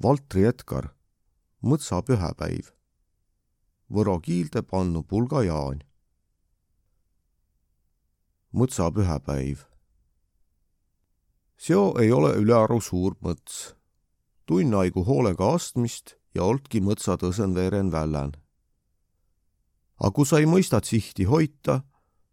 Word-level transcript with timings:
Valtri 0.00 0.46
Edgar, 0.48 0.86
mõtsa 1.60 1.98
pühapäiv. 2.00 2.70
Võro 3.92 4.14
kiilde 4.24 4.62
pannu 4.64 5.02
pulga 5.04 5.42
Jaan. 5.44 5.82
mõtsa 8.50 8.86
pühapäiv. 8.90 9.66
seo 11.58 11.98
ei 12.00 12.12
ole 12.12 12.32
ülearu 12.40 12.80
suur 12.80 13.18
mõts. 13.20 13.74
tunn 14.46 14.74
aigu 14.74 15.04
hoolega 15.04 15.52
astmist 15.54 16.16
ja 16.34 16.44
oltki 16.44 16.80
mõtsa 16.80 17.18
tõsen 17.18 17.54
veeren 17.54 17.92
vällän. 17.92 18.32
A 20.00 20.10
kui 20.10 20.24
sa 20.24 20.38
ei 20.38 20.46
mõistad 20.46 20.84
sihti 20.84 21.24
hoita, 21.24 21.82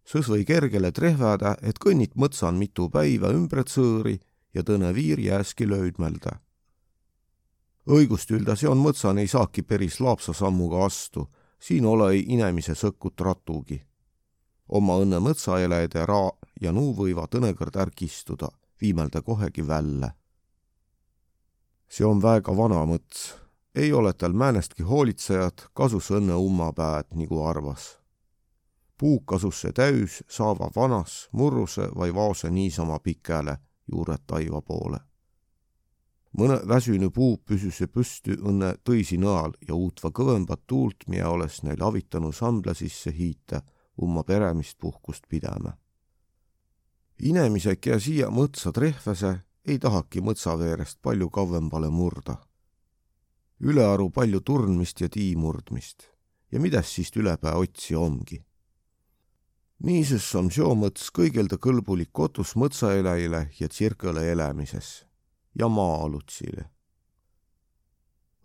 sõs 0.05 0.29
või 0.29 0.45
kergele 0.45 0.91
trehväda, 0.91 1.57
et 1.61 1.79
kõnnit 1.79 2.15
mõtsan 2.15 2.55
mitu 2.57 2.89
päiva 2.89 3.27
ümbret 3.27 3.67
sõõri 3.67 4.19
ja 4.53 4.63
tõne 4.63 4.93
viir 4.93 5.19
jääski 5.19 5.67
löödmälda 5.67 6.46
õigust 7.87 8.31
ülda, 8.31 8.55
see 8.55 8.69
on 8.69 8.81
mõtsan 8.83 9.19
ei 9.21 9.27
saaki 9.31 9.63
päris 9.63 9.99
laapsa 10.03 10.33
sammuga 10.35 10.83
astu, 10.85 11.27
siin 11.59 11.85
ole 11.85 12.17
inemise 12.17 12.75
sõkkut 12.75 13.21
ratugi. 13.21 13.81
oma 14.67 14.97
õnne 14.99 15.19
mõtsaeläjade 15.23 16.05
raa 16.05 16.31
ja 16.61 16.71
nuu 16.71 16.93
võiva 16.95 17.27
tõnekõrd 17.27 17.75
ärkistuda, 17.75 18.49
viimelda 18.81 19.21
kohegi 19.21 19.67
välle. 19.67 20.11
see 21.87 22.05
on 22.05 22.21
väega 22.21 22.57
vana 22.57 22.85
mõts, 22.85 23.35
ei 23.75 23.93
ole 23.93 24.13
tal 24.13 24.33
määnestki 24.33 24.83
hoolitsejat, 24.83 25.67
kasus 25.73 26.11
õnne 26.11 26.33
ummapäed, 26.33 27.05
nagu 27.15 27.43
arvas. 27.43 27.97
puuk 28.97 29.25
kasus 29.25 29.61
see 29.61 29.71
täüs, 29.71 30.23
saava 30.27 30.69
vanas, 30.75 31.29
murruse 31.31 31.89
vai 31.95 32.13
vaose 32.13 32.49
niisama 32.49 32.99
pikele 32.99 33.57
juured 33.87 34.23
taiva 34.27 34.61
poole 34.61 35.06
mõne 36.37 36.59
väsünu 36.69 37.09
puu 37.11 37.37
püsüse 37.37 37.87
püstü 37.89 38.37
õnne 38.37 38.75
tõisi 38.85 39.17
nõal 39.17 39.55
ja 39.67 39.75
uutva 39.75 40.11
kõvembat 40.13 40.65
tuult, 40.67 41.07
mida 41.09 41.29
oleks 41.33 41.63
neil 41.65 41.81
avitanud 41.83 42.35
sambla 42.35 42.75
sisse 42.77 43.11
hiita, 43.11 43.63
umma 43.97 44.23
peremist 44.23 44.77
puhkust 44.77 45.27
pidama. 45.29 45.77
inemised, 47.19 47.79
keda 47.81 47.99
siia 47.99 48.27
mõtsa 48.29 48.71
trehvese, 48.71 49.39
ei 49.65 49.79
tahaki 49.79 50.21
mõtsa 50.21 50.57
veerest 50.59 51.01
palju 51.01 51.29
kauempale 51.29 51.89
murda. 51.89 52.37
ülearu 53.59 54.11
palju 54.11 54.41
turnmist 54.41 55.01
ja 55.01 55.09
tiimurdmist 55.09 56.09
ja 56.51 56.59
midas 56.59 56.95
siis 56.95 57.11
ülepää 57.15 57.55
otsi 57.55 57.95
ongi. 57.95 58.45
niisiis 59.83 60.35
on 60.35 60.51
seomõts 60.51 61.09
kõigelda 61.11 61.57
kõlbulik 61.57 62.09
kotus 62.11 62.55
mõtsaeläjile 62.55 63.49
ja 63.59 63.67
tsirkõle 63.67 64.31
elamises 64.31 65.06
ja 65.59 65.67
maa-alutsile. 65.67 66.65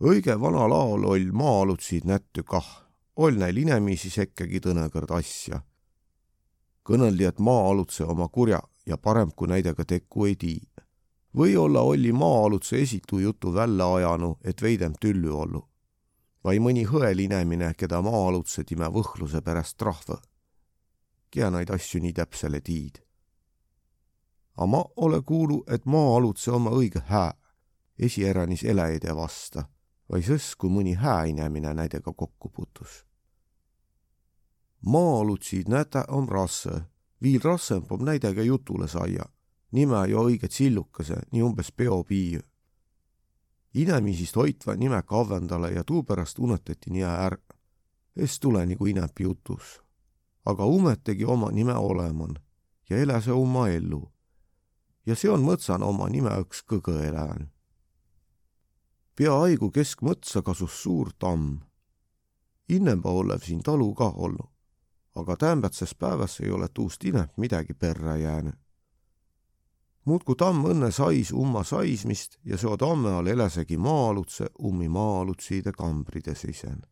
õige 0.00 0.40
vana 0.40 0.68
laol 0.68 1.04
oll 1.04 1.28
maa-alutsid 1.32 2.06
nätty 2.08 2.42
kah, 2.42 2.68
oll 3.16 3.36
näil 3.38 3.56
inemiisi 3.56 4.10
sekkegi 4.10 4.60
tõnekõrd 4.60 5.12
asja. 5.18 5.62
kõneldi, 6.82 7.24
et 7.28 7.38
maa-alutse 7.38 8.04
oma 8.04 8.28
kurja 8.28 8.60
ja 8.86 8.98
parem 8.98 9.30
kui 9.36 9.48
näidega 9.48 9.84
tekku 9.84 10.24
ei 10.24 10.36
tii. 10.36 10.62
või-olla 11.36 11.80
olli 11.80 12.12
maa-alutse 12.12 12.80
esitu 12.80 13.18
jutu 13.18 13.54
välja 13.54 13.94
ajanu, 13.94 14.38
et 14.44 14.62
veidem 14.62 14.92
tüllü 15.00 15.30
ollu. 15.30 15.68
vai 16.44 16.58
mõni 16.58 16.86
hõel 16.86 17.20
inemine, 17.20 17.74
keda 17.74 18.02
maa-alutse 18.02 18.64
time 18.64 18.88
võhluse 18.88 19.40
pärast 19.40 19.76
trahva. 19.76 20.22
kea 21.30 21.50
neid 21.50 21.70
asju 21.70 22.00
nii 22.00 22.12
täpsele 22.12 22.60
tiid 22.60 23.11
a 24.56 24.66
ma 24.66 24.84
ole 24.96 25.22
kuulu, 25.22 25.64
et 25.66 25.86
maa-alutse 25.86 26.50
oma 26.50 26.70
õige 26.70 27.00
hää, 27.06 27.32
esieränis 27.98 28.64
eläjide 28.64 29.14
vasta, 29.16 29.64
vai 30.12 30.20
sõs, 30.22 30.52
kui 30.58 30.70
mõni 30.70 30.94
hää 30.94 31.24
inemine 31.24 31.74
näidega 31.74 32.12
kokku 32.12 32.48
putus. 32.48 33.06
maa-alutsid 34.86 35.68
nätä 35.68 36.04
on 36.08 36.28
rasse, 36.28 36.82
viil 37.22 37.40
rassem 37.44 37.82
pom 37.82 38.04
näidega 38.04 38.42
jutule 38.42 38.88
saia, 38.88 39.24
nime 39.72 40.08
jo 40.08 40.24
õige 40.28 40.48
tsillukese, 40.48 41.16
nii 41.32 41.42
umbes 41.42 41.72
peopiiu. 41.72 42.40
inemisist 43.74 44.36
hoitva 44.36 44.74
nime 44.74 45.02
kavvendale 45.02 45.70
ja 45.70 45.84
tuupärast 45.84 46.38
unetati 46.38 46.90
nii 46.90 47.02
är, 47.02 47.38
es 48.16 48.40
tule 48.40 48.66
nagu 48.66 48.86
inepi 48.86 49.22
jutus. 49.22 49.80
aga 50.44 50.66
umetegi 50.66 51.24
oma 51.24 51.50
nime 51.50 51.74
oleman 51.74 52.34
ja 52.90 52.96
elase 52.96 53.32
oma 53.32 53.68
ellu 53.68 54.11
ja 55.06 55.16
see 55.16 55.30
on 55.30 55.42
mõtsan 55.46 55.82
oma 55.82 56.08
nime 56.08 56.32
üks 56.42 56.62
kõgõelään. 56.68 57.50
peaaegu 59.16 59.70
keskmõtsa 59.70 60.42
kasus 60.42 60.82
suur 60.82 61.12
tamm. 61.18 61.60
innemba 62.68 63.10
olev 63.10 63.42
siin 63.42 63.62
talu 63.62 63.94
ka 63.94 64.08
olnud, 64.08 64.50
aga 65.14 65.36
tämbatses 65.36 65.94
päevas 65.94 66.40
ei 66.40 66.50
ole 66.50 66.68
tuust 66.68 67.04
inept 67.04 67.38
midagi 67.38 67.74
perre 67.74 68.18
jäänud. 68.18 68.58
muudkui 70.04 70.36
tamm 70.36 70.64
õnne 70.64 70.90
sais 70.90 71.32
umma 71.32 71.64
saismist 71.64 72.38
ja 72.44 72.58
seo 72.58 72.76
tamme 72.76 73.10
all 73.10 73.26
eläsegi 73.26 73.76
maa-alutse 73.76 74.46
ummi 74.58 74.88
maa-alutsiide 74.88 75.72
kambride 75.72 76.34
sisen. 76.34 76.82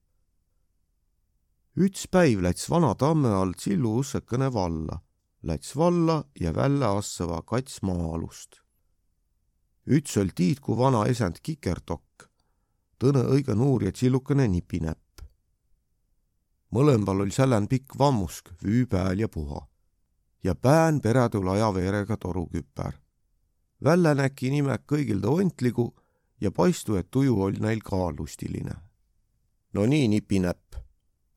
üts 1.77 2.09
päiv 2.11 2.43
läts 2.43 2.71
vana 2.71 2.95
tamme 2.95 3.29
all 3.29 3.53
Tsillu 3.53 3.99
ussekene 3.99 4.53
valla 4.53 5.01
läts 5.43 5.77
valla 5.77 6.25
ja 6.41 6.55
välja 6.55 6.99
assava 6.99 7.43
kats 7.43 7.83
maa-alust. 7.83 8.61
üts 9.87 10.17
oll 10.21 10.31
tiidku 10.37 10.77
vana 10.79 11.07
esend 11.09 11.41
Kikertokk, 11.43 12.29
tõne 13.01 13.25
õige 13.33 13.55
nuur 13.57 13.85
ja 13.85 13.93
tsillukene 13.93 14.49
nipinäpp. 14.49 15.23
mõlemal 16.71 17.21
oll 17.25 17.31
sälän 17.31 17.69
pikk 17.69 17.99
vammusk, 17.99 18.51
vüü 18.65 18.87
pääl 18.87 19.19
ja 19.19 19.29
puha. 19.29 19.69
ja 20.45 20.55
pään 20.55 21.01
perätul 21.01 21.49
ajaveerega 21.49 22.17
toruküpär. 22.17 23.01
välja 23.85 24.15
näki 24.15 24.51
nimek 24.51 24.83
kõigil 24.87 25.27
ontligu 25.27 25.95
ja 26.41 26.51
paistu, 26.51 26.97
et 26.97 27.11
tuju 27.11 27.43
oll 27.43 27.57
neil 27.61 27.81
ka 27.81 28.13
lustiline. 28.19 28.75
no 29.73 29.87
nii, 29.87 30.09
nipinäpp, 30.09 30.75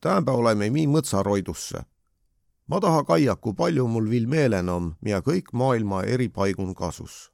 täämbä 0.00 0.32
oleme 0.32 0.70
mi 0.70 0.86
mõtsaroidusse 0.86 1.93
ma 2.66 2.80
taha 2.80 3.04
kaia, 3.04 3.36
kui 3.36 3.54
palju 3.54 3.86
mul 3.88 4.08
viil 4.10 4.26
meelen 4.28 4.68
om, 4.72 4.92
mida 5.04 5.20
kõik 5.20 5.52
maailma 5.52 6.02
eri 6.04 6.28
paigun 6.28 6.74
kasus. 6.74 7.30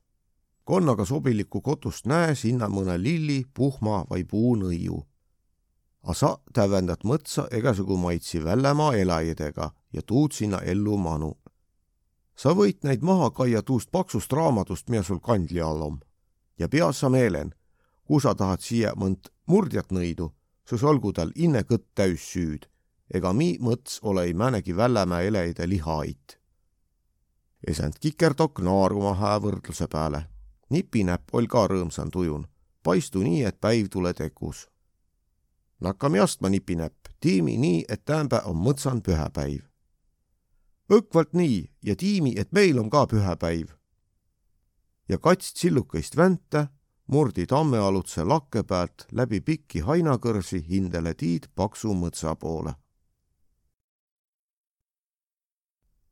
konnaga 0.65 1.05
sobilikku 1.05 1.61
kotust 1.61 2.07
näe 2.07 2.35
sinna 2.35 2.69
mõne 2.69 2.95
lilli, 2.99 3.45
puhma 3.55 4.05
või 4.11 4.23
puunõiu. 4.25 5.01
A 6.03 6.15
sa 6.15 6.39
tävendat 6.55 7.03
mõtsa 7.05 7.49
egasugu 7.51 7.97
maitsi 7.97 8.45
väljamaa 8.45 8.95
elajadega 8.95 9.71
ja 9.93 10.03
tuud 10.03 10.33
sinna 10.33 10.59
ellu 10.59 10.97
manu. 10.97 11.37
sa 12.37 12.55
võid 12.55 12.79
neid 12.83 13.03
maha 13.03 13.31
kaia 13.31 13.63
tuust 13.63 13.91
paksust 13.91 14.33
raamatust, 14.33 14.89
mida 14.89 15.03
sul 15.03 15.21
kandli 15.21 15.61
all 15.61 15.83
om. 15.83 16.01
ja 16.59 16.69
pea 16.69 16.93
sa 16.93 17.09
meelen, 17.09 17.55
kui 18.05 18.21
sa 18.21 18.35
tahad 18.35 18.61
siia 18.61 18.93
mõnd 18.97 19.31
murdjat 19.47 19.91
nõidu, 19.91 20.33
siis 20.69 20.83
olgu 20.83 21.13
tal 21.13 21.33
inne 21.35 21.63
kõtt 21.63 21.87
täis 21.95 22.33
süüd 22.33 22.71
ega 23.15 23.33
mi 23.33 23.57
mõts 23.61 23.99
ole 24.03 24.25
ei 24.25 24.35
määnegi 24.35 24.77
Vällämäe 24.77 25.27
eleide 25.27 25.69
lihait. 25.69 26.39
esend 27.67 27.93
Kikerdok 28.01 28.61
naaruma 28.61 29.15
hää 29.15 29.39
võrdluse 29.43 29.89
pääle. 29.89 30.27
nipinäpp 30.71 31.35
oll 31.35 31.47
ka 31.47 31.67
rõõmsan 31.67 32.11
tujun, 32.11 32.47
paistu 32.83 33.19
nii, 33.19 33.45
et 33.45 33.61
päiv 33.61 33.89
tule 33.91 34.15
tekus. 34.15 34.69
nakkami 35.81 36.19
astma, 36.19 36.49
nipinäpp, 36.49 37.07
tiimi 37.21 37.57
nii, 37.57 37.85
et 37.89 38.05
täämbä 38.05 38.43
on 38.45 38.57
mõtsan 38.57 39.03
pühäpäiv. 39.03 39.63
õkvalt 40.93 41.33
nii 41.33 41.71
ja 41.83 41.97
tiimi, 41.97 42.35
et 42.37 42.53
meil 42.53 42.79
on 42.79 42.91
ka 42.91 43.07
pühäpäiv. 43.07 43.69
ja 45.09 45.19
kats 45.19 45.53
tsillukõist 45.53 46.17
väntä 46.17 46.69
murdi 47.07 47.47
tammealutse 47.47 48.25
lakke 48.25 48.63
pealt 48.63 49.07
läbi 49.13 49.41
pikki 49.41 49.81
hainakõrsi 49.81 50.69
hindele 50.69 51.15
tiid 51.15 51.49
paksu 51.55 51.95
mõtsa 51.95 52.37
poole 52.37 52.75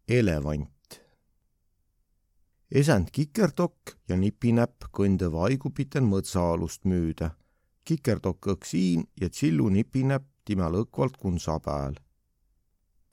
elevant. 0.09 0.69
esend 2.71 3.11
Kikerdokk 3.13 3.93
ja 4.09 4.17
Nipinäpp 4.17 4.87
kõndõva 4.93 5.45
aigupiten 5.49 6.07
mõtsaalust 6.09 6.87
müüda. 6.89 7.35
Kikerdokk 7.85 8.49
õks 8.55 8.73
siin 8.73 9.05
ja 9.21 9.29
Tsillu 9.29 9.69
Nipinäpp 9.69 10.25
timäl 10.45 10.81
õkvalt 10.81 11.17
kunsa 11.21 11.59
pääl. 11.61 12.01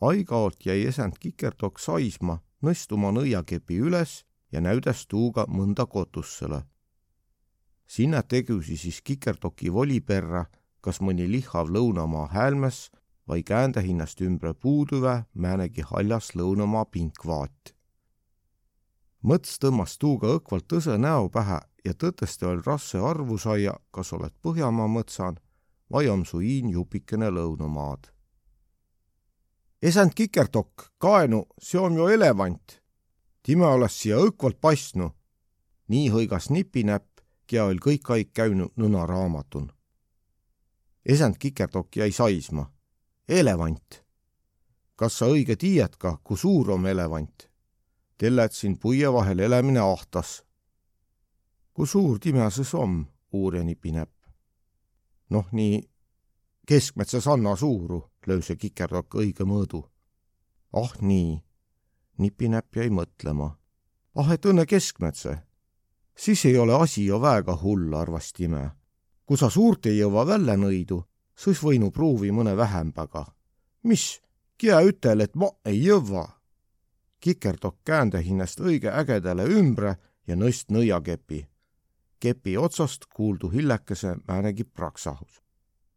aigaolt 0.02 0.66
jäi 0.66 0.86
esend 0.88 1.20
Kikerdokk 1.20 1.80
saisma, 1.80 2.40
nõstuma 2.62 3.12
nõiakepi 3.12 3.80
üles 3.80 4.24
ja 4.52 4.62
näüdas 4.62 5.08
tuuga 5.08 5.46
mõnda 5.48 5.86
kotussele. 5.86 6.64
sinna 7.88 8.24
tegusi 8.24 8.78
siis 8.78 9.02
Kikerdoki 9.02 9.74
voli 9.74 10.00
perra, 10.00 10.46
kas 10.82 11.02
mõni 11.02 11.28
lihhav 11.32 11.68
lõunamaa 11.68 12.28
häälmes 12.32 12.90
vai 13.27 13.44
käända 13.44 13.81
hinnast 13.81 14.22
ümbre 14.22 14.54
puuduve 14.54 15.24
määnegi 15.33 15.81
haljas 15.81 16.36
lõunamaa 16.36 16.86
pinkvaat. 16.86 17.75
mõts 19.24 19.57
tõmbas 19.62 19.98
tuuga 20.00 20.27
õkvalt 20.38 20.68
tõse 20.68 20.98
näo 20.98 21.30
pähe 21.30 21.60
ja 21.86 21.94
tõtõste 21.94 22.45
oll 22.45 22.62
rasse 22.66 22.98
arvu 22.98 23.38
saia, 23.38 23.74
kas 23.92 24.13
oled 24.13 24.33
Põhjamaa 24.42 24.88
mõtsan 24.88 25.39
vai 25.92 26.07
om 26.10 26.25
su 26.25 26.39
iin 26.39 26.69
jupikene 26.69 27.30
lõunamaad. 27.30 28.12
Esand 29.81 30.13
kikertokk, 30.16 30.89
kaenu, 30.98 31.45
see 31.62 31.80
on 31.80 31.98
ju 31.98 32.07
elevant. 32.07 32.81
Time 33.44 33.66
olles 33.66 34.01
siia 34.01 34.18
õkvalt 34.18 34.62
paistnu. 34.62 35.12
nii 35.88 36.10
hõigas 36.10 36.50
nipinäpp, 36.50 37.22
kia 37.48 37.66
oll 37.66 37.77
kõik 37.77 38.10
aig 38.10 38.31
käinud 38.33 38.72
nõna 38.75 39.06
raamatun. 39.06 39.72
Esand 41.06 41.38
kikertokk 41.38 41.95
jäi 41.95 42.12
saisma. 42.12 42.75
Elevant. 43.30 44.04
kas 44.95 45.18
sa 45.18 45.25
õige 45.25 45.56
tiiad 45.56 45.98
ka, 45.98 46.18
kui 46.24 46.38
suur 46.38 46.72
on 46.72 46.86
elevant? 46.88 47.50
Tellet 48.18 48.54
siin 48.54 48.77
puie 48.80 49.12
vahel 49.12 49.39
elämine 49.39 49.80
ahtas 49.80 50.45
kui 51.75 51.88
suur 51.88 52.19
Timjases 52.19 52.74
om, 52.74 53.04
uurja 53.33 53.63
nipinäpp. 53.63 54.13
noh, 55.30 55.48
nii 55.51 55.81
keskmetsa 56.68 57.22
sanna 57.22 57.56
suuru 57.56 58.00
löös 58.27 58.48
see 58.48 58.56
kikerdokk 58.56 59.18
õige 59.19 59.44
mõõdu. 59.44 59.81
ah 60.74 60.94
nii, 61.01 61.44
nipinäpp 62.18 62.75
jäi 62.75 62.89
mõtlema. 62.89 63.57
ah, 64.16 64.31
et 64.31 64.45
õnne 64.45 64.66
keskmetse. 64.66 65.38
siis 66.16 66.45
ei 66.45 66.57
ole 66.57 66.74
asi 66.80 67.06
ju 67.06 67.19
väga 67.22 67.57
hull, 67.63 67.94
arvas 67.94 68.31
Time. 68.33 68.72
kui 69.25 69.38
sa 69.38 69.50
suurt 69.50 69.86
ei 69.86 69.98
jõua 69.98 70.25
välja 70.27 70.56
nõidu, 70.56 71.04
siis 71.36 71.64
võinu 71.64 71.92
pruuvi 71.92 72.32
mõne 72.32 72.58
vähembaga. 72.58 73.26
mis, 73.84 74.22
kia 74.58 74.82
ütel, 74.82 75.22
et 75.22 75.36
ma 75.36 75.50
ei 75.66 75.84
jõua. 75.84 76.30
kikerdokk 77.20 77.78
käände 77.84 78.22
hinnast 78.22 78.60
õige 78.60 78.92
ägedale 78.92 79.44
ümbre 79.44 79.98
ja 80.28 80.36
nõst 80.36 80.72
nõiakepi 80.72 81.48
kepi 82.26 82.58
otsast 82.58 83.06
kuuldu 83.14 83.50
hillekese 83.50 84.16
määnegi 84.28 84.64
praksahus. 84.64 85.42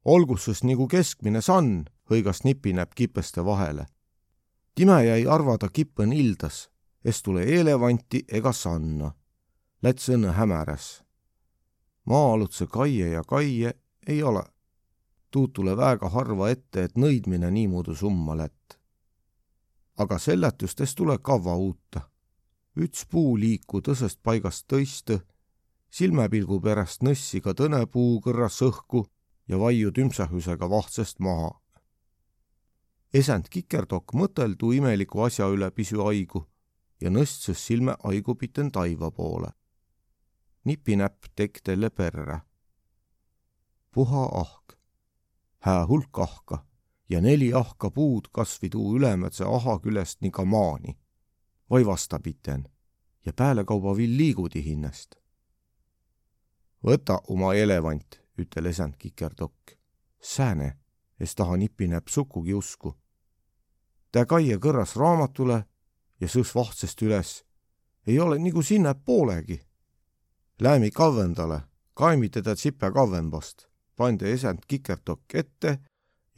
olgu 0.05 0.37
siis 0.37 0.65
nagu 0.65 0.87
keskmine 0.89 1.41
sann, 1.41 1.85
hõigas 2.11 2.45
nipinäpp 2.45 2.93
kipeste 2.95 3.45
vahele. 3.45 3.87
time 4.75 5.05
jäi 5.05 5.27
arvada 5.27 5.69
kippen 5.69 6.13
ildas, 6.13 6.71
es 7.05 7.23
tule 7.23 7.43
elevanti 7.43 8.25
ega 8.29 8.53
sanna. 8.53 9.13
Läts 9.83 10.09
õnne 10.09 10.33
hämäräs. 10.33 11.05
maa-alutse 12.05 12.67
kaie 12.67 13.09
ja 13.09 13.23
kaie 13.25 13.73
ei 14.07 14.23
ole. 14.23 14.43
Tuud 15.31 15.53
tule 15.53 15.77
väga 15.77 16.09
harva 16.09 16.51
ette, 16.51 16.85
et 16.85 16.97
nõidmine 16.97 17.51
niimoodi 17.51 17.97
summa 17.97 18.37
lätt. 18.37 18.79
aga 19.97 20.19
seljatustest 20.19 20.97
tule 20.97 21.19
kavva 21.19 21.57
uutta. 21.57 22.01
üts 22.77 23.07
puu 23.11 23.37
liiku 23.37 23.81
tõsest 23.81 24.19
paigast 24.23 24.67
tõiste 24.73 25.21
silmapilgu 25.91 26.61
pärast 26.61 27.03
nõssi 27.03 27.41
ka 27.41 27.55
tõnepuu 27.57 28.19
kõrras 28.25 28.61
õhku 28.65 29.07
ja 29.49 29.59
vaiu 29.59 29.93
tümpsahusega 29.93 30.71
vahtsest 30.71 31.19
maha. 31.19 31.51
esend 33.13 33.49
kikerdokk 33.49 34.13
mõteldu 34.15 34.73
imeliku 34.77 35.23
asja 35.25 35.49
üle 35.49 35.71
pisu 35.71 36.05
aigu 36.07 36.45
ja 37.01 37.11
nõstses 37.11 37.67
silme 37.67 37.97
aigupiten 38.05 38.71
taiva 38.71 39.11
poole. 39.11 39.53
nipinäpp 40.65 41.33
tekk 41.35 41.61
talle 41.65 41.91
perre. 41.91 42.41
puha 43.91 44.25
ahk, 44.41 44.78
hää 45.59 45.87
hulk 45.87 46.19
ahka 46.19 46.67
ja 47.09 47.21
neli 47.21 47.55
ahka 47.55 47.91
puud 47.91 48.29
kasvi 48.33 48.69
tuu 48.71 48.97
ülemätse 48.97 49.45
aha 49.45 49.79
küljest 49.79 50.21
nii 50.21 50.31
ka 50.31 50.45
maani. 50.45 50.99
vai 51.71 51.87
vastapiten 51.87 52.69
ja 53.27 53.33
päälekauba 53.33 53.97
vill 53.97 54.17
liigudi 54.17 54.65
hinnast 54.65 55.19
võta 56.85 57.19
oma 57.29 57.55
elevant, 57.55 58.21
ütel 58.39 58.71
esand 58.71 58.97
kikerdokk. 58.99 59.77
Sääne, 60.21 60.77
es 61.21 61.35
taha 61.35 61.57
nipinäpp 61.57 62.09
sukugi 62.09 62.55
usku. 62.55 62.95
ta 64.13 64.25
kaie 64.27 64.57
kõrras 64.57 64.97
raamatule 64.97 65.65
ja 66.21 66.29
sõs 66.29 66.55
vahtsest 66.55 67.03
üles. 67.03 67.45
ei 68.07 68.21
ole 68.21 68.39
nagu 68.39 68.63
sinna 68.63 68.95
poolegi. 68.95 69.61
Läämi 70.61 70.91
kavvendale, 70.91 71.61
kaimi 71.95 72.29
teda 72.29 72.55
tsipe 72.55 72.91
kavvembast, 72.91 73.68
pandi 73.99 74.31
esand 74.31 74.63
kikerdokk 74.69 75.35
ette 75.35 75.79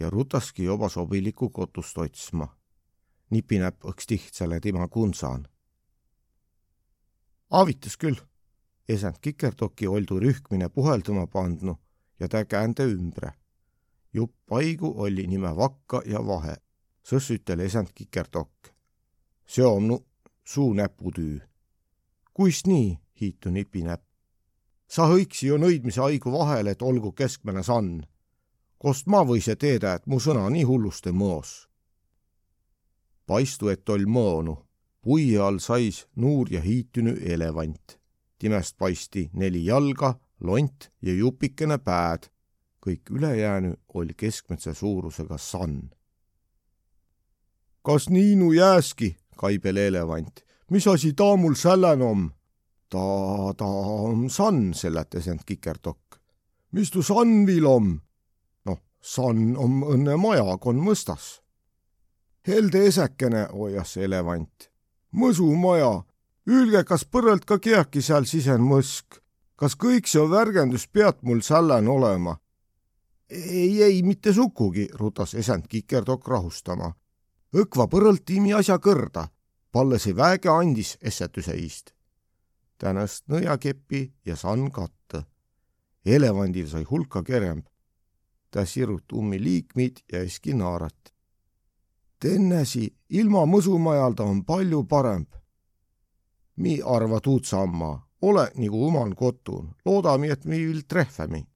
ja 0.01 0.11
rutaski 0.11 0.65
juba 0.65 0.89
sobilikku 0.89 1.51
kotust 1.51 1.99
otsma. 1.99 2.57
nipinäpp 3.31 3.85
õks 3.85 4.07
tihtsale 4.07 4.61
tema 4.61 4.89
kunsaan. 4.89 5.49
avitas 7.51 7.97
küll 7.97 8.21
esand 8.89 9.21
kikertoki 9.21 9.89
oldu 9.89 10.21
rühkmine 10.21 10.69
puhelduma 10.69 11.27
pandnu 11.27 11.77
ja 12.21 12.29
tä 12.29 12.45
käände 12.45 12.85
ümbre. 12.85 13.33
jupp 14.13 14.35
paigu 14.47 14.95
oli 15.03 15.27
nime 15.27 15.57
Vakka 15.57 16.03
ja 16.07 16.27
Vahe, 16.27 16.57
sõs 17.05 17.31
ütel 17.35 17.61
esand 17.61 17.89
kikertok. 17.95 18.53
see 19.47 19.65
on 19.65 19.89
nu 19.89 20.07
suu 20.45 20.73
näputüü. 20.73 21.41
kuis 22.35 22.67
nii, 22.67 22.99
hiitu 23.21 23.51
nipinäpp. 23.51 24.10
Sa 24.91 25.07
hõiksi 25.07 25.47
ju 25.47 25.59
nõidmise 25.59 26.03
haigu 26.03 26.33
vahele, 26.35 26.75
et 26.75 26.83
olgu 26.83 27.13
keskmine 27.13 27.63
sann. 27.63 28.03
kost 28.79 29.07
ma 29.07 29.23
võise 29.25 29.57
teeda, 29.57 29.95
et 29.95 30.07
mu 30.07 30.19
sõna 30.21 30.51
nii 30.51 30.65
hulluste 30.65 31.13
mõos? 31.13 31.69
paistu, 33.27 33.69
et 33.69 33.89
oll 33.89 34.07
mõonu. 34.07 34.59
pui 35.01 35.39
all 35.39 35.59
sais 35.59 36.07
nuur 36.17 36.53
ja 36.53 36.61
hiitunu 36.61 37.17
elevant 37.23 38.01
timest 38.41 38.79
paisti 38.79 39.29
neli 39.37 39.65
jalga, 39.65 40.15
lont 40.41 40.91
ja 41.03 41.15
jupikene 41.15 41.79
pääd. 41.79 42.31
kõik 42.81 43.11
ülejäänu 43.13 43.75
oli 43.95 44.15
keskmetsa 44.17 44.75
suurusega 44.75 45.39
sann. 45.39 45.91
kas 47.83 48.09
niinu 48.09 48.53
jääski, 48.53 49.17
kaibel 49.37 49.77
elevant, 49.77 50.45
mis 50.71 50.87
asi 50.87 51.13
taa 51.13 51.37
mul 51.37 51.55
sälän 51.55 52.03
om? 52.03 52.31
Ta, 52.91 53.55
ta 53.57 53.67
on 54.11 54.29
sann, 54.31 54.75
seletas 54.75 55.29
end 55.29 55.45
kikerdokk. 55.47 56.19
mis 56.73 56.91
tu 56.91 57.03
sann 57.03 57.47
viil 57.47 57.67
om? 57.67 57.95
noh, 58.65 58.81
sann 59.01 59.57
om 59.57 59.83
õnne 59.83 60.17
maja, 60.17 60.59
kon 60.59 60.77
mõstas. 60.83 61.41
helde 62.47 62.87
esekene, 62.87 63.49
hoias 63.53 63.97
elevant. 63.97 64.71
mõsumaja 65.13 66.03
Ülge, 66.51 66.85
kas 66.85 67.05
põrralt 67.05 67.45
ka 67.45 67.59
kiäki 67.59 68.03
seal 68.03 68.25
sisen 68.27 68.63
mõsk? 68.65 69.21
kas 69.57 69.77
kõik 69.77 70.09
see 70.09 70.23
värgendus 70.25 70.87
pead 70.89 71.21
mul 71.23 71.43
sällan 71.45 71.89
olema? 71.89 72.39
ei, 73.31 73.83
ei, 73.83 74.03
mitte 74.03 74.33
sugugi, 74.33 74.89
rutas 74.93 75.35
esend 75.35 75.69
kikerdokk 75.69 76.29
rahustama. 76.29 76.95
õkva 77.55 77.87
põrralt 77.87 78.25
tiimi 78.27 78.53
asja 78.55 78.79
kõrda, 78.79 79.29
pallesi 79.73 80.17
väege 80.17 80.51
andis 80.51 80.97
essetuse 81.01 81.55
iist. 81.55 81.95
Tänast 82.81 83.29
nõiakepi 83.29 84.01
ja 84.27 84.37
sann 84.37 84.71
katta. 84.71 85.25
elevandil 86.05 86.69
sai 86.69 86.85
hulka 86.91 87.23
keremb. 87.23 87.67
ta 88.51 88.65
sirut 88.65 89.13
ummi 89.13 89.39
liikmeid 89.39 90.01
ja 90.13 90.23
eski 90.27 90.55
naarat. 90.55 91.15
Tennesi 92.19 92.89
ilma 93.09 93.45
mõsumajal 93.47 94.15
ta 94.15 94.25
on 94.25 94.45
palju 94.45 94.85
parem 94.85 95.27
mi 96.61 96.81
arva 96.85 97.21
tuud 97.21 97.45
samma, 97.45 97.95
ole 98.23 98.45
nagu 98.61 98.87
uman 98.87 99.15
kotun, 99.17 99.71
loodami, 99.85 100.31
et 100.31 100.45
mi 100.45 100.59
vill 100.67 100.83
trehvemi. 100.89 101.47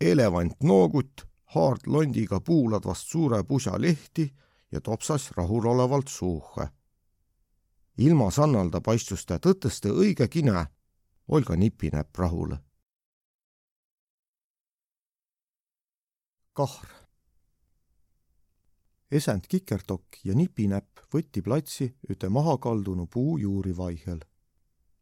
elevant 0.00 0.54
noogut, 0.62 1.26
haard 1.54 1.86
londiga 1.86 2.38
puulad 2.40 2.84
vast 2.86 3.10
suure 3.10 3.42
pusa 3.44 3.74
lehti 3.78 4.28
ja 4.72 4.80
topsas 4.80 5.30
rahulolevalt 5.36 6.08
suuhe. 6.08 6.68
Ilma 7.98 8.30
sannalda 8.30 8.80
paistus 8.80 9.26
ta 9.26 9.38
tõtõste 9.38 9.90
õige 9.90 10.28
kine, 10.28 10.66
Olga 11.28 11.56
nipinäpp 11.56 12.16
rahule. 12.16 12.58
kahr 16.58 16.98
esend 19.10 19.46
Kikerdokk 19.48 20.20
ja 20.24 20.34
Nipinäpp 20.34 21.04
võtti 21.14 21.42
platsi 21.44 21.86
üte 22.10 22.28
maha 22.28 22.56
kaldunu 22.58 23.06
puu 23.06 23.38
juuri 23.38 23.76
vaihel. 23.76 24.20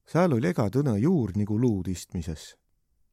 sääl 0.06 0.36
oli 0.36 0.48
ega 0.48 0.68
tõne 0.70 0.98
juur 0.98 1.32
nagu 1.36 1.58
luud 1.60 1.88
istmises. 1.88 2.56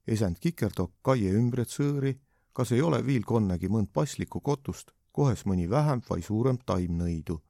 esend 0.08 0.38
Kikerdokk 0.40 0.94
kaie 1.02 1.32
ümbret 1.32 1.70
sõõri, 1.70 2.20
kas 2.54 2.72
ei 2.72 2.82
ole 2.82 3.06
viil 3.06 3.24
konnegi 3.24 3.68
mõnd 3.68 3.90
paslikku 3.94 4.42
kotust, 4.42 4.92
kohes 5.12 5.46
mõni 5.46 5.70
vähem 5.70 6.02
vai 6.10 6.22
suurem 6.22 6.58
taim 6.66 6.98
nõidu. 6.98 7.42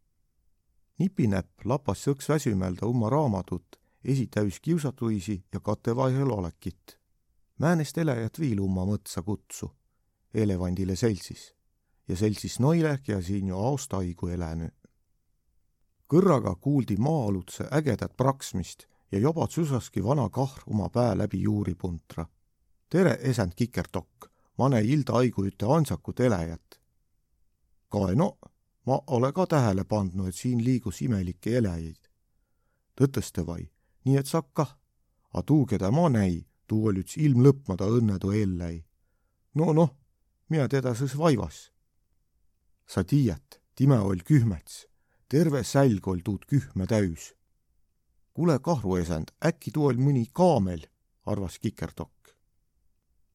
Nipinäpp 1.03 1.65
lapas 1.67 1.99
sõks 2.05 2.29
väsimelda 2.31 2.87
oma 2.87 3.09
raamatut, 3.11 3.75
esitäis 4.05 4.59
kiusatuisi 4.63 5.43
ja 5.53 5.59
katevaihel 5.59 6.29
olekit. 6.31 6.99
määnest 7.59 7.97
elejat 7.97 8.39
viil 8.39 8.59
umma 8.59 8.85
mõtsa 8.87 9.23
kutsu, 9.23 9.67
elevandile 10.33 10.95
seltsis 10.95 11.53
ja 12.07 12.15
seltsis 12.15 12.55
noile, 12.59 12.97
kia 13.03 13.21
siin 13.21 13.47
ju 13.47 13.59
aastaigu 13.59 14.27
elänü. 14.27 14.69
kõrraga 16.07 16.55
kuuldi 16.55 16.95
maa-alutse 16.97 17.67
ägedat 17.71 18.15
praksmist 18.17 18.87
ja 19.11 19.19
joba 19.19 19.47
tsusaski 19.47 20.03
vana 20.03 20.29
kahr 20.29 20.63
oma 20.67 20.89
pää 20.89 21.17
läbi 21.17 21.41
juuripuntra. 21.41 22.25
tere, 22.89 23.17
esend 23.21 23.51
Kikertokk, 23.55 24.31
mane 24.57 24.81
ilda 24.81 25.13
aigu 25.13 25.45
üte 25.45 25.65
ansakut 25.65 26.19
eläjät. 26.19 26.79
kae 27.89 28.15
no, 28.15 28.37
ma 28.85 28.99
ole 29.07 29.31
ka 29.33 29.45
tähele 29.47 29.83
pandnud, 29.83 30.27
et 30.27 30.35
siin 30.35 30.63
liigus 30.63 31.01
imelikke 31.01 31.57
eläjaid. 31.57 32.09
tõtõste 32.95 33.45
vai, 33.45 33.69
nii 34.05 34.17
et 34.17 34.27
saab 34.27 34.49
kah, 34.53 34.77
a 35.33 35.41
tuu, 35.41 35.65
keda 35.65 35.91
ma 35.91 36.09
näi, 36.09 36.45
tuu 36.67 36.87
oli 36.87 37.01
üts 37.01 37.17
ilmlõpmada 37.17 37.85
õnnetu 37.85 38.31
elläi. 38.31 38.85
no 39.55 39.73
noh, 39.73 39.95
mina 40.49 40.67
teda 40.67 40.93
sõs 40.93 41.17
vaivas. 41.17 41.71
sa 42.87 43.03
tiiät, 43.03 43.61
time 43.75 43.99
oll 43.99 44.21
kühmets, 44.25 44.87
terve 45.27 45.63
sälg 45.63 46.07
oll 46.07 46.21
tuud 46.23 46.45
kühme 46.45 46.87
täüs 46.87 47.33
kuule, 48.33 48.59
kahruesend, 48.59 49.33
äkki 49.45 49.71
tuu 49.73 49.87
oll 49.89 50.01
mõni 50.01 50.25
kaamel, 50.33 50.87
arvas 51.29 51.59
Kikerdokk. 51.59 52.33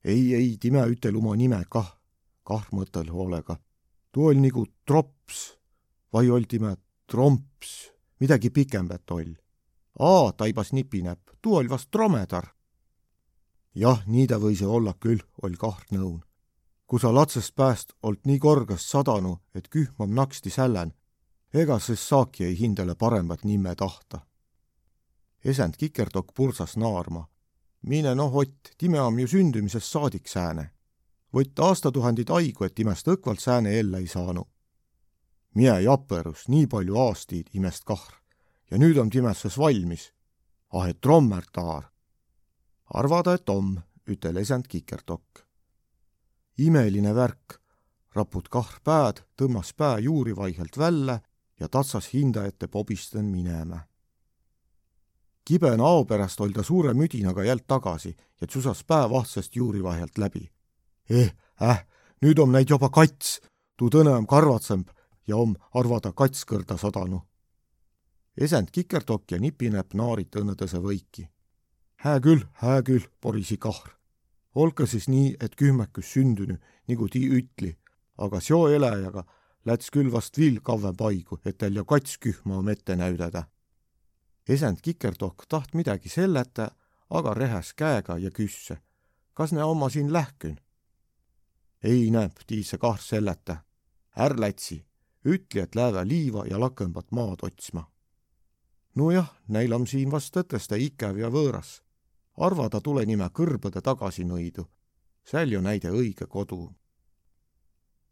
ei, 0.05 0.35
ei, 0.35 0.57
time 0.61 0.83
ütel 0.91 1.17
oma 1.17 1.37
nime 1.37 1.61
kah, 1.71 1.99
kahr 2.43 2.67
mõtel 2.73 3.11
hoolega. 3.13 3.59
Tuu 4.13 4.29
oll 4.31 4.41
nagu 4.43 4.67
trops 4.87 5.59
vai 6.13 6.31
oll 6.31 6.47
time 6.49 6.77
tromps, 7.07 7.91
midagi 8.21 8.51
pikembät 8.51 9.11
oll. 9.11 9.35
aa, 9.99 10.33
taibas 10.33 10.73
nipinäpp, 10.73 11.31
tuu 11.43 11.57
oll 11.57 11.69
vast 11.69 11.93
dromedar. 11.93 12.49
jah, 13.75 14.03
nii 14.07 14.27
ta 14.27 14.39
võis 14.39 14.63
olla 14.63 14.95
küll, 14.95 15.23
oll 15.43 15.57
kahr 15.57 15.85
nõun. 15.91 16.23
kui 16.87 17.01
sa 17.01 17.15
latsest 17.15 17.55
pääst 17.55 17.93
olt 18.03 18.27
nii 18.27 18.39
korgest 18.39 18.89
sadanu, 18.89 19.39
et 19.55 19.69
kühm 19.69 19.95
om 19.99 20.15
naksti 20.15 20.51
sälän, 20.51 20.95
ega 21.53 21.79
siis 21.79 22.09
saaki 22.09 22.45
ei 22.45 22.59
hindele 22.61 22.95
paremat 22.95 23.45
nime 23.45 23.75
tahta 23.75 24.29
esend 25.45 25.75
Kikerdokk 25.79 26.35
pursas 26.35 26.77
naarma. 26.77 27.29
mine 27.83 28.15
noh, 28.15 28.37
Ott, 28.37 28.75
time 28.79 29.01
on 29.01 29.19
ju 29.19 29.27
sündimisest 29.27 29.87
saadik 29.87 30.29
sääne. 30.29 30.71
Võtt 31.35 31.59
aastatuhandid 31.59 32.31
haigu, 32.31 32.65
et 32.65 32.79
imest 32.79 33.09
õkvalt 33.09 33.41
sääne 33.41 33.79
ellu 33.79 33.97
ei 33.97 34.07
saanud. 34.07 34.47
mie 35.55 35.81
japerus, 35.83 36.49
nii 36.49 36.67
palju 36.67 36.97
aastaid 36.97 37.49
imest 37.53 37.85
kahr 37.85 38.15
ja 38.71 38.79
nüüd 38.79 38.99
on 38.99 39.11
timesses 39.11 39.59
valmis. 39.59 40.13
ah, 40.73 40.89
et 40.89 41.01
trommertaar. 41.01 41.91
arvada, 42.95 43.35
et 43.35 43.49
om, 43.49 43.79
ütel 44.07 44.37
esend 44.37 44.69
Kikerdokk. 44.69 45.45
imeline 46.59 47.15
värk, 47.15 47.61
raput 48.15 48.49
kahr 48.49 48.81
pääd, 48.85 49.25
tõmbas 49.37 49.75
pää 49.77 49.99
juuri 49.99 50.37
vaihelt 50.37 50.79
välja 50.79 51.21
ja 51.61 51.69
tatsas 51.69 52.13
hinda 52.15 52.47
ette 52.47 52.67
pobisten 52.69 53.25
minema 53.25 53.89
kibe 55.49 55.71
nao 55.81 56.05
pärast 56.05 56.41
oli 56.45 56.53
ta 56.53 56.63
suure 56.63 56.93
müdinaga 56.95 57.45
jält 57.47 57.65
tagasi 57.67 58.11
ja 58.41 58.47
tsusas 58.47 58.85
päevahtsast 58.85 59.57
juuri 59.57 59.83
vahelt 59.83 60.19
läbi. 60.19 60.51
Eh, 61.11 61.33
äh, 61.63 61.85
nüüd 62.23 62.39
om 62.39 62.53
näid 62.53 62.71
juba 62.71 62.91
kats, 62.91 63.41
tuu 63.77 63.91
tõne 63.91 64.15
om 64.17 64.27
karvatsemb 64.27 64.91
ja 65.27 65.37
om 65.37 65.57
arvada 65.75 66.13
kats 66.13 66.45
kõrda 66.45 66.79
sadanu. 66.79 67.23
esend 68.37 68.71
Kikerdokk 68.71 69.33
ja 69.33 69.39
Nipinäpp 69.39 69.95
naarid 69.95 70.37
õnnetõse 70.37 70.79
võiki. 70.79 71.29
hää 71.97 72.21
küll, 72.21 72.45
hää 72.53 72.83
küll, 72.83 73.09
porisi 73.21 73.57
kahr. 73.57 73.91
olge 74.55 74.87
siis 74.87 75.09
nii, 75.09 75.37
et 75.41 75.57
kühmekus 75.57 76.13
sündünü, 76.13 76.59
nagu 76.89 77.09
tii 77.09 77.29
ütli, 77.29 77.77
aga 78.19 78.41
seo 78.41 78.69
eläjaga 78.69 79.25
läts 79.65 79.91
küll 79.91 80.13
vast 80.13 80.39
viil 80.39 80.61
kavvem 80.61 80.97
paigu, 80.97 81.41
et 81.45 81.59
teil 81.59 81.77
ju 81.77 81.85
kats 81.85 82.19
kühma 82.19 82.59
om 82.59 82.69
ette 82.69 82.97
näüdada 82.97 83.49
esend 84.49 84.81
Kikerdokk 84.83 85.47
taht 85.49 85.75
midagi 85.77 86.09
selleta, 86.09 86.71
aga 87.11 87.35
rehäs 87.35 87.75
käega 87.77 88.19
ja 88.19 88.31
küsse. 88.31 88.79
kas 89.35 89.53
ne 89.53 89.65
oma 89.65 89.89
siin 89.89 90.13
lähkün? 90.13 90.59
Ei 91.83 92.11
näeb, 92.11 92.33
tiise 92.47 92.79
kah 92.79 93.01
selleta. 93.01 93.57
är 94.17 94.41
lätsi, 94.41 94.87
ütli, 95.25 95.61
et 95.61 95.75
lääve 95.75 96.05
liiva 96.05 96.47
ja 96.47 96.59
lakõmbat 96.59 97.11
maad 97.11 97.39
otsma. 97.43 97.91
nojah, 98.95 99.31
neil 99.49 99.73
on 99.73 99.87
siin 99.87 100.11
vast 100.11 100.37
tõteste 100.37 100.77
ikäv 100.77 101.19
ja 101.19 101.31
võõras. 101.31 101.83
arvada 102.37 102.81
tule 102.81 103.07
nime 103.07 103.25
kõrbõde 103.25 103.81
tagasi 103.81 104.25
nõidu. 104.25 104.67
säil 105.25 105.53
ju 105.53 105.61
näide 105.61 105.91
õige 105.91 106.27
kodu. 106.27 106.75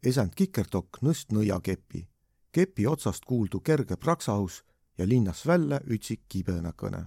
esend 0.03 0.35
Kikerdokk 0.35 1.01
nõst 1.01 1.31
nõiakepi. 1.31 2.07
kepi 2.51 2.87
otsast 2.87 3.25
kuuldu 3.25 3.59
kerge 3.59 3.95
praksahus 3.97 4.63
ja 4.97 5.07
linnas 5.07 5.45
välja 5.45 5.79
ütsik 5.79 6.21
kibõnakõne. 6.29 7.05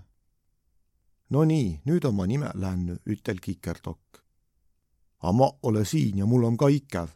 no 1.30 1.44
nii, 1.44 1.80
nüüd 1.84 2.04
on 2.04 2.14
ma 2.14 2.26
nime 2.26 2.50
lännu, 2.54 2.96
ütel 3.06 3.40
Kikerdokk. 3.40 4.29
A 5.20 5.32
ma 5.32 5.50
ole 5.62 5.84
siin 5.84 6.18
ja 6.18 6.26
mul 6.26 6.44
on 6.44 6.56
ka 6.56 6.68
ikäv. 6.68 7.08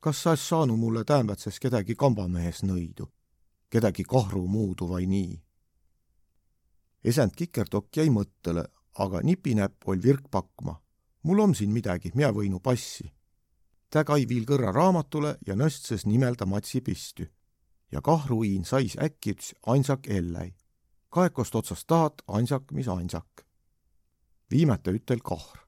kas 0.00 0.22
sa 0.22 0.32
es 0.32 0.48
saanud 0.48 0.78
mulle 0.78 1.04
täämbätses 1.04 1.60
kedagi 1.60 1.94
kambamehes 1.94 2.62
nõidu? 2.62 3.06
kedagi 3.70 4.04
kahru 4.04 4.46
muudu 4.46 4.88
vai 4.88 5.06
nii? 5.06 5.42
esend 7.04 7.32
Kikerdokk 7.36 7.96
jäi 7.96 8.10
mõttele, 8.10 8.64
aga 8.98 9.20
nipinäpp 9.22 9.88
oll 9.88 10.02
virk 10.02 10.30
pakma. 10.30 10.80
mul 11.22 11.38
on 11.38 11.54
siin 11.54 11.70
midagi, 11.70 12.10
mina 12.14 12.32
võinu 12.32 12.60
passi. 12.60 13.12
ta 13.90 14.04
kai 14.04 14.26
viil 14.28 14.44
kõrra 14.44 14.72
raamatule 14.72 15.36
ja 15.46 15.54
nõstses 15.54 16.06
nimelda 16.06 16.46
Matsi 16.46 16.80
pistü 16.80 17.28
ja 17.92 18.00
kahruiin 18.00 18.64
sais 18.64 18.96
äkki 18.96 19.34
üts 19.34 19.54
ansak 19.66 20.06
elläi. 20.06 20.54
kaekost 21.10 21.54
otsast 21.54 21.86
tahat 21.86 22.22
ansak, 22.26 22.72
mis 22.72 22.88
ansak. 22.88 23.46
viimata 24.50 24.90
ütel 24.90 25.20
kahr. 25.20 25.58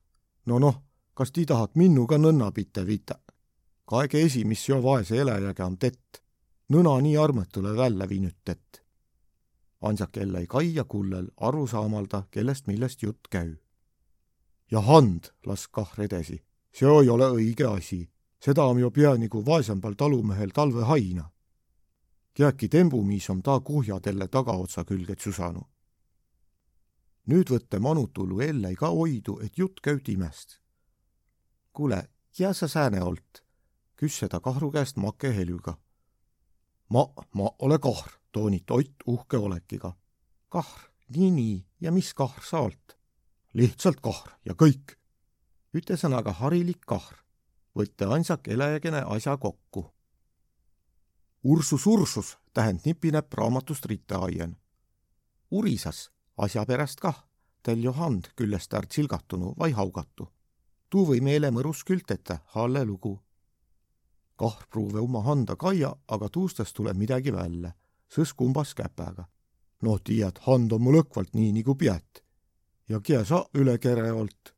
no 0.46 0.58
noh, 0.58 0.82
kas 1.14 1.32
ti 1.32 1.46
tahat 1.46 1.76
minnuga 1.76 2.18
nõnna 2.18 2.50
pitte 2.52 2.86
vita? 2.86 3.18
kaege 3.86 4.22
esi, 4.24 4.44
mis 4.44 4.68
jo 4.68 4.80
vaese 4.82 5.18
eläjäga 5.20 5.66
on 5.66 5.78
tett. 5.78 6.22
nõna 6.68 7.00
nii 7.00 7.16
armetule 7.16 7.76
välja 7.76 8.08
viinud 8.08 8.36
tett. 8.44 8.82
ansak 9.80 10.16
elläi 10.16 10.46
kai 10.46 10.74
ja 10.74 10.84
kullel 10.84 11.28
aru 11.36 11.66
saamalda, 11.66 12.24
kellest 12.30 12.66
millest 12.66 13.02
jutt 13.02 13.28
käü. 13.30 13.56
ja 14.70 14.80
hand, 14.80 15.30
las 15.46 15.68
kahr 15.68 16.00
edasi. 16.00 16.42
see 16.72 16.88
ei 16.88 17.08
ole 17.08 17.30
õige 17.30 17.66
asi. 17.76 18.10
seda 18.40 18.64
on 18.64 18.78
ju 18.78 18.90
pea 18.90 19.16
nagu 19.16 19.46
vaesembal 19.46 19.94
talumehel 19.94 20.50
talve 20.50 20.82
haina 20.82 21.30
kiäki 22.34 22.68
tembumiis 22.68 23.30
om 23.30 23.42
taa 23.42 23.60
kuhjadelle 23.60 24.28
tagaotsa 24.28 24.84
külge 24.84 25.14
tsusanu. 25.16 25.62
nüüd 27.30 27.48
võtte 27.48 27.78
manutulu 27.80 28.40
ellei 28.40 28.74
ka 28.76 28.88
oidu, 28.90 29.38
et 29.40 29.58
jutt 29.58 29.80
käü 29.80 30.00
timest. 30.00 30.60
Kuule, 31.74 32.08
ja 32.38 32.52
sa 32.52 32.68
sääne 32.68 33.02
olt? 33.02 33.42
küsse 33.96 34.28
ta 34.28 34.40
kahru 34.40 34.70
käest 34.70 34.96
make 34.96 35.30
helüga. 35.34 35.76
ma, 36.88 37.06
ma 37.34 37.50
ole 37.58 37.78
kahr, 37.78 38.10
toonit 38.32 38.70
Ott 38.70 39.06
uhke 39.06 39.36
olekiga. 39.36 39.96
kahr, 40.48 40.90
nii, 41.08 41.30
nii, 41.30 41.66
ja 41.80 41.92
mis 41.92 42.14
kahr 42.14 42.42
sa 42.44 42.60
olt? 42.60 42.98
lihtsalt 43.54 44.00
kahr 44.00 44.38
ja 44.44 44.54
kõik. 44.54 44.96
ütle 45.74 45.96
sõnaga 45.96 46.32
harilik 46.32 46.80
kahr. 46.86 47.24
võtte 47.74 48.06
ansak 48.06 48.48
eläjagene 48.48 49.02
asja 49.06 49.36
kokku 49.36 49.94
Ursus 51.44 51.86
Ursus 51.86 52.38
tähend 52.54 52.80
nipinäpp 52.84 53.34
raamatust 53.34 53.84
rittaaien. 53.84 54.56
urisas 55.50 56.10
asja 56.36 56.64
pärast 56.66 57.00
kah, 57.00 57.26
tel 57.62 57.82
jo 57.84 57.92
hand 57.92 58.30
küljest 58.36 58.72
ärd 58.74 58.90
silgatunu 58.90 59.54
vai 59.58 59.70
haugatu. 59.70 60.33
Tuu 60.90 61.06
või 61.10 61.20
meele 61.20 61.50
mõrus 61.50 61.84
külteta, 61.84 62.38
halle 62.54 62.84
lugu. 62.84 63.20
kah 64.36 64.66
pruuve 64.70 64.98
oma 64.98 65.22
handa 65.22 65.56
kaia, 65.56 65.94
aga 66.08 66.28
tuustest 66.28 66.74
tuleb 66.74 66.96
midagi 66.96 67.32
välja, 67.32 67.72
sõs 68.08 68.34
kumbas 68.34 68.74
käpäga. 68.74 69.24
no 69.82 69.98
tiiad, 69.98 70.38
hand 70.46 70.72
on 70.72 70.82
mul 70.82 71.02
õkvalt 71.02 71.34
nii 71.34 71.52
nagu 71.52 71.74
pead. 71.74 72.22
ja 72.88 73.00
kia 73.00 73.24
sa 73.24 73.44
üle 73.54 73.78
kere 73.78 74.12
olt. 74.12 74.54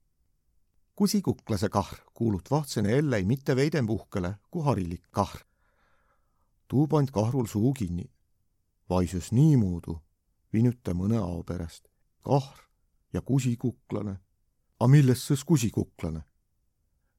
kusikuklase 0.94 1.68
kahr 1.68 1.98
kuulut 2.14 2.50
vahtsene 2.50 2.98
ellei 2.98 3.24
mitte 3.24 3.56
veidem 3.56 3.90
uhkele 3.90 4.38
kui 4.50 4.62
harilik 4.62 5.02
kahr 5.10 5.46
tuu 6.68 6.86
pand 6.86 7.10
kahrul 7.10 7.46
suu 7.46 7.72
kinni. 7.72 8.10
vaisus 8.88 9.32
niimoodi, 9.32 9.96
vinüta 10.52 10.94
mõne 10.94 11.18
ao 11.18 11.42
pärast. 11.42 11.88
kahr 12.22 12.58
ja 13.12 13.20
kusikuklane. 13.20 14.16
A 14.80 14.86
millest 14.86 15.30
sõs 15.30 15.44
kusikuklane? 15.44 16.24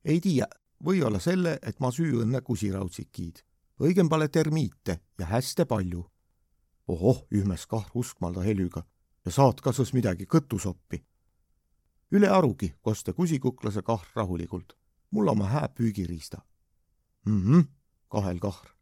ei 0.05 0.21
tiia, 0.23 0.45
või-olla 0.83 1.19
selle, 1.19 1.57
et 1.61 1.79
ma 1.79 1.91
süü 1.91 2.21
õnne 2.23 2.41
kusiraudsikiid. 2.41 3.41
õigem 3.79 4.09
pole 4.09 4.27
termiite 4.27 4.99
ja 5.19 5.25
hästi 5.25 5.65
palju. 5.65 6.05
ohoh, 6.87 7.25
ühmes 7.31 7.65
kahr 7.67 7.89
uskmalda 7.93 8.41
helüga 8.41 8.85
ja 9.25 9.31
saad 9.31 9.61
ka 9.61 9.71
sõs 9.71 9.93
midagi 9.93 10.25
kõtusoppi. 10.25 11.03
üle 12.11 12.29
arugi, 12.29 12.73
koste 12.81 13.13
kusikuklase 13.13 13.81
kahr 13.81 14.07
rahulikult. 14.15 14.77
mul 15.11 15.27
oma 15.27 15.45
hää 15.45 15.67
püügiriista. 15.67 16.41
mhmh, 17.25 17.67
kahel 18.07 18.39
kahr 18.39 18.77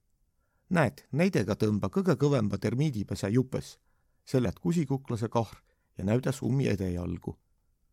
näed, 0.69 1.05
näidega 1.11 1.55
tõmba 1.55 1.89
kõige 1.93 2.15
kõvemba 2.19 2.57
termiidipese 2.57 3.29
jupes, 3.29 3.77
sellelt 4.25 4.59
kusikuklase 4.59 5.29
kahr 5.29 5.57
ja 5.97 6.05
näüdas 6.05 6.41
ummi 6.41 6.67
edejalgu. 6.67 7.37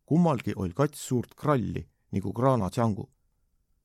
Kummalgi 0.05 0.53
oli 0.55 0.73
kats 0.73 1.07
suurt 1.07 1.35
kralli 1.35 1.87
nagu 2.11 2.33
kraana 2.33 2.69
tšangu. 2.69 3.09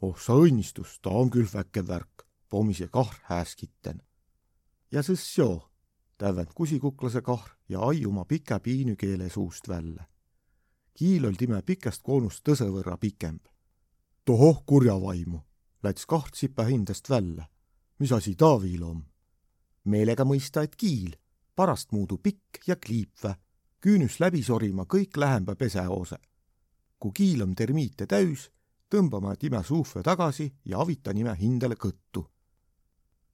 oh 0.01 0.19
sa 0.21 0.33
õnnistus, 0.39 1.01
ta 1.03 1.11
on 1.11 1.31
küll 1.31 1.49
väike 1.53 1.83
värk, 1.87 2.23
pommise 2.49 2.89
kahr 2.89 3.15
hääskitten. 3.31 4.03
ja 4.93 5.03
sõs 5.03 5.25
joo, 5.39 5.71
tävend 6.19 6.53
kusikuklase 6.55 7.23
kahr 7.23 7.51
ja 7.69 7.81
ai 7.81 8.07
oma 8.07 8.25
pika 8.25 8.61
piinü 8.61 8.97
keele 8.97 9.29
suust 9.31 9.69
välja. 9.69 10.05
kiil 10.95 11.27
oli 11.27 11.37
time 11.37 11.63
pikast 11.63 12.03
koonust 12.03 12.45
tõse 12.45 12.69
võrra 12.69 12.97
pikemb. 12.99 13.49
tohoh 14.25 14.65
kurja 14.67 15.01
vaimu, 15.01 15.41
läts 15.83 16.07
kaht 16.07 16.35
sipa 16.35 16.65
hindest 16.65 17.11
välja. 17.11 17.49
mis 17.99 18.13
asi 18.13 18.35
ta 18.35 18.61
viil 18.63 18.83
on? 18.83 19.05
meelega 19.85 20.25
mõista, 20.25 20.63
et 20.63 20.77
kiil, 20.77 21.17
parast 21.57 21.93
muudu 21.93 22.19
pikk 22.19 22.67
ja 22.67 22.77
kliipvä, 22.77 23.35
küünüs 23.81 24.21
läbi 24.21 24.43
sorima 24.43 24.85
kõik 24.85 25.17
lähemba 25.17 25.55
pesehoose. 25.55 26.17
kui 26.99 27.13
kiil 27.15 27.43
on 27.43 27.55
termiite 27.55 28.07
täis, 28.07 28.51
tõmbame 28.91 29.37
time 29.37 29.63
suhve 29.65 30.03
tagasi 30.03 30.53
ja 30.65 30.81
avita 30.81 31.13
nime 31.13 31.37
hindele 31.41 31.75
kõttu. 31.75 32.27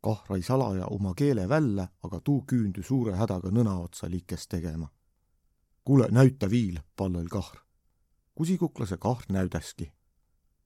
kahra 0.02 0.36
ei 0.36 0.42
salaja 0.42 0.86
oma 0.86 1.14
keele 1.14 1.48
välja, 1.48 1.88
aga 2.02 2.20
tuu 2.20 2.44
küündü 2.52 2.82
suure 2.82 3.16
hädaga 3.16 3.50
nõna 3.50 3.78
otsa 3.80 4.10
likest 4.10 4.48
tegema. 4.48 4.88
kuule, 5.84 6.08
näüta 6.10 6.50
viil, 6.50 6.80
pallõl 6.96 7.28
kahr. 7.28 7.58
kusikuklase 8.34 8.96
kahr 8.96 9.24
näüdaski. 9.28 9.92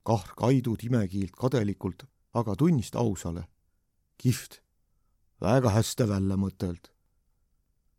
kahr 0.02 0.34
kaidu 0.36 0.76
timekiilt 0.76 1.36
kadelikult, 1.36 2.04
aga 2.34 2.56
tunnist 2.56 2.96
ausale. 2.96 3.44
kihvt 4.16 4.62
väga 5.40 5.70
hästi 5.70 6.08
välja 6.08 6.36
mõteld. 6.36 6.97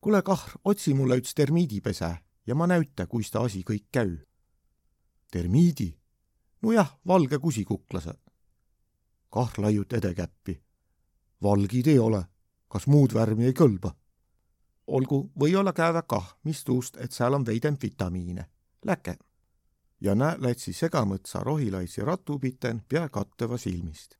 Kuule, 0.01 0.21
Kahr, 0.21 0.51
otsi 0.65 0.93
mulle 0.93 1.17
üks 1.19 1.33
termiidipese 1.35 2.17
ja 2.47 2.55
ma 2.55 2.67
näüta, 2.67 3.07
kuis 3.07 3.31
ta 3.31 3.43
asi 3.43 3.63
kõik 3.63 3.85
käü. 3.91 4.17
termiidi? 5.31 5.97
nojah, 6.61 6.99
valge 7.07 7.39
kusikuklase. 7.39 8.13
Kahr 9.29 9.53
laiut 9.57 9.93
edekäppi. 9.93 10.63
valgid 11.43 11.87
ei 11.87 11.99
ole, 11.99 12.23
kas 12.67 12.87
muud 12.87 13.13
värvi 13.13 13.45
ei 13.45 13.53
kõlba? 13.53 13.95
olgu, 14.87 15.31
või-olla 15.39 15.73
käeve 15.73 16.01
kah, 16.07 16.37
mis 16.43 16.63
tuust, 16.63 16.97
et 16.97 17.11
seal 17.11 17.33
on 17.33 17.45
veidem 17.45 17.77
vitamiine. 17.81 18.49
Läke. 18.85 19.17
ja 20.01 20.15
näe, 20.15 20.35
lätsi 20.39 20.73
segamõtsa 20.73 21.43
rohilaitsi 21.43 22.01
ratupiten 22.01 22.81
pea 22.87 23.09
katteva 23.09 23.57
silmist 23.57 24.19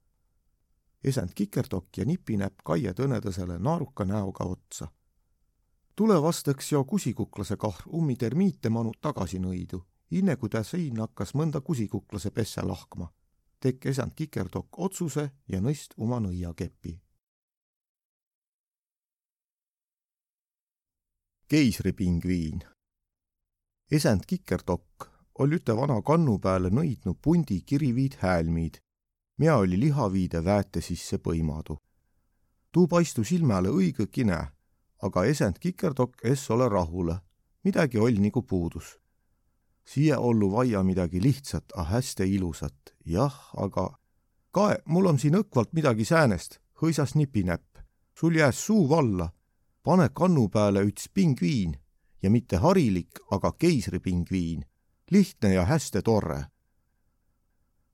esend 1.03 1.29
Kikerdokk 1.36 1.98
ja 1.98 2.05
nipinäpp 2.05 2.63
Kaie 2.65 2.93
Tõnedõsele 2.93 3.59
naaruka 3.59 4.05
näoga 4.05 4.45
otsa. 4.45 4.89
Tule 6.00 6.22
vastaks 6.22 6.72
jo 6.72 6.84
kusikuklase 6.84 7.58
kahr 7.58 7.82
ummi 7.98 8.13
termiite 8.15 8.70
manu 8.72 8.94
tagasi 9.01 9.39
nõidu, 9.44 9.82
inne 10.15 10.38
kui 10.39 10.50
ta 10.50 10.62
siin 10.63 11.01
hakkas 11.03 11.34
mõnda 11.36 11.60
kusikuklase 11.62 12.32
pesse 12.32 12.62
lahkma. 12.63 13.12
tekk 13.60 13.86
esand 13.91 14.13
Kikerdokk 14.15 14.79
otsuse 14.79 15.32
ja 15.48 15.60
nõist 15.62 15.94
oma 15.98 16.20
nõiakepi. 16.20 17.00
keisripingviin 21.50 22.62
esend 23.91 24.24
Kikerdokk 24.25 25.10
oli 25.39 25.56
üte 25.56 25.75
vana 25.75 26.01
kannu 26.01 26.38
peale 26.39 26.70
nõidnud 26.70 27.18
pundi 27.22 27.62
kiriviid 27.62 28.15
häälmiid 28.22 28.79
mina 29.38 29.56
oli 29.56 29.79
lihaviide 29.79 30.44
väete 30.46 30.82
sisse 30.82 31.18
põimadu. 31.18 31.77
tuu 32.72 32.88
paistu 32.88 33.24
silmale 33.24 33.70
õige 33.70 34.08
kine, 34.08 34.39
aga 35.01 35.24
esend 35.25 35.60
kikerdokk 35.60 36.25
es 36.25 36.50
ole 36.51 36.70
rahule, 36.70 37.20
midagi 37.63 37.98
oll 37.98 38.20
nagu 38.20 38.41
puudus. 38.41 38.98
siia 39.89 40.20
ollu 40.20 40.51
vaia 40.51 40.84
midagi 40.84 41.22
lihtsat, 41.22 41.72
a 41.75 41.84
hästi 41.84 42.36
ilusat, 42.36 42.94
jah, 43.06 43.34
aga 43.58 43.98
kae, 44.51 44.77
mul 44.86 45.06
on 45.06 45.20
siin 45.20 45.36
õkvalt 45.36 45.74
midagi 45.74 46.05
säänest, 46.05 46.59
hõisas 46.81 47.16
nipinäpp, 47.16 47.77
sul 48.14 48.35
jääs 48.35 48.66
suu 48.66 48.90
valla, 48.90 49.31
pane 49.83 50.09
kannu 50.14 50.50
peale 50.50 50.85
üts 50.85 51.09
pingviin. 51.14 51.77
Ja 52.22 52.29
mitte 52.29 52.57
harilik, 52.57 53.20
aga 53.31 53.51
keisripingviin, 53.51 54.66
lihtne 55.12 55.53
ja 55.53 55.66
hästi 55.66 56.01
tore 56.03 56.44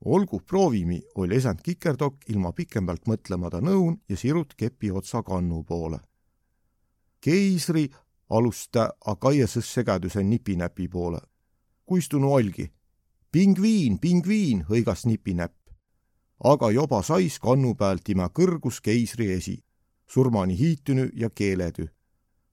olgu, 0.06 0.40
proovimi, 0.40 1.00
oli 1.14 1.36
esand 1.36 1.62
Kikerdokk 1.64 2.28
ilma 2.30 2.52
pikemalt 2.52 3.06
mõtlemata 3.10 3.60
nõun 3.64 3.98
ja 4.08 4.16
sirut 4.16 4.54
kepi 4.56 4.90
otsa 4.90 5.22
kannu 5.26 5.62
poole. 5.64 5.98
Keisri 7.26 7.88
alusta 8.30 8.90
Akaiases 9.06 9.74
segaduse 9.74 10.22
nipinäpi 10.22 10.88
poole. 10.88 11.20
kuistunu 11.86 12.32
olgi. 12.32 12.72
pingviin, 13.32 13.98
pingviin, 13.98 14.64
hõigas 14.70 15.06
nipinäpp. 15.06 15.70
aga 16.44 16.70
joba 16.70 17.02
sais 17.02 17.38
kannu 17.38 17.74
pealt 17.74 18.04
tema 18.04 18.28
kõrgus 18.28 18.80
keisri 18.82 19.32
esi, 19.32 19.64
surmani 20.06 20.58
hiitünü 20.58 21.10
ja 21.14 21.30
keeledü. 21.30 21.86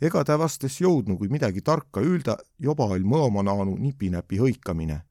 ega 0.02 0.24
ta 0.24 0.40
vastas 0.40 0.82
jõudnu, 0.82 1.18
kui 1.18 1.28
midagi 1.28 1.62
tarka 1.62 2.02
öelda, 2.02 2.38
joba 2.60 2.86
oli 2.86 3.04
mõoma 3.04 3.44
naanu 3.44 3.78
nipinäpi 3.78 4.38
hõikamine 4.38 5.02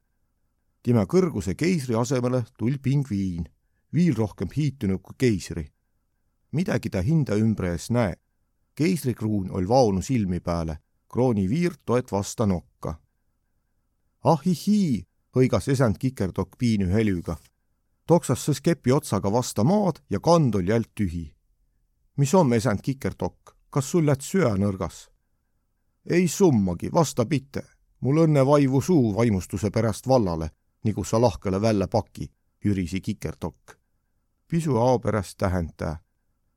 tema 0.82 1.04
kõrguse 1.06 1.54
keisri 1.54 1.94
asemele 1.94 2.42
tuli 2.58 2.78
pingviin, 2.82 3.46
viil 3.94 4.16
rohkem 4.18 4.50
hiitunud 4.56 5.02
kui 5.02 5.14
keisri. 5.18 5.72
midagi 6.52 6.90
ta 6.90 7.00
hinda 7.02 7.36
ümbre 7.36 7.70
ees 7.72 7.90
näe. 7.90 8.16
Keisrikruun 8.74 9.50
oli 9.50 9.68
vaonu 9.68 10.02
silmi 10.02 10.40
peale, 10.40 10.78
krooni 11.12 11.48
viir 11.48 11.74
toet 11.84 12.12
vasta 12.12 12.46
nokka. 12.46 12.94
ahihii, 14.24 15.06
hõigas 15.36 15.68
esend 15.68 15.98
kikerdokk 15.98 16.58
piinü 16.58 16.92
helüga. 16.92 17.36
toksas 18.06 18.48
sõs 18.48 18.60
kepi 18.62 18.92
otsaga 18.92 19.32
vasta 19.32 19.64
maad 19.64 20.02
ja 20.10 20.20
kand 20.20 20.54
oli 20.54 20.70
jält 20.70 20.90
tühi. 20.94 21.34
mis 22.16 22.34
on, 22.34 22.52
esend 22.52 22.80
kikerdokk, 22.82 23.56
kas 23.70 23.90
sul 23.90 24.06
läks 24.06 24.30
süä 24.30 24.54
nõrgas? 24.56 25.10
ei 26.06 26.28
summagi, 26.28 26.92
vasta 26.92 27.26
mitte 27.30 27.62
mul 28.00 28.26
õnne 28.26 28.46
vaivu 28.46 28.80
suu 28.80 29.14
vaimustuse 29.16 29.70
pärast 29.70 30.08
vallale 30.08 30.50
nagu 30.84 31.04
sa 31.04 31.20
lahkele 31.20 31.60
välja 31.62 31.88
paki, 31.88 32.30
jürisi 32.64 33.00
Kikerdokk. 33.00 33.78
pisu 34.48 34.76
ao 34.76 34.98
pärast 34.98 35.38
tähenda. 35.38 35.96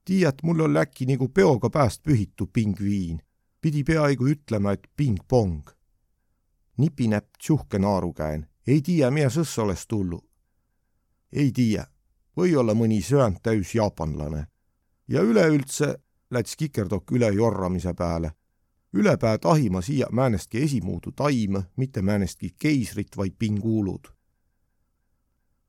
Tiiät, 0.05 0.35
mul 0.43 0.59
on 0.59 0.77
äkki 0.77 1.05
nagu 1.05 1.27
peoga 1.29 1.69
pääst 1.69 2.01
pühitu 2.07 2.47
pingviin. 2.53 3.21
pidi 3.61 3.83
peaaegu 3.83 4.27
ütlema, 4.27 4.71
et 4.71 4.87
ping-pong. 4.97 5.69
nipinäpp 6.77 7.29
tsuhke 7.39 7.79
naarukäen, 7.79 8.47
ei 8.67 8.81
tiia, 8.81 9.11
mida 9.11 9.29
sõss 9.29 9.61
oleks 9.61 9.87
tullu. 9.87 10.29
ei 11.31 11.51
tiia, 11.51 11.85
või-olla 12.37 12.73
mõni 12.73 13.01
söönd 13.01 13.37
täis 13.43 13.75
jaapanlane. 13.75 14.47
ja 15.07 15.21
üleüldse 15.21 15.95
läts 16.31 16.55
Kikerdokk 16.55 17.11
üle 17.11 17.33
jorramise 17.33 17.93
peale 17.93 18.31
ülepää 18.93 19.37
tahima 19.37 19.81
siia 19.81 20.07
määnestki 20.11 20.63
esimuudu 20.63 21.11
taim, 21.11 21.63
mitte 21.75 22.01
määnestki 22.01 22.55
keisrit, 22.59 23.17
vaid 23.17 23.33
pinguulud 23.39 24.15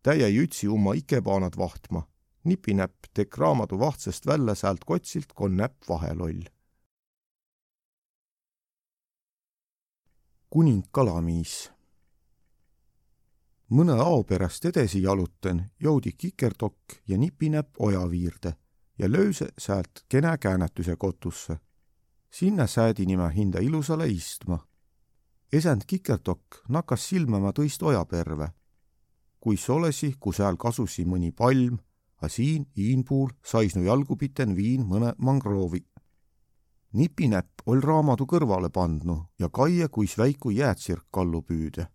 täie 0.06 0.28
jütsi 0.28 0.68
oma 0.70 0.92
ikepaanad 0.94 1.56
vahtma. 1.58 2.06
Nipinäpp 2.46 3.10
tek 3.14 3.36
raamatu 3.38 3.78
vahtsest 3.78 4.26
välja 4.26 4.54
säält 4.54 4.84
kotsilt, 4.84 5.32
kon 5.34 5.56
näpp 5.56 5.88
vaheloll. 5.88 6.42
kuning 10.50 10.84
kalamiis. 10.90 11.70
mõne 13.70 13.92
ao 13.92 14.24
pärast 14.24 14.64
edasi 14.64 15.02
jaluten, 15.02 15.70
jõudi 15.80 16.12
kikerdokk 16.12 17.02
ja 17.08 17.18
nipinäpp 17.18 17.76
ojaviirde 17.78 18.54
ja 18.98 19.08
lööse 19.08 19.48
säält 19.58 20.04
kene 20.08 20.38
käänetuse 20.38 20.96
kotusse. 20.96 21.56
sinna 22.30 22.66
säädi 22.66 23.06
nime 23.06 23.34
hinda 23.34 23.58
ilusale 23.58 24.08
istma. 24.08 24.66
esend 25.52 25.82
kikerdokk 25.86 26.62
nakkas 26.68 27.08
silmama 27.08 27.50
tõist 27.50 27.82
ojaperve 27.82 28.48
kuis 29.46 29.68
olesi, 29.70 30.08
kui 30.18 30.34
seal 30.34 30.56
kasusi 30.58 31.04
mõni 31.06 31.28
palm, 31.30 31.76
a 32.22 32.28
siin 32.28 32.66
iinpuul 32.76 33.30
saisnu 33.44 33.82
jalgupiten 33.84 34.56
viin 34.56 34.86
mõne 34.86 35.12
mangroovi. 35.18 35.84
nipinäpp 36.92 37.60
ol 37.66 37.80
raamatu 37.80 38.24
kõrvale 38.24 38.70
pandnu 38.72 39.16
ja 39.38 39.48
kaie, 39.48 39.88
kuis 39.88 40.18
väiku 40.18 40.50
jäätsirk 40.50 41.06
kallu 41.10 41.42
püüde. 41.42 41.86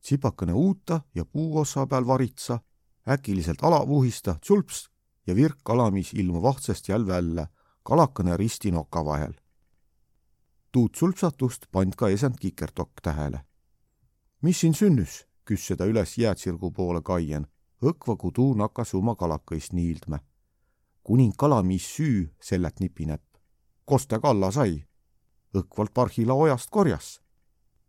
tsipakene 0.00 0.52
uuta 0.52 1.00
ja 1.14 1.24
puuossa 1.24 1.86
peal 1.86 2.06
varitsa, 2.06 2.60
äkiliselt 3.08 3.62
alavuhista, 3.62 4.38
tsulps 4.40 4.88
ja 5.26 5.34
virk 5.34 5.70
alamis 5.70 6.14
ilmu 6.14 6.42
vahtsest 6.42 6.88
jäl 6.88 7.06
välja, 7.06 7.46
kalakene 7.82 8.36
risti 8.36 8.70
noka 8.70 9.04
vahel. 9.04 9.34
tuud 10.72 10.94
sulpsatust 10.94 11.66
pand 11.72 11.94
ka 11.96 12.08
esend 12.08 12.34
Kikerdokk 12.40 13.00
tähele. 13.02 13.40
mis 14.42 14.60
siin 14.60 14.74
sünnüs? 14.74 15.24
küss 15.44 15.66
seda 15.66 15.84
üles 15.84 16.18
jäätsirgu 16.18 16.70
poole 16.70 17.02
kaien, 17.02 17.46
õkva 17.82 18.16
kui 18.16 18.32
tuu 18.34 18.54
nakas 18.54 18.94
oma 18.94 19.14
kalakõist 19.14 19.72
niildme. 19.72 20.20
kuning 21.02 21.32
kalamiis 21.36 21.86
süü 21.96 22.28
sellelt 22.40 22.80
nipinäpp. 22.80 23.36
kos 23.84 24.06
ta 24.06 24.20
kalla 24.20 24.50
sai? 24.50 24.84
õkvalt 25.54 25.94
parhila 25.94 26.34
ojast 26.34 26.70
korjas. 26.70 27.20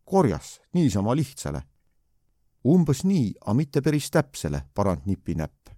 korjas, 0.05 0.61
niisama 0.73 1.15
lihtsale. 1.15 1.63
umbes 2.65 3.03
nii, 3.03 3.33
a 3.45 3.53
mitte 3.53 3.81
päris 3.81 4.11
täpsele, 4.11 4.63
parand 4.73 5.01
nipinäpp. 5.05 5.69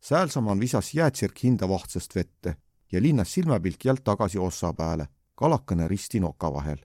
säälsaman 0.00 0.60
visas 0.60 0.94
jäätsirk 0.94 1.42
hinda 1.44 1.68
vahtsest 1.68 2.14
vette 2.14 2.56
ja 2.92 3.02
linnas 3.02 3.34
silmapilk 3.34 3.84
jälle 3.84 4.00
tagasi 4.00 4.38
ossa 4.38 4.72
peale, 4.72 5.08
kalakene 5.34 5.88
risti 5.88 6.20
noka 6.20 6.52
vahel. 6.52 6.78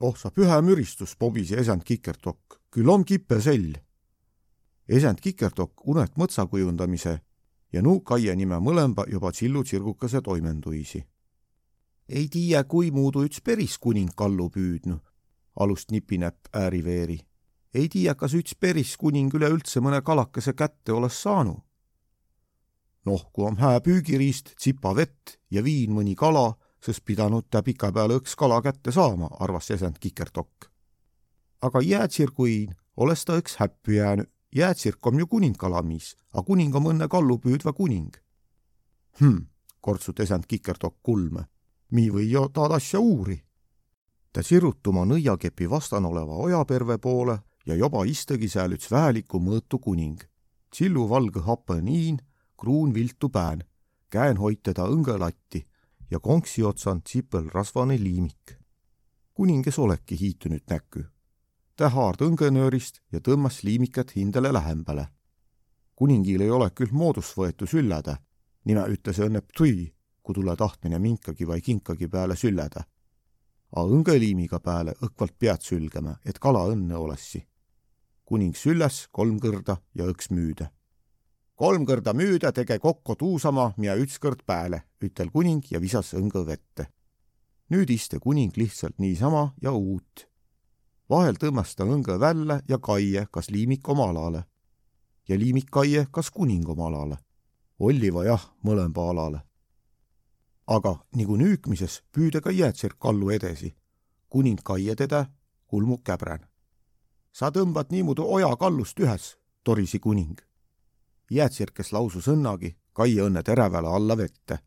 oh 0.00 0.16
sa 0.16 0.30
püha 0.30 0.62
müristus, 0.62 1.16
pobise 1.16 1.56
esand 1.56 1.82
Kikertokk, 1.84 2.60
küll 2.70 2.88
on 2.88 3.04
kipe 3.04 3.40
sell. 3.40 3.87
Esand 4.88 5.20
Kikertokk 5.20 5.86
unet 5.88 6.16
mõtsa 6.16 6.46
kujundamise 6.46 7.18
ja 7.72 7.82
nuu 7.82 8.00
Kaie 8.00 8.36
nime 8.36 8.58
mõlemba 8.60 9.04
juba 9.12 9.32
Tsillu 9.32 9.64
tsirgukese 9.64 10.20
toimenduisi. 10.20 11.04
ei 12.08 12.28
tiiä, 12.28 12.64
kui 12.64 12.90
muudu 12.90 13.24
üts 13.24 13.42
peris 13.44 13.78
kuning 13.78 14.10
kallu 14.16 14.50
püüdnu, 14.50 15.00
alust 15.60 15.90
nipinäpp 15.90 16.46
ääri-veeri. 16.52 17.18
ei 17.74 17.88
tiiä, 17.88 18.14
kas 18.14 18.34
üts 18.34 18.54
peris 18.60 18.96
kuning 18.96 19.34
üleüldse 19.34 19.80
mõne 19.80 20.02
kalakese 20.02 20.52
kätte 20.52 20.92
oles 20.92 21.22
saanud 21.22 21.68
noh, 23.08 23.28
kui 23.32 23.46
on 23.48 23.56
hää 23.56 23.80
püügiriist, 23.84 24.54
tsipa 24.56 24.94
vett 24.96 25.38
ja 25.50 25.62
viin 25.64 25.94
mõni 25.96 26.14
kala, 26.18 26.52
sest 26.84 27.04
pidanud 27.08 27.48
ta 27.50 27.62
pikapeale 27.66 28.18
õks 28.20 28.36
kala 28.38 28.60
kätte 28.64 28.92
saama, 28.94 29.30
arvas 29.40 29.70
jäsend 29.70 29.98
Kikertokk. 30.00 30.68
aga 31.62 31.80
jäätsirguin 31.82 32.74
olles 32.96 33.24
ta 33.24 33.38
õks 33.40 33.56
häppi 33.58 33.96
jäänud, 33.96 34.28
jäätsirk 34.54 35.06
on 35.06 35.18
ju 35.18 35.26
kuningkalamiis, 35.26 36.16
a 36.32 36.42
kuning 36.42 36.74
on 36.76 36.86
õnne 36.92 37.08
kallu 37.08 37.38
püüdva 37.38 37.72
kuning. 37.72 38.16
Hm, 39.20 39.38
kortsut 39.80 40.20
esend 40.20 40.46
Kikertokk 40.48 40.96
kulme. 41.02 41.48
mi 41.90 42.10
või 42.10 42.30
jo 42.30 42.48
taad 42.48 42.72
asja 42.72 43.00
uuri. 43.00 43.44
ta 44.32 44.42
sirutuma 44.42 45.04
nõiakepi 45.04 45.70
vastan 45.70 46.04
oleva 46.04 46.36
ojaperve 46.36 46.98
poole 46.98 47.38
ja 47.66 47.74
juba 47.74 48.04
istegi 48.04 48.48
seal 48.48 48.72
üks 48.72 48.90
väheliku 48.90 49.38
mõõtu 49.38 49.78
kuning. 49.78 50.20
Tsillu 50.70 51.08
valge 51.08 51.40
happe 51.40 51.80
niin 51.80 52.18
kruun 52.58 52.94
viltu 52.94 53.28
pään, 53.28 53.64
käen 54.10 54.36
hoid 54.36 54.60
teda 54.62 54.84
õngelatti 54.84 55.64
ja 56.10 56.20
konksi 56.20 56.64
otsand 56.64 57.06
sipel 57.08 57.48
rasvane 57.54 57.96
liimik. 57.96 58.58
kuningas 59.34 59.78
olekki 59.78 60.20
hiitunud 60.20 60.62
näkku. 60.70 61.00
Ta 61.78 61.86
haard 61.94 62.24
õngenöörist 62.26 62.96
ja 63.14 63.20
tõmbas 63.22 63.62
liimikat 63.62 64.16
hindele 64.16 64.50
lähembale. 64.52 65.06
kuningil 65.94 66.40
ei 66.40 66.50
ole 66.50 66.70
küll 66.70 66.92
moodus 66.92 67.32
võetu 67.36 67.66
sülleda, 67.66 68.16
nime 68.64 68.84
ütles 68.94 69.18
õnnep 69.18 69.52
tui, 69.56 69.94
kui 70.22 70.34
tule 70.34 70.56
tahtmine 70.56 70.98
minkagi 70.98 71.46
või 71.46 71.60
kinkagi 71.62 72.08
peale 72.08 72.36
sülleda. 72.36 72.82
A 73.76 73.82
õngeliimiga 73.82 74.60
peale 74.60 74.94
õkvalt 75.02 75.38
pead 75.38 75.62
sülgema, 75.62 76.16
et 76.24 76.38
kala 76.38 76.66
õnne 76.72 76.96
olessi. 76.96 77.46
kuning 78.24 78.56
sülles 78.56 79.08
kolm 79.10 79.38
kõrda 79.40 79.78
ja 79.94 80.04
õks 80.04 80.30
müüda 80.30 80.70
kolm 81.58 81.86
kõrda 81.86 82.12
müüda, 82.14 82.52
tege 82.52 82.78
kokku 82.78 83.16
tuusama, 83.18 83.72
mia 83.76 83.96
üks 83.98 84.18
kõrd 84.22 84.44
pääle, 84.46 84.84
ütel 85.02 85.30
kuning 85.34 85.64
ja 85.70 85.80
visas 85.80 86.14
õnga 86.14 86.44
vette. 86.46 86.86
nüüd 87.70 87.90
iste 87.90 88.18
kuning 88.18 88.56
lihtsalt 88.56 88.98
niisama 88.98 89.54
ja 89.62 89.72
uut. 89.72 90.28
Vahel 91.10 91.36
tõmbas 91.40 91.74
ta 91.76 91.84
õnga 91.84 92.18
välja 92.20 92.60
ja 92.68 92.78
kaie, 92.78 93.26
kas 93.30 93.50
liimik 93.50 93.88
oma 93.88 94.10
alale. 94.10 94.44
ja 95.28 95.38
liimik 95.38 95.70
kaie, 95.70 96.06
kas 96.10 96.30
kuning 96.30 96.68
oma 96.68 96.86
alale. 96.86 97.16
olliva 97.78 98.24
jah, 98.24 98.54
mõlema 98.64 99.10
alale. 99.10 99.40
aga 100.66 101.04
nagu 101.14 101.36
nüükmises 101.36 102.02
püüda 102.12 102.40
ka 102.40 102.50
jäätsir 102.50 102.94
kallu 102.98 103.30
edasi. 103.30 103.76
kuning 104.28 104.60
kaie 104.62 104.96
teda, 104.96 105.26
kulmuk 105.66 106.04
käbran. 106.04 106.46
sa 107.32 107.50
tõmbad 107.50 107.90
niimoodi 107.90 108.22
oja 108.22 108.56
kallust 108.56 109.00
ühes, 109.00 109.36
torisi 109.64 109.98
kuning 109.98 110.40
jäätsirkes 111.30 111.92
lausus 111.92 112.28
õnnagi 112.28 112.76
Kai 112.98 113.14
õnne 113.22 113.44
teräväle 113.46 113.86
alla 113.94 114.16
vette. 114.18 114.58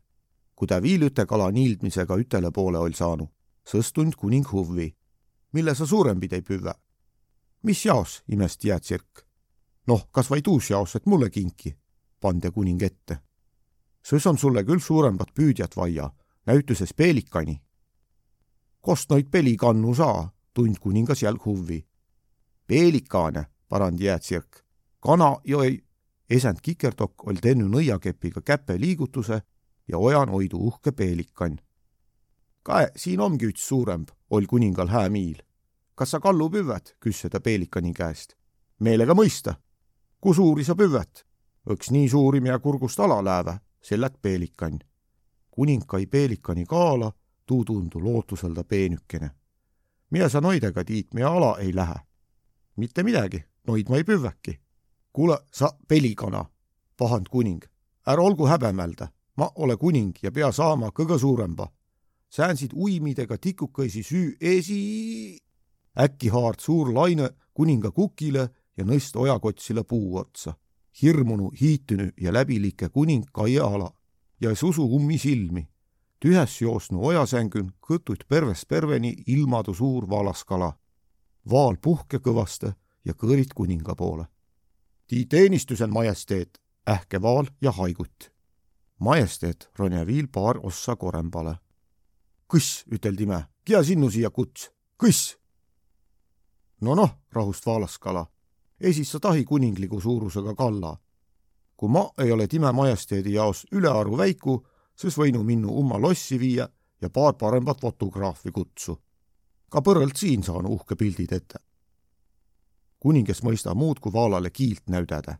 kui 0.56 0.66
ta 0.66 0.78
viil 0.82 1.02
üte 1.02 1.26
kala 1.26 1.50
niildmisega 1.50 2.16
ütele 2.16 2.50
poole 2.54 2.78
oll 2.78 2.94
saanud, 2.94 3.28
sõstund 3.66 4.14
kuning 4.16 4.46
huvvi. 4.52 4.94
Mille 5.52 5.74
sa 5.74 5.86
suurempid 5.86 6.32
ei 6.32 6.42
püüa? 6.42 6.74
mis 7.62 7.84
jaos, 7.84 8.22
imest 8.28 8.64
jäätsirk. 8.64 9.26
noh, 9.86 10.08
kas 10.12 10.30
vaid 10.30 10.46
uus 10.46 10.70
jaos, 10.70 10.96
et 10.96 11.06
mulle 11.06 11.30
kinki, 11.30 11.76
pande 12.20 12.50
kuning 12.50 12.82
ette. 12.82 13.18
sõs 14.02 14.26
on 14.26 14.38
sulle 14.38 14.64
küll 14.64 14.80
suuremad 14.80 15.30
püüdjad 15.34 15.76
vaja, 15.76 16.10
näituses 16.46 16.94
peelikani. 16.94 17.62
kost 18.80 19.10
noid 19.10 19.30
pelikannu 19.30 19.94
saa, 19.94 20.32
tund 20.54 20.78
kuningas 20.78 21.22
jälg 21.22 21.44
huvvi. 21.44 21.86
peelikane, 22.66 23.46
parandi 23.68 24.04
jäätsirk. 24.04 24.64
kana 25.00 25.36
jo 25.44 25.62
ei 25.62 25.82
esend 26.30 26.60
Kikerdokk 26.62 27.26
oll 27.26 27.40
tennu 27.42 27.68
nõiakepiga 27.68 28.40
käpe 28.40 28.78
liigutuse 28.80 29.42
ja 29.88 29.98
ojan 29.98 30.28
hoidu 30.28 30.58
uhke 30.58 30.92
peelikann. 30.92 31.58
kae, 32.62 32.90
siin 32.96 33.20
ongi 33.20 33.46
üts 33.46 33.66
suuremb, 33.68 34.08
oll 34.32 34.46
kuningal 34.48 34.88
hää 34.88 35.08
miil. 35.08 35.42
kas 35.94 36.10
sa 36.10 36.20
kallu 36.20 36.50
püvät, 36.50 36.96
küsse 37.00 37.28
ta 37.28 37.40
peelikani 37.40 37.92
käest. 37.92 38.34
meelega 38.80 39.12
mõista. 39.12 39.54
ku 40.20 40.34
suuri 40.34 40.64
sa 40.64 40.74
püvät? 40.74 41.24
õks 41.70 41.90
nii 41.90 42.08
suuri, 42.08 42.40
mida 42.40 42.58
kurgust 42.58 43.00
ala 43.00 43.24
läävä, 43.24 43.58
sellät 43.82 44.22
peelikann. 44.22 44.78
kuning 45.50 45.82
kai 45.86 46.06
peelikani 46.06 46.64
kaala, 46.64 47.12
tuu 47.46 47.64
tundu 47.64 48.04
lootuselda 48.04 48.64
peenükene. 48.64 49.30
mida 50.10 50.28
sa 50.28 50.40
noidega 50.40 50.84
tiit, 50.84 51.14
mida 51.14 51.28
ala 51.28 51.58
ei 51.58 51.74
lähe? 51.74 51.96
mitte 52.76 53.02
midagi, 53.02 53.44
noid 53.66 53.88
ma 53.88 53.96
ei 53.96 54.04
püvväki 54.04 54.62
kuule, 55.12 55.38
sa 55.52 55.70
pelikana, 55.88 56.44
pahand 56.98 57.28
kuning, 57.30 57.64
ära 58.06 58.22
olgu 58.22 58.46
häbemälda, 58.46 59.08
ma 59.36 59.50
ole 59.54 59.76
kuning 59.76 60.12
ja 60.22 60.32
pea 60.32 60.52
saama 60.52 60.90
kõige 60.90 61.18
suuremba. 61.18 61.68
Säänsid 62.32 62.72
uimidega 62.74 63.38
tikukaisi 63.38 64.02
süü 64.02 64.36
esi. 64.40 65.38
äkki 65.98 66.28
haard 66.28 66.60
suur 66.60 66.94
laine 66.94 67.30
kuninga 67.54 67.90
kukile 67.90 68.48
ja 68.76 68.84
nõst 68.84 69.16
ojakotsile 69.16 69.84
puu 69.84 70.16
otsa. 70.16 70.54
hirmunu, 71.02 71.50
hiitunu 71.60 72.10
ja 72.20 72.32
läbiliike 72.32 72.88
kuning 72.88 73.24
kaie 73.32 73.60
ala 73.60 73.92
ja 74.40 74.54
susu 74.54 74.84
ummi 74.84 75.18
silmi. 75.18 75.68
tühes 76.24 76.60
joosnu 76.60 77.04
ojasängün 77.04 77.72
kõtut 77.80 78.24
pervest 78.28 78.68
perveni 78.68 79.14
ilmadu 79.26 79.74
suur 79.74 80.08
vaalaskala. 80.10 80.72
vaal 81.50 81.76
puhke 81.76 82.16
kõvaste 82.18 82.72
ja 83.04 83.12
kõõrid 83.12 83.52
kuninga 83.54 83.94
poole 83.94 84.26
tii 85.12 85.26
teenistusel 85.26 85.90
majesteet, 85.92 86.58
ähkevaal 86.88 87.46
ja 87.60 87.72
haigutt. 87.72 88.30
majesteet 88.98 89.68
ronja 89.78 90.06
viil 90.06 90.28
paar 90.32 90.56
ossa 90.62 90.96
korembale. 90.96 91.56
Kõss, 92.52 92.82
üteldi 92.92 93.26
me, 93.26 93.38
kia 93.64 93.82
sinnu 93.84 94.10
siia 94.10 94.30
kuts, 94.30 94.68
kõss. 95.00 95.36
no 96.80 96.94
noh, 96.98 97.14
rahust 97.32 97.66
vaalaskala, 97.66 98.26
esis 98.80 99.10
sa 99.10 99.20
tahi 99.20 99.44
kuningliku 99.44 100.00
suurusega 100.00 100.54
kalla. 100.54 100.98
kui 101.76 101.88
ma 101.88 102.04
ei 102.18 102.32
ole 102.32 102.46
time 102.46 102.72
majesteedi 102.72 103.32
jaos 103.32 103.66
ülearu 103.72 104.16
väiku, 104.16 104.66
siis 104.94 105.18
võinu 105.18 105.42
minnu 105.42 105.72
umma 105.78 105.98
lossi 105.98 106.38
viia 106.38 106.68
ja 107.00 107.10
paar 107.10 107.34
paremat 107.34 107.80
fotograafi 107.80 108.52
kutsu. 108.52 108.98
ka 109.68 109.80
põrralt 109.80 110.16
siin 110.16 110.42
saan 110.42 110.66
uhke 110.66 110.96
pildid 110.96 111.32
ette 111.32 111.58
kuningas 113.02 113.40
mõista 113.42 113.74
muud 113.74 113.98
kui 113.98 114.12
vaalale 114.14 114.50
kiilt 114.50 114.86
näüdädä. 114.86 115.34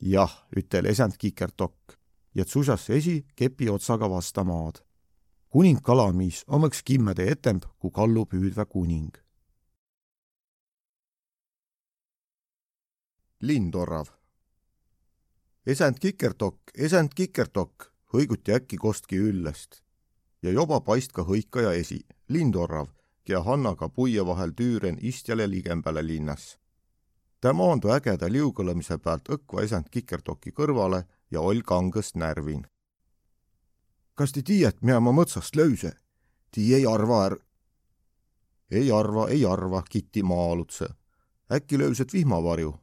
jah, 0.00 0.32
ütel 0.56 0.86
esand 0.88 1.16
Kikertokk 1.18 1.96
ja 2.34 2.44
tsusas 2.44 2.90
esi 2.90 3.26
kepi 3.36 3.68
otsaga 3.68 4.10
vasta 4.10 4.44
maad. 4.44 4.80
Kuning 5.56 5.78
kalamiis 5.82 6.44
omaks 6.46 6.82
kimmede 6.84 7.24
etemb 7.32 7.62
kui 7.80 7.90
kallu 7.90 8.26
püüdvä 8.32 8.64
kuning. 8.68 9.14
lindorav. 13.40 14.06
esend 15.66 15.96
Kikertokk, 16.00 16.60
esend 16.74 17.16
Kikertokk, 17.16 17.88
hõiguti 18.12 18.52
äkki 18.58 18.76
kostki 18.76 19.16
üllest 19.30 19.80
ja 20.42 20.52
joba 20.52 20.80
paist 20.80 21.16
ka 21.16 21.24
hõikaja 21.24 21.72
esi, 21.72 22.02
lindorav 22.28 22.92
ja 23.28 23.40
Hannaga 23.42 23.88
puie 23.88 24.26
vahel 24.26 24.52
tüüren 24.60 24.98
istjale 25.00 25.50
ligembale 25.50 26.06
linnas. 26.06 26.58
ta 27.40 27.52
maandu 27.52 27.96
ägeda 27.96 28.28
liugõlemise 28.28 28.98
pealt 28.98 29.28
õkva 29.28 29.64
isand 29.64 29.88
Kikertoki 29.90 30.52
kõrvale 30.52 31.06
ja 31.30 31.40
oll 31.40 31.64
kangõst 31.64 32.14
närvin. 32.14 32.66
Kas 34.16 34.32
te 34.32 34.42
tiiät, 34.42 34.80
mida 34.82 35.00
ma 35.00 35.12
mõtsast 35.12 35.56
löüse? 35.56 35.92
Tii 36.50 36.74
ei 36.74 36.86
arva 36.86 37.26
är-. 37.28 37.38
ei 38.70 38.90
arva, 38.90 39.28
ei 39.28 39.44
arva, 39.44 39.82
Kiti 39.82 40.22
maa-alutse. 40.22 40.88
äkki 41.52 41.78
löüset 41.78 42.12
vihmavarju? 42.12 42.74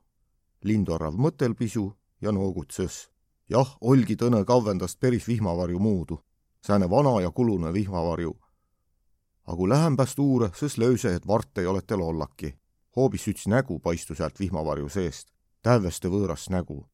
Lindorav 0.64 1.14
mõtel 1.14 1.56
pisu 1.56 1.94
ja 2.22 2.32
noogutses. 2.32 3.10
jah, 3.50 3.78
olgi 3.82 4.16
tõne 4.16 4.46
kavvendast 4.46 5.00
päris 5.00 5.28
vihmavarju 5.28 5.80
muudu. 5.80 6.24
sääne 6.68 6.90
vana 6.90 7.22
ja 7.22 7.32
kulune 7.32 7.74
vihmavarju 7.74 8.44
aga 9.46 9.58
kui 9.58 9.70
lähembäst 9.70 10.20
uure, 10.20 10.50
siis 10.56 10.78
lööse, 10.80 11.16
et 11.16 11.28
vart 11.28 11.58
ei 11.58 11.66
ole 11.68 11.82
teil 11.82 12.02
ollaki. 12.02 12.56
hoopis 12.96 13.28
üks 13.28 13.48
nägu 13.48 13.80
paistu 13.80 14.16
sealt 14.16 14.40
vihmavarju 14.40 14.90
seest, 14.90 15.32
täiesti 15.62 16.08
võõras 16.08 16.50
nägu. 16.50 16.86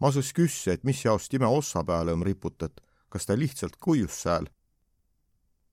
ma 0.00 0.12
siis 0.12 0.32
küsse, 0.32 0.72
et 0.72 0.84
mis 0.84 1.04
jaost 1.04 1.34
ime 1.34 1.46
ossa 1.46 1.84
peale 1.84 2.12
on 2.12 2.22
riputat, 2.22 2.80
kas 3.12 3.26
ta 3.26 3.36
lihtsalt 3.36 3.76
kujus 3.76 4.22
sääl. 4.22 4.46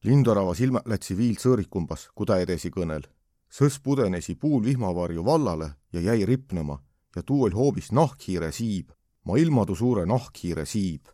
lindorava 0.04 0.54
silmad 0.56 0.88
lätsi 0.92 1.16
viil 1.18 1.38
sõõrikumbas, 1.40 2.10
kui 2.16 2.26
ta 2.26 2.40
edasi 2.44 2.70
kõnel. 2.70 3.08
sõs 3.50 3.80
pudenesi 3.84 4.36
puul 4.36 4.64
vihmavarju 4.64 5.26
vallale 5.26 5.70
ja 5.94 6.02
jäi 6.02 6.26
ripnema 6.26 6.84
ja 7.16 7.24
tuu 7.24 7.44
oli 7.44 7.54
hoopis 7.54 7.92
nahkhiire 7.92 8.52
siib, 8.52 8.92
maailmadu 9.24 9.76
suure 9.76 10.06
nahkhiire 10.06 10.66
siib. 10.66 11.08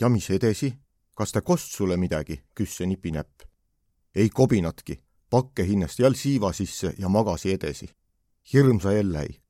ja 0.00 0.08
mis 0.08 0.30
edasi? 0.30 0.74
kas 1.14 1.32
ta 1.32 1.40
kost 1.40 1.72
sulle 1.72 1.96
midagi, 1.96 2.42
küsis 2.54 2.76
see 2.76 2.86
nipinäpp. 2.86 3.42
ei 4.14 4.28
kobinatki, 4.28 5.00
pakke 5.30 5.66
hinnast 5.66 5.98
jälle 5.98 6.16
siiva 6.16 6.52
sisse 6.52 6.94
ja 6.98 7.08
magasi 7.08 7.52
edasi. 7.52 7.88
hirmsa 8.52 8.92
jelläi. 8.92 9.40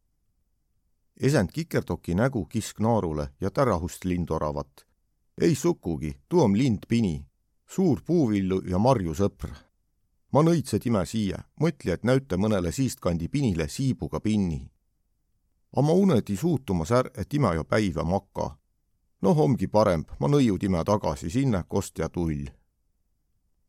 esend 1.21 1.51
kikertoki 1.53 2.15
nägu 2.15 2.45
kisk 2.45 2.81
naarule 2.81 3.29
ja 3.41 3.51
tärahust 3.51 4.05
lindoravat. 4.05 4.94
Ei 5.41 5.55
sukugi, 5.55 6.15
tuu 6.29 6.43
on 6.43 6.59
lindpini, 6.59 7.27
suur 7.67 8.03
puuvilju 8.07 8.63
ja 8.71 8.79
marju 8.79 9.15
sõpr. 9.15 9.51
ma 10.33 10.43
nõitse 10.43 10.79
time 10.79 11.07
siia, 11.07 11.39
mõtli, 11.61 11.93
et 11.93 12.03
näüta 12.05 12.37
mõnele 12.37 12.73
siistkandi 12.73 13.29
pinile 13.29 13.69
siibuga 13.69 14.21
pinni. 14.21 14.71
A 15.77 15.83
ma 15.83 15.93
uneti 15.93 16.37
suutumas 16.37 16.91
är, 16.91 17.11
et 17.15 17.35
ime 17.35 17.55
jo 17.55 17.65
päiva 17.65 18.05
maka 18.05 18.57
noh, 19.25 19.41
ongi 19.41 19.69
parem, 19.73 20.05
ma 20.21 20.29
nõiu 20.29 20.59
time 20.61 20.83
tagasi 20.85 21.31
sinna, 21.33 21.65
kost 21.65 21.99
ja 21.99 22.11
tull. 22.13 22.45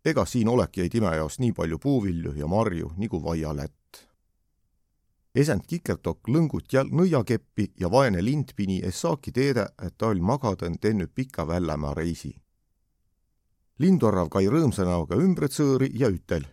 ega 0.06 0.25
siin 0.30 0.49
olekki 0.51 0.84
ei 0.84 0.89
time 0.93 1.10
jaoks 1.15 1.39
nii 1.41 1.54
palju 1.58 1.80
puuvilju 1.82 2.36
ja 2.38 2.47
marju 2.47 2.91
nagu 2.97 3.21
vaia 3.23 3.56
lätt. 3.58 3.85
Esend 5.36 5.65
kikertok 5.67 6.30
lõngut 6.32 6.74
jäl 6.74 6.89
nõiakeppi 6.91 7.71
ja 7.80 7.91
vaene 7.91 8.24
lindpini 8.24 8.80
es 8.88 9.02
saaki 9.02 9.32
teeda, 9.32 9.67
et 9.84 9.98
ta 9.98 10.08
oli 10.08 10.21
magaden 10.21 10.80
tennüq 10.80 11.12
pika 11.15 11.48
Vällämaa 11.48 11.93
reisi. 11.93 12.36
lindorrav 13.80 14.30
kai 14.30 14.48
rõõmsa 14.48 14.86
näoga 14.86 15.15
ümbret 15.15 15.52
sõõri 15.52 15.91
ja 16.00 16.08
ütel. 16.08 16.45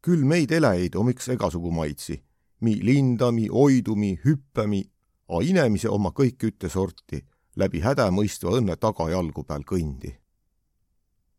küll 0.00 0.24
meid 0.24 0.52
eläjid 0.52 0.96
om 0.96 1.08
iks 1.08 1.28
egasugu 1.28 1.70
maitsi, 1.70 2.22
mi 2.60 2.78
lindami, 2.84 3.48
oidumi, 3.50 4.20
hüppami, 4.24 4.84
a 5.28 5.40
inemise 5.42 5.88
oma 5.88 6.10
kõik 6.10 6.44
ütte 6.44 6.68
sorti 6.68 7.24
läbi 7.56 7.80
hädamõistva 7.80 8.58
õnne 8.58 8.76
tagajalgu 8.76 9.44
peal 9.44 9.62
kõndi. 9.62 10.14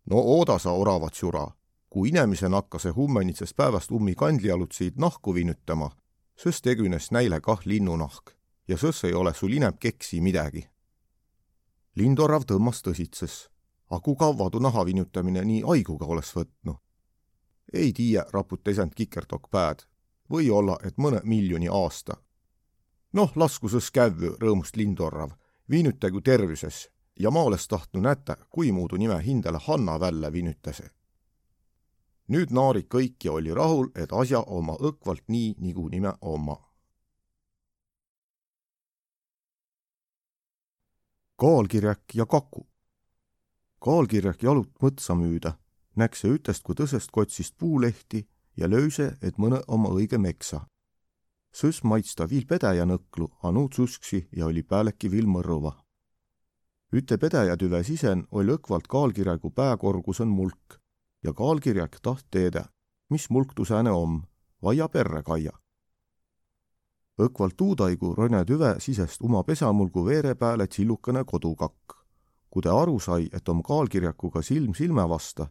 no 0.05 0.17
ooda 0.17 0.59
sa 0.59 0.71
oravat 0.71 1.13
sura, 1.13 1.47
kui 1.89 2.09
inemisel 2.09 2.53
hakkas 2.53 2.81
see 2.81 2.91
hummenitsest 2.91 3.55
päevast 3.55 3.91
ummi 3.91 4.15
kandlialutsid 4.15 4.97
nahku 4.97 5.33
vinutama, 5.33 5.91
sõs 6.35 6.61
tegünes 6.61 7.11
näile 7.11 7.41
kah 7.41 7.61
linnunahk 7.65 8.35
ja 8.67 8.77
sõs 8.77 9.03
ei 9.07 9.13
ole 9.13 9.33
sul 9.33 9.53
inem 9.53 9.77
keksi 9.79 10.21
midagi. 10.21 10.67
lindorav 11.95 12.43
tõmbas 12.43 12.81
tõsitses, 12.83 13.49
aga 13.89 14.01
kui 14.01 14.15
kaua 14.15 14.49
tuu 14.49 14.59
naha 14.59 14.85
vinutamine 14.85 15.45
nii 15.45 15.61
haiguga 15.61 16.05
oleks 16.05 16.35
võtnud? 16.35 16.77
ei 17.73 17.93
tiia, 17.93 18.25
raput 18.33 18.67
esend 18.67 18.93
kikerdokk 18.95 19.49
pääd. 19.51 19.83
või-olla, 20.29 20.77
et 20.83 20.97
mõne 20.97 21.21
miljoni 21.23 21.67
aasta. 21.67 22.17
noh, 23.13 23.31
lasku 23.35 23.69
sõs 23.69 23.91
kävvü, 23.91 24.37
rõõmust 24.41 24.75
lindorrav 24.75 25.31
viinütägu 25.69 26.21
tervüses 26.21 26.89
ja 27.19 27.31
ma 27.31 27.43
oleks 27.43 27.67
tahtnud 27.67 28.03
näta, 28.03 28.37
kui 28.49 28.71
muudu 28.71 28.97
nime 28.97 29.17
hindele 29.23 29.59
Hanna 29.67 29.99
välja 29.99 30.31
viinütase. 30.31 30.89
Nüüd 32.27 32.51
naari 32.51 32.83
kõik 32.89 33.25
ja 33.25 33.33
oli 33.37 33.53
rahul, 33.53 33.91
et 33.95 34.13
asja 34.13 34.41
oma 34.41 34.77
õkvalt 34.79 35.23
nii, 35.27 35.55
nagu 35.59 35.89
nime 35.89 36.13
oma. 36.21 36.61
kaalkirjak 41.35 42.15
ja 42.15 42.25
kaku. 42.25 42.67
kaalkirjak 43.79 44.43
jalut 44.43 44.71
mõtsa 44.81 45.15
müüda, 45.15 45.57
näks 45.95 46.21
see 46.23 46.37
ütest 46.37 46.63
kui 46.63 46.75
tõsest 46.75 47.11
kotsist 47.11 47.57
puulehti 47.57 48.27
ja 48.57 48.69
lööse, 48.71 49.17
et 49.21 49.37
mõne 49.37 49.59
oma 49.67 49.91
õige 49.91 50.17
meksa 50.17 50.63
sõs 51.55 51.83
maitsta 51.87 52.27
viil 52.27 52.43
pedäjä 52.47 52.83
nõklu, 52.85 53.29
a 53.43 53.51
nuud 53.51 53.73
susksi 53.73 54.25
ja 54.35 54.45
oli 54.45 54.63
pääleki 54.63 55.11
viil 55.11 55.27
mõrruva. 55.27 55.71
üte 56.91 57.17
pedäjä 57.17 57.55
tüve 57.57 57.83
sisen 57.83 58.25
oll' 58.31 58.55
õkvalt 58.57 58.87
kaalkirjagu 58.87 59.51
pääkorgus 59.51 60.19
on 60.21 60.27
mulk 60.27 60.79
ja 61.25 61.33
kaalkirjak 61.33 61.97
taht 62.01 62.25
teedä, 62.31 62.65
mis 63.09 63.29
mulk 63.29 63.53
tuu 63.55 63.65
sääne 63.65 63.91
om, 63.91 64.21
vaia 64.63 64.89
perre 64.89 65.23
kaia. 65.23 65.51
õkvalt 67.25 67.55
tuudaigu 67.57 68.13
ronne 68.15 68.43
tüve 68.45 68.75
sisest 68.79 69.21
uma 69.23 69.43
pesamulgu 69.43 70.05
veere 70.05 70.35
pääle 70.35 70.67
tsillukene 70.67 71.23
kodukakk. 71.25 71.93
kui 72.49 72.61
ta 72.61 72.81
aru 72.81 72.99
sai, 72.99 73.29
et 73.33 73.49
om 73.49 73.63
kaalkirjakuga 73.63 74.41
silm 74.41 74.73
silme 74.73 75.09
vasta, 75.09 75.47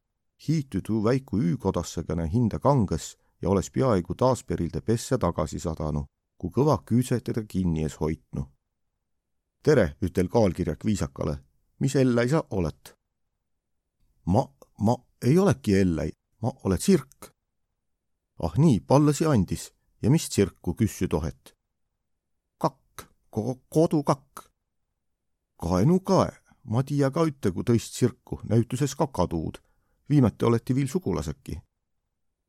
hiitu 0.49 0.81
tuu 0.87 1.05
väiku 1.05 1.39
üükodassegane 1.39 2.31
hinde 2.33 2.59
kanges 2.59 3.17
ja 3.43 3.49
oleks 3.49 3.71
peaaegu 3.71 4.15
taas 4.15 4.45
perilde 4.45 4.81
pesse 4.81 5.19
tagasi 5.19 5.59
sadanud, 5.61 6.05
kui 6.39 6.51
kõva 6.51 6.79
küüse 6.91 7.21
teda 7.21 7.43
kinni 7.49 7.83
ees 7.83 8.01
hoidnu. 8.01 8.47
tere, 9.63 9.97
ütel 10.03 10.29
kaalkirjak 10.29 10.85
viisakale, 10.85 11.39
mis 11.79 11.97
Elläi 11.97 12.29
sa 12.29 12.45
oled? 12.51 12.95
ma, 14.27 14.49
ma 14.81 14.97
ei 15.25 15.39
olegi 15.39 15.75
Elläi, 15.79 16.11
ma 16.43 16.53
olen 16.65 16.79
tsirk. 16.79 17.31
ah 18.43 18.55
nii, 18.59 18.81
pallasi 18.81 19.27
andis 19.27 19.73
ja 20.03 20.11
mis 20.11 20.29
tsirku 20.29 20.75
küssü 20.75 21.09
tohet? 21.09 21.55
kakk 22.59 23.09
ko, 23.31 23.61
kodukakk. 23.69 24.49
kaenu 25.63 26.01
kae, 26.01 26.33
ma 26.65 26.83
tiia 26.83 27.11
ka 27.11 27.25
üte, 27.25 27.53
kui 27.53 27.65
tõist 27.65 27.93
tsirku 27.93 28.41
näütuses 28.45 28.95
kakaduud. 28.95 29.63
viimati 30.09 30.45
oleti 30.45 30.75
viil 30.75 30.89
sugulaseki 30.89 31.61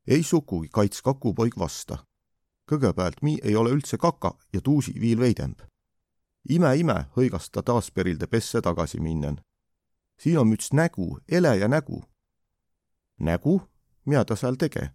ei 0.06 0.22
sugugi 0.22 0.68
kaits 0.72 1.02
kakupoig 1.02 1.58
vasta. 1.58 1.98
kõgõpäält 2.70 3.22
mi 3.22 3.38
ei 3.42 3.56
ole 3.56 3.70
üldse 3.70 3.96
kaka 3.98 4.34
ja 4.52 4.60
tuusi 4.60 4.94
viil 5.00 5.20
veidemb. 5.20 5.60
ime-ime 6.48 7.06
hõigas 7.16 7.50
ta 7.50 7.62
taas 7.62 7.90
perilde 7.90 8.26
pesse 8.26 8.60
tagasi 8.60 9.00
minnen. 9.00 9.40
siin 10.20 10.38
on 10.38 10.52
üts 10.52 10.72
nägu, 10.72 11.18
eleja 11.28 11.68
nägu. 11.68 12.04
Nägu? 13.20 13.60
mida 14.04 14.24
ta 14.24 14.36
seal 14.36 14.56
tege? 14.56 14.90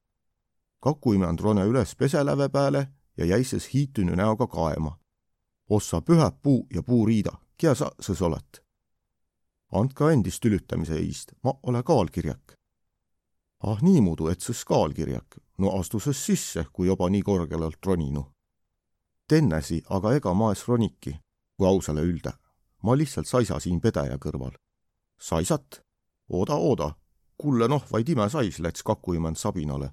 kakuime 0.82 1.26
and 1.26 1.40
rone 1.40 1.66
üles 1.66 1.96
peseläve 1.96 2.50
peale 2.50 2.88
ja 3.18 3.26
jäises 3.26 3.74
hiitünü 3.74 4.16
näoga 4.16 4.48
kaema. 4.48 5.00
ossa 5.70 6.02
pühä 6.02 6.32
puu 6.44 6.68
ja 6.74 6.84
puuriida, 6.84 7.32
kia 7.58 7.76
sa 7.76 7.92
sõs 8.02 8.24
olet? 8.24 8.64
andka 9.72 10.12
endist 10.12 10.42
tülütamise 10.42 10.96
eest, 10.96 11.32
ma 11.44 11.54
ole 11.64 11.84
kaalkirjak 11.84 12.62
ah 13.64 13.82
niimoodi, 13.82 14.32
et 14.32 14.42
see 14.42 14.58
skaalkirjak, 14.58 15.38
no 15.62 15.72
astuses 15.80 16.26
sisse, 16.26 16.66
kui 16.74 16.88
juba 16.90 17.10
nii 17.10 17.22
kõrgele 17.26 17.68
alt 17.68 17.86
roninu. 17.86 18.24
Tennesi 19.30 19.82
aga 19.90 20.16
ega 20.18 20.34
ma 20.34 20.52
es 20.56 20.66
roniki, 20.68 21.16
kui 21.58 21.68
ausale 21.68 22.02
ülda. 22.02 22.34
ma 22.84 22.96
lihtsalt 22.98 23.28
saisa 23.28 23.60
siin 23.60 23.82
pedeja 23.82 24.18
kõrval. 24.18 24.58
saisat? 25.22 25.82
ooda, 26.30 26.56
ooda, 26.56 26.96
kulle 27.42 27.68
noh, 27.68 27.84
vaid 27.92 28.10
ime 28.10 28.30
sais 28.30 28.60
läts 28.60 28.84
kakuimend 28.84 29.36
sabinale. 29.36 29.92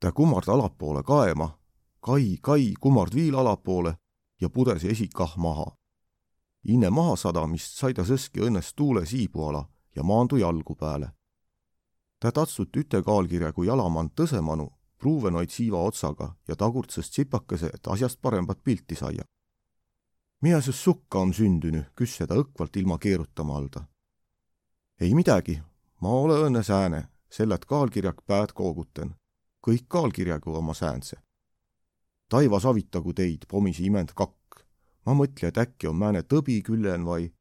ta 0.00 0.12
kummard 0.12 0.48
allapoole 0.48 1.02
kaema, 1.02 1.58
kai, 2.00 2.38
kai 2.42 2.74
kummard 2.80 3.14
viil 3.14 3.34
allapoole 3.34 3.94
ja 4.40 4.50
pudes 4.50 4.84
esikah 4.84 5.36
maha. 5.36 5.66
inne 6.64 6.90
maha 6.90 7.16
sadamist 7.16 7.78
sai 7.78 7.94
ta 7.94 8.02
sõski 8.02 8.40
õnnest 8.46 8.72
tuule 8.76 9.06
siibu 9.06 9.48
ala 9.48 9.68
ja 9.96 10.02
maandu 10.02 10.36
jalgu 10.36 10.74
peale 10.74 11.12
tä 12.22 12.32
tatsut 12.32 12.76
üte 12.76 13.02
kaalkirjagu 13.02 13.64
jalamand 13.66 14.12
tõsemanu, 14.14 14.68
pruuvenoid 14.98 15.50
siiva 15.50 15.80
otsaga 15.82 16.28
ja 16.48 16.54
tagurtsõst 16.54 17.10
tsipakese, 17.10 17.70
et 17.74 17.88
asjast 17.90 18.20
paremat 18.22 18.60
pilti 18.64 18.94
saia. 18.94 19.24
Miä 20.42 20.60
sus 20.60 20.84
sukka 20.84 21.18
on 21.18 21.34
sündünü, 21.34 21.82
küsse 21.98 22.26
ta 22.26 22.38
õkvalt 22.38 22.78
ilma 22.78 22.98
keerutamaalda. 22.98 23.88
ei 25.00 25.14
midagi, 25.14 25.62
ma 26.02 26.08
ole 26.08 26.34
õnne 26.46 26.62
sääne, 26.66 27.04
sellelt 27.30 27.64
kaalkirjak 27.64 28.26
päät 28.26 28.52
kooguten. 28.52 29.14
kõik 29.66 29.84
kaalkirjagu 29.88 30.54
oma 30.54 30.74
säänse. 30.74 31.16
taivas 32.28 32.64
avitagu 32.66 33.12
teid, 33.12 33.46
pomisi 33.48 33.84
imend 33.84 34.08
kakk. 34.14 34.66
ma 35.06 35.14
mõtle, 35.14 35.48
et 35.48 35.58
äkki 35.58 35.86
on 35.86 35.96
määne 35.96 36.22
tõbi 36.22 36.62
küllen 36.62 37.06
vai. 37.06 37.32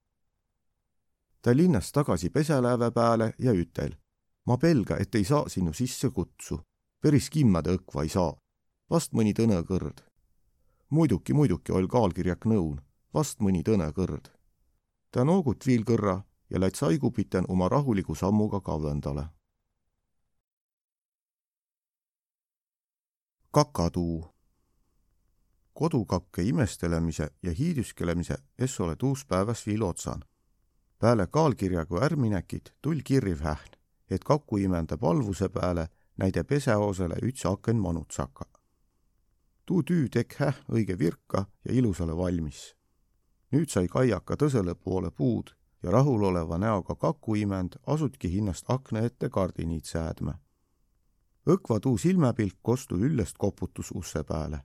ta 1.42 1.56
linnas 1.56 1.92
tagasi 1.92 2.30
peselääve 2.30 2.92
peale 2.92 3.34
ja 3.40 3.52
ütel 3.52 3.98
ma 4.46 4.58
pelga, 4.58 4.98
et 4.98 5.16
ei 5.16 5.24
saa 5.24 5.50
sinu 5.50 5.74
sisse 5.74 6.10
kutsu. 6.10 6.62
päris 7.02 7.30
kimmade 7.30 7.70
õkva 7.78 8.04
ei 8.04 8.10
saa. 8.10 8.36
vast 8.90 9.14
mõni 9.14 9.34
tõne 9.34 9.64
kõrd. 9.64 10.04
muidugi, 10.90 11.34
muidugi 11.34 11.72
oll 11.72 11.88
kaalkirjak 11.88 12.46
nõun, 12.46 12.82
vast 13.14 13.40
mõni 13.40 13.64
tõne 13.64 13.92
kõrd. 13.92 14.30
ta 15.12 15.24
noogut 15.24 15.66
viil 15.66 15.84
kõrra 15.84 16.24
ja 16.52 16.60
läid 16.60 16.76
saigupiten 16.76 17.46
oma 17.48 17.70
rahuliku 17.70 18.16
sammuga 18.16 18.62
kavlendale. 18.62 19.24
kakatuu. 23.52 24.26
kodukakke 25.74 26.44
imestelemise 26.44 27.30
ja 27.44 27.52
hiiduskelemise 27.52 28.38
es 28.60 28.80
ole 28.80 28.96
tuus 28.96 29.26
päevas 29.26 29.66
viil 29.68 29.82
otsan. 29.82 30.24
peale 31.00 31.28
kaalkirjagu 31.28 32.02
ärminekit 32.02 32.74
tul 32.82 33.00
kirjiv 33.04 33.40
hähn, 33.40 33.72
et 34.10 34.24
kaku 34.24 34.58
imenda 34.58 34.98
palvuse 34.98 35.50
peale 35.50 35.88
näide 36.18 36.44
peseosele 36.44 37.16
üts 37.16 37.46
aken 37.46 37.76
manutsaka. 37.76 38.46
tuu 39.66 39.84
tüü 39.84 40.10
tek 40.10 40.36
hähn 40.40 40.64
õige 40.72 41.00
virka 41.00 41.46
ja 41.66 41.74
ilusale 41.74 42.18
valmis. 42.18 42.76
nüüd 43.52 43.70
sai 43.70 43.88
kaiaka 43.88 44.36
tõsele 44.36 44.76
poole 44.76 45.12
puud 45.12 45.61
ja 45.84 45.92
rahuloleva 45.92 46.58
näoga 46.58 46.96
kakuimend 46.96 47.74
asutki 47.88 48.32
hinnast 48.32 48.66
akna 48.70 49.00
ette 49.00 49.30
kardiniid 49.30 49.86
säädma 49.86 50.40
õkva 51.46 51.80
tuu 51.82 51.98
silmäpilk 51.98 52.60
kostu 52.62 52.96
üllest 52.96 53.38
koputus 53.38 53.92
usse 53.92 54.24
pääle. 54.24 54.62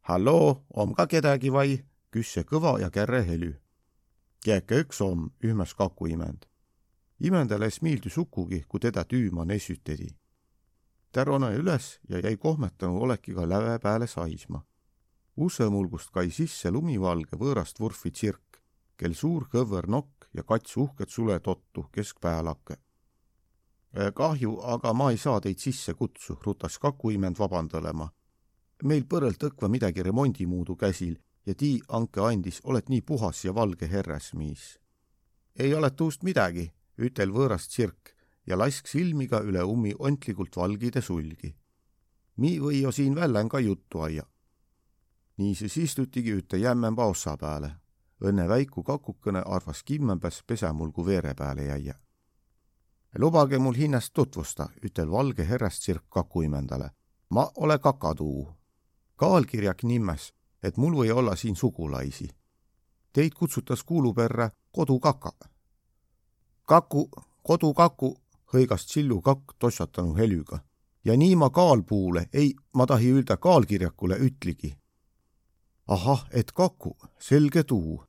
halloo, 0.00 0.64
om 0.74 0.94
ka 0.94 1.06
kedagi 1.06 1.52
vai? 1.52 1.84
küsse 2.10 2.44
kõva 2.44 2.80
ja 2.80 2.90
kärre 2.90 3.26
helü. 3.26 3.52
Kiäke 4.44 4.80
üks 4.80 5.00
om, 5.00 5.30
ühmäs 5.44 5.74
kaku 5.74 6.06
imend. 6.06 6.46
imendale 7.20 7.66
es 7.66 7.82
miildu 7.82 8.08
sukugi, 8.08 8.64
kui 8.68 8.80
teda 8.80 9.04
tüüma 9.04 9.44
nessütedi. 9.44 10.08
ta 11.12 11.24
rone 11.24 11.54
üles 11.56 11.98
ja 12.08 12.18
jäi 12.18 12.36
kohmetanu 12.36 13.00
olekiga 13.00 13.48
läve 13.48 13.78
pääle 13.78 14.06
saisma. 14.06 14.64
ussemulgust 15.36 16.10
kai 16.10 16.30
sisse 16.30 16.70
lumivalge 16.70 17.36
võõrast 17.36 17.80
vurfi 17.80 18.10
tsirk, 18.10 18.47
kel 18.98 19.14
suur 19.14 19.48
kõver 19.52 19.88
nokk 19.88 20.28
ja 20.34 20.42
kats 20.42 20.76
uhket 20.76 21.10
suletottu 21.10 21.86
keskpäälake 21.92 22.76
Äh, 23.96 24.12
kahju, 24.14 24.58
aga 24.62 24.92
ma 24.92 25.10
ei 25.10 25.16
saa 25.16 25.40
teid 25.40 25.58
sisse 25.58 25.94
kutsu, 25.94 26.36
rutas 26.44 26.78
kakuiment 26.78 27.38
vabandalema. 27.38 28.10
meil 28.84 29.02
põrõlt 29.10 29.42
õkva 29.42 29.66
midagi 29.68 30.02
remondimuudu 30.06 30.76
käsil 30.76 31.16
ja 31.46 31.54
tii 31.54 31.80
anke 31.88 32.20
andis, 32.22 32.60
oled 32.64 32.86
nii 32.88 33.00
puhas 33.00 33.44
ja 33.44 33.54
valge 33.54 33.88
herrasmiis. 33.90 34.78
ei 35.56 35.74
ole 35.74 35.90
tuust 35.90 36.22
midagi, 36.22 36.72
ütel 36.98 37.32
võõras 37.32 37.66
tsirk 37.68 38.14
ja 38.46 38.58
lask 38.58 38.86
silmiga 38.86 39.40
üle 39.40 39.62
ummi 39.64 39.94
ontlikult 39.98 40.56
valgide 40.56 41.00
sulgi. 41.00 41.56
mi 42.36 42.58
või 42.60 42.82
jo 42.82 42.92
siin 42.92 43.14
vällän 43.14 43.48
ka 43.48 43.58
juttu 43.58 44.00
aia. 44.00 44.26
niisiis 45.38 45.76
istutigi 45.76 46.32
üte 46.32 46.56
jämmemba 46.56 47.06
ossa 47.06 47.36
peale. 47.36 47.70
Õnne 48.24 48.48
väiku 48.48 48.82
kakukene 48.82 49.42
arvas 49.46 49.82
kimmembäs 49.82 50.42
pesemulgu 50.46 51.06
veere 51.06 51.34
peale 51.34 51.64
jäia 51.64 51.94
lubage 53.18 53.58
mul 53.58 53.74
hinnast 53.74 54.12
tutvusta, 54.14 54.68
ütel 54.84 55.10
valge 55.10 55.48
herrastsirk 55.48 56.04
kakuimendale. 56.08 56.90
ma 57.30 57.50
ole 57.56 57.78
Kakatuu. 57.78 58.48
kaalkirjak 59.16 59.82
nimmes, 59.82 60.32
et 60.62 60.76
mul 60.76 60.94
või 60.96 61.10
olla 61.10 61.36
siin 61.36 61.56
sugulaisi. 61.56 62.28
Teid 63.12 63.32
kutsutas 63.34 63.84
kuuluperre 63.84 64.50
kodukaka. 64.70 65.32
kaku, 66.64 67.10
kodukaku, 67.42 68.16
hõigas 68.54 68.86
Tsillu 68.86 69.22
kakk 69.22 69.54
tossatanu 69.58 70.14
helüga. 70.14 70.58
ja 71.04 71.16
nii 71.16 71.36
ma 71.36 71.50
kaalpuule, 71.50 72.28
ei, 72.32 72.54
ma 72.74 72.86
tahi 72.86 73.12
öelda 73.12 73.36
kaalkirjakule 73.36 74.16
ütligi. 74.16 74.76
ahah, 75.86 76.26
et 76.30 76.52
kaku, 76.52 76.96
selge 77.18 77.62
tuu. 77.62 78.07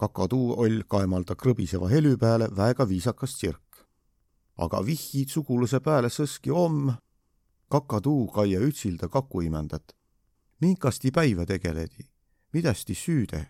Kakatuu 0.00 0.54
oll 0.64 0.84
kaemalda 0.88 1.36
krõbiseva 1.36 1.90
helü 1.92 2.16
peale 2.16 2.48
väega 2.56 2.88
viisakas 2.88 3.36
tsirk 3.36 3.70
aga 4.60 4.82
vihjid 4.84 5.32
sugulase 5.32 5.80
pääle 5.80 6.10
sõski 6.12 6.52
om. 6.52 6.92
kakatuu 7.70 8.26
kaia 8.28 8.60
ütsilda 8.60 9.08
kaku 9.08 9.40
imendat. 9.40 9.96
minkasti 10.60 11.10
päivä 11.10 11.46
tegeledi, 11.46 12.04
midasti 12.52 12.94
süüde? 12.94 13.46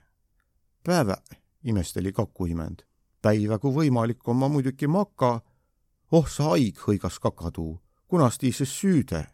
päevä, 0.85 1.17
imesteli 1.65 2.13
kaku 2.13 2.47
imend. 2.47 2.81
päivä, 3.23 3.59
kui 3.59 3.73
võimalik, 3.75 4.29
on 4.29 4.37
ma 4.37 4.49
muidugi 4.49 4.87
maka. 4.87 5.41
oh 6.13 6.29
sa 6.29 6.45
haig, 6.45 6.79
hõigas 6.79 7.19
kakatuu, 7.21 7.81
kunasti 8.09 8.53
see 8.53 8.67
süüde? 8.67 9.27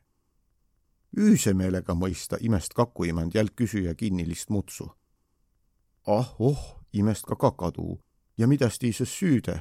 üüse 1.16 1.54
meelega 1.54 1.94
mõista, 1.94 2.36
imest 2.40 2.74
kakuimend 2.74 3.34
jälg 3.34 3.52
küsija 3.56 3.94
kinnilist 3.94 4.48
mutsu. 4.50 4.90
ah 6.06 6.34
oh, 6.38 6.85
imest 6.98 7.26
ka 7.26 7.36
kakatuu 7.36 7.98
ja 8.38 8.46
midasti 8.46 8.92
see 8.92 9.06
süüde 9.06 9.60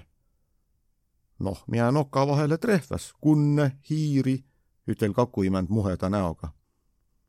noh, 1.39 1.63
mina 1.67 1.91
noka 1.91 2.27
vahele 2.27 2.57
trehvas, 2.57 3.13
kunne, 3.21 3.77
hiiri, 3.89 4.43
ütel 4.87 5.13
kakuimänd 5.13 5.69
muheda 5.69 6.09
näoga. 6.09 6.53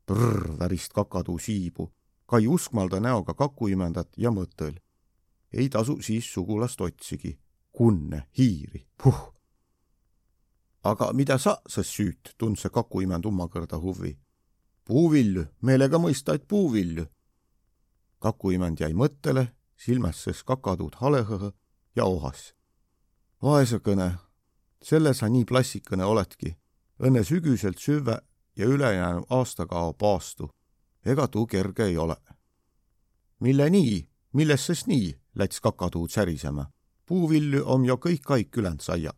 Prrr, 0.05 0.57
värist 0.59 0.93
kakatuu 0.93 1.39
siibu, 1.39 1.91
kai 2.25 2.47
uskmalda 2.47 2.99
näoga 2.99 3.33
kakuimendat 3.33 4.09
ja 4.17 4.31
mõttel. 4.31 4.79
ei 5.53 5.69
tasu 5.69 6.01
siis 6.01 6.33
sugulast 6.33 6.81
otsigi, 6.81 7.39
kunne, 7.71 8.27
hiiri, 8.37 8.87
puh. 9.03 9.33
aga 10.83 11.13
mida 11.13 11.37
sa, 11.37 11.57
sa 11.67 11.83
süüt, 11.83 12.35
tund 12.37 12.57
see 12.57 12.69
kakuimend 12.69 13.25
ummakõrda 13.25 13.79
huvi. 13.79 14.17
puuvilju, 14.85 15.45
meelega 15.61 15.97
mõista, 15.97 16.33
et 16.33 16.47
puuvilju. 16.47 17.05
kakuimend 18.19 18.79
jäi 18.79 18.93
mõttele, 18.93 19.47
silmas 19.77 20.23
sees 20.23 20.43
kakatuud 20.43 20.95
halehõhõ 21.01 21.51
ja 21.95 22.05
ohas 22.05 22.57
vaesukene, 23.41 24.11
selle 24.83 25.13
sa 25.13 25.29
nii 25.29 25.45
plassikene 25.45 26.05
oledki. 26.05 26.57
õnne 26.97 27.21
sügiselt 27.23 27.77
süve 27.77 28.17
ja 28.55 28.65
ülejäänu 28.65 29.25
aastakao 29.29 29.93
paastu. 29.93 30.49
ega 31.05 31.27
tuu 31.27 31.47
kerge 31.47 31.83
ei 31.83 31.97
ole. 31.97 32.15
mille 33.39 33.69
nii, 33.69 34.09
milles 34.33 34.65
ses 34.65 34.87
nii, 34.87 35.19
läts 35.35 35.61
kakatuud 35.61 36.09
särisema. 36.09 36.65
puuvilju 37.05 37.63
om 37.65 37.85
jo 37.85 37.95
kõik 37.95 38.21
kaik 38.21 38.57
ülend 38.57 38.81
saia. 38.81 39.13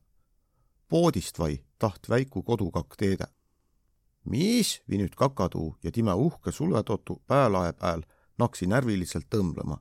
poodist 0.87 1.39
vai 1.39 1.63
taht 1.79 2.09
väiku 2.09 2.43
kodukakk 2.43 2.95
teedä. 2.97 3.27
mis, 4.25 4.81
vinüt 4.89 5.15
kakatuu 5.15 5.77
ja 5.83 5.91
time 5.91 6.13
uhke 6.13 6.51
suletotu 6.51 7.23
päälae 7.27 7.73
pääl 7.73 8.01
naksi 8.37 8.67
närviliselt 8.67 9.25
tõmblema. 9.35 9.77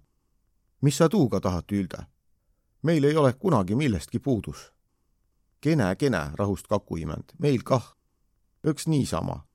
Mis 0.81 0.97
sa 0.97 1.09
tuuga 1.09 1.41
tahat 1.41 1.73
ülda? 1.73 2.07
meil 2.83 3.05
ei 3.05 3.17
ole 3.17 3.33
kunagi 3.33 3.75
millestki 3.75 4.19
puudus. 4.19 4.73
kene, 5.61 5.97
kene, 5.97 6.31
rahust 6.35 6.67
kakuiment, 6.67 7.33
meil 7.38 7.62
kah. 7.62 7.97
üks 8.64 8.87
niisama. 8.87 9.47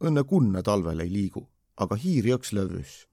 õnne 0.00 0.24
kunne 0.24 0.62
talvel 0.62 1.00
ei 1.00 1.12
liigu, 1.12 1.50
aga 1.76 1.96
hiir 1.96 2.24
jõks 2.24 2.52
lövüs. 2.52 3.06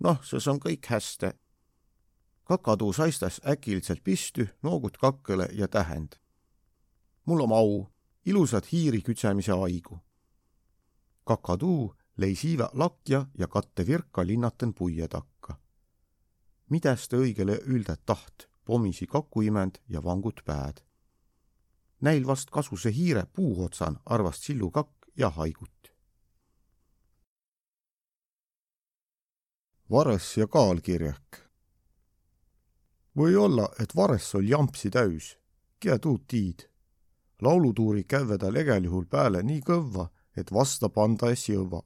noh, 0.00 0.24
see 0.24 0.50
on 0.50 0.60
kõik 0.60 0.86
hästi. 0.86 1.32
kakaduu 2.44 2.92
saistas 2.92 3.40
äkiliselt 3.46 4.04
pistü, 4.04 4.48
noogut 4.62 4.96
kakkele 4.96 5.48
ja 5.52 5.68
tähend. 5.68 6.16
mul 7.24 7.40
om 7.40 7.52
au, 7.52 7.86
ilusat 8.24 8.72
hiiri 8.72 9.02
kütsemise 9.02 9.52
aigu. 9.52 10.00
kakaduu 11.24 11.94
lõi 12.16 12.34
siiva 12.36 12.70
lakja 12.72 13.26
ja 13.38 13.46
katte 13.46 13.86
virka 13.86 14.26
linnaten 14.26 14.72
puie 14.74 15.08
takka 15.08 15.59
mides 16.70 17.08
ta 17.08 17.18
õigele 17.18 17.58
üldet 17.66 18.06
taht, 18.06 18.46
pomisi 18.64 19.06
kakuimend 19.06 19.80
ja 19.88 20.02
vangut 20.04 20.40
pääd. 20.46 20.80
Näil 22.00 22.26
vast 22.26 22.50
kasuse 22.50 22.92
hiire 22.94 23.26
puuotsan, 23.26 23.98
arvas 24.06 24.40
sillukakk 24.44 25.10
ja 25.16 25.30
haigut. 25.30 25.92
Vares 29.90 30.36
ja 30.36 30.46
kaalkirjak. 30.46 31.50
või 33.16 33.34
olla, 33.36 33.68
et 33.80 33.96
Vares 33.96 34.34
oli 34.34 34.48
jampsi 34.48 34.90
täis, 34.90 35.36
kia 35.80 35.98
tuud 35.98 36.24
tiid. 36.26 36.70
laulutuuri 37.42 38.04
käve 38.04 38.38
tal 38.38 38.56
egel 38.56 38.84
juhul 38.84 39.04
pääle 39.04 39.42
nii 39.42 39.60
kõvva, 39.60 40.08
et 40.36 40.52
vasta 40.52 40.88
panda 40.88 41.30
es 41.30 41.48
jõua. 41.48 41.82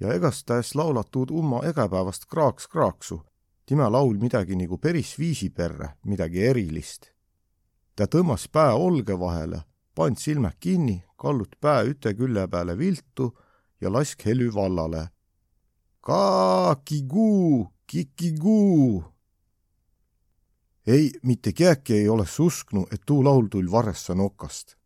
ja 0.00 0.12
egast 0.12 0.46
ta 0.46 0.58
es 0.58 0.74
laulatuud 0.74 1.30
umma 1.30 1.62
egapäevast 1.64 2.26
kraaks 2.26 2.66
kraaksu 2.66 3.22
tema 3.66 3.88
laul 3.88 4.18
midagi 4.20 4.56
nagu 4.56 4.78
päris 4.78 5.14
viisi 5.18 5.50
perre, 5.50 5.96
midagi 6.04 6.44
erilist. 6.44 7.10
ta 7.96 8.04
tõmbas 8.10 8.48
pää 8.50 8.74
olge 8.74 9.14
vahele, 9.18 9.62
pand 9.94 10.18
silmad 10.18 10.58
kinni, 10.60 11.04
kallut 11.16 11.56
pää 11.60 11.84
üte 11.86 12.14
külje 12.18 12.46
peale 12.50 12.74
viltu 12.78 13.30
ja 13.80 13.92
lask 13.92 14.24
helü 14.26 14.50
vallale. 14.54 15.08
Ka-ki-guu, 16.00 17.68
ki-ki-guu. 17.86 19.04
ei, 20.86 21.12
mitte 21.22 21.52
kiäki 21.52 21.94
ei 21.94 22.08
oleks 22.08 22.40
usknud, 22.40 22.92
et 22.92 23.02
tuu 23.06 23.24
laul 23.24 23.46
tuli 23.48 23.70
Varessa 23.70 24.14
nokast. 24.14 24.76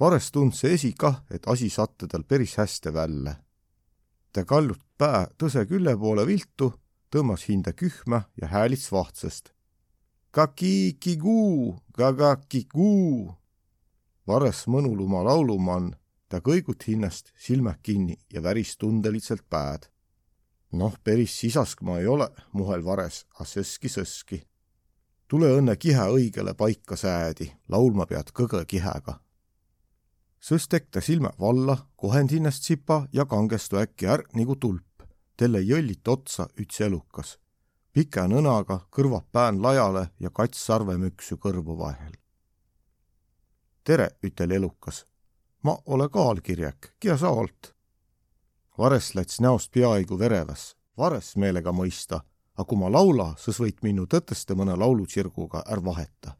Vares 0.00 0.30
tundis 0.32 0.64
esi 0.64 0.94
kah, 0.98 1.24
et 1.30 1.44
asi 1.46 1.68
satte 1.68 2.06
tal 2.06 2.24
päris 2.24 2.56
hästi 2.56 2.92
välja. 2.94 3.34
ta 4.32 4.44
kallut 4.44 4.80
pää 4.98 5.26
tõse 5.36 5.66
külje 5.66 5.96
poole 5.98 6.26
viltu 6.26 6.72
tõmbas 7.10 7.46
hinda 7.48 7.72
kühma 7.72 8.24
ja 8.40 8.48
häälits 8.48 8.90
vahtsõst. 8.92 9.52
Kakikiguu, 10.30 11.78
kagakiguu. 11.92 13.34
Vares 14.26 14.66
mõnuluma 14.70 15.24
laulumann 15.26 15.94
ta 16.30 16.38
kõigut 16.38 16.84
hinnast 16.86 17.32
silmad 17.34 17.80
kinni 17.82 18.14
ja 18.32 18.42
väris 18.42 18.76
tundeliselt 18.78 19.48
pääd. 19.50 19.90
noh, 20.72 20.94
päris 21.04 21.32
sisask 21.40 21.80
ma 21.82 21.98
ei 21.98 22.06
ole, 22.06 22.28
muhel 22.52 22.84
vares, 22.84 23.24
a 23.38 23.44
sõski 23.44 23.88
sõski. 23.88 24.42
tule 25.28 25.46
õnne 25.58 25.76
kihe 25.76 26.04
õigele 26.14 26.54
paika 26.54 26.96
säädi, 26.96 27.52
laulma 27.68 28.06
pead 28.06 28.30
kõgõ 28.30 28.64
kihega. 28.66 29.20
sõs 30.40 30.68
tekta 30.68 31.00
silmä 31.00 31.30
valla, 31.40 31.76
kohend 31.96 32.30
hinnast 32.30 32.62
sipa 32.62 33.08
ja 33.12 33.26
kangestu 33.26 33.76
äkki 33.76 34.06
ärk 34.06 34.34
nagu 34.34 34.56
tulp. 34.56 34.89
Telle 35.40 35.62
jõllit 35.64 36.08
otsa 36.08 36.48
üts 36.60 36.80
elukas. 36.84 37.38
pika 37.92 38.26
nõnaga, 38.28 38.80
kõrvad 38.90 39.24
pään 39.32 39.62
lajale 39.62 40.10
ja 40.20 40.30
kats 40.30 40.66
sarvemüksu 40.66 41.36
kõrvu 41.36 41.78
vahel. 41.78 42.12
tere, 43.84 44.10
ütel 44.22 44.50
elukas 44.50 45.04
ma 45.62 45.78
ole 45.86 46.08
ka 46.08 46.22
allkirjak, 46.30 46.94
kia 47.00 47.16
sa 47.16 47.30
olt? 47.30 47.74
Vares 48.78 49.14
läts 49.14 49.40
näost 49.40 49.72
peaaegu 49.72 50.18
vereväs, 50.18 50.74
vares 50.96 51.34
meelega 51.36 51.72
mõista, 51.72 52.20
a 52.56 52.64
kui 52.64 52.78
ma 52.78 52.88
laula, 52.92 53.34
sõs 53.38 53.60
võit 53.60 53.82
minnu 53.82 54.06
tõtõste 54.06 54.56
mõne 54.56 54.76
laulutsirguga 54.76 55.64
är 55.66 55.84
vaheta. 55.84 56.36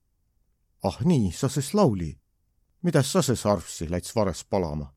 ah 0.82 0.96
nii, 1.04 1.32
sa 1.32 1.48
sõs 1.48 1.74
lauli. 1.74 2.18
mida 2.82 3.02
sa 3.02 3.22
sõs 3.22 3.46
arvsi, 3.46 3.90
läts 3.90 4.16
vares 4.16 4.44
palama? 4.44 4.94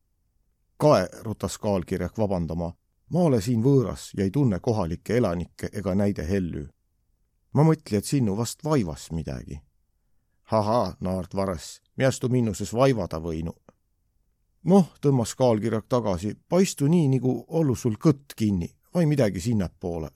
kae, 0.77 1.07
rutas 1.23 1.57
ka 1.57 1.69
allkirjak 1.69 2.17
vabandama. 2.17 2.73
Ma 3.13 3.27
ole 3.29 3.41
siin 3.41 3.63
võõras 3.63 4.09
ja 4.17 4.23
ei 4.25 4.31
tunne 4.31 4.59
kohalikke 4.59 5.17
elanikke 5.17 5.69
ega 5.73 5.95
näide 5.95 6.25
hellü. 6.27 6.67
ma 7.53 7.63
mõtli, 7.63 7.97
et 7.97 8.05
sinu 8.05 8.37
vast 8.37 8.63
vaivas 8.63 9.11
midagi. 9.11 9.61
ahhaa, 10.51 10.95
naart 10.99 11.35
vares, 11.35 11.81
miastu 11.97 12.29
minnuses 12.29 12.73
vaivada 12.73 13.19
võinu 13.19 13.53
noh, 14.63 14.89
tõmbas 15.01 15.35
kaalkirjak 15.35 15.87
tagasi, 15.89 16.35
paistu 16.49 16.87
nii, 16.87 17.07
nagu 17.17 17.33
ollu 17.47 17.75
sul 17.75 17.97
kõtt 17.99 18.35
kinni 18.37 18.69
või 18.95 19.07
midagi 19.09 19.41
sinnapoole. 19.43 20.09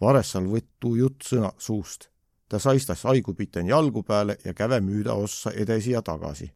Varessal 0.00 0.46
võttu 0.46 0.94
jutt 0.96 1.26
sõna 1.26 1.52
suust. 1.58 2.10
ta 2.48 2.58
saistas 2.58 3.02
haigupiten 3.04 3.66
jalgu 3.68 4.02
peale 4.02 4.38
ja 4.44 4.54
käve 4.54 4.80
müüda 4.80 5.12
ossa 5.14 5.50
edasi 5.50 5.90
ja 5.90 6.02
tagasi. 6.02 6.50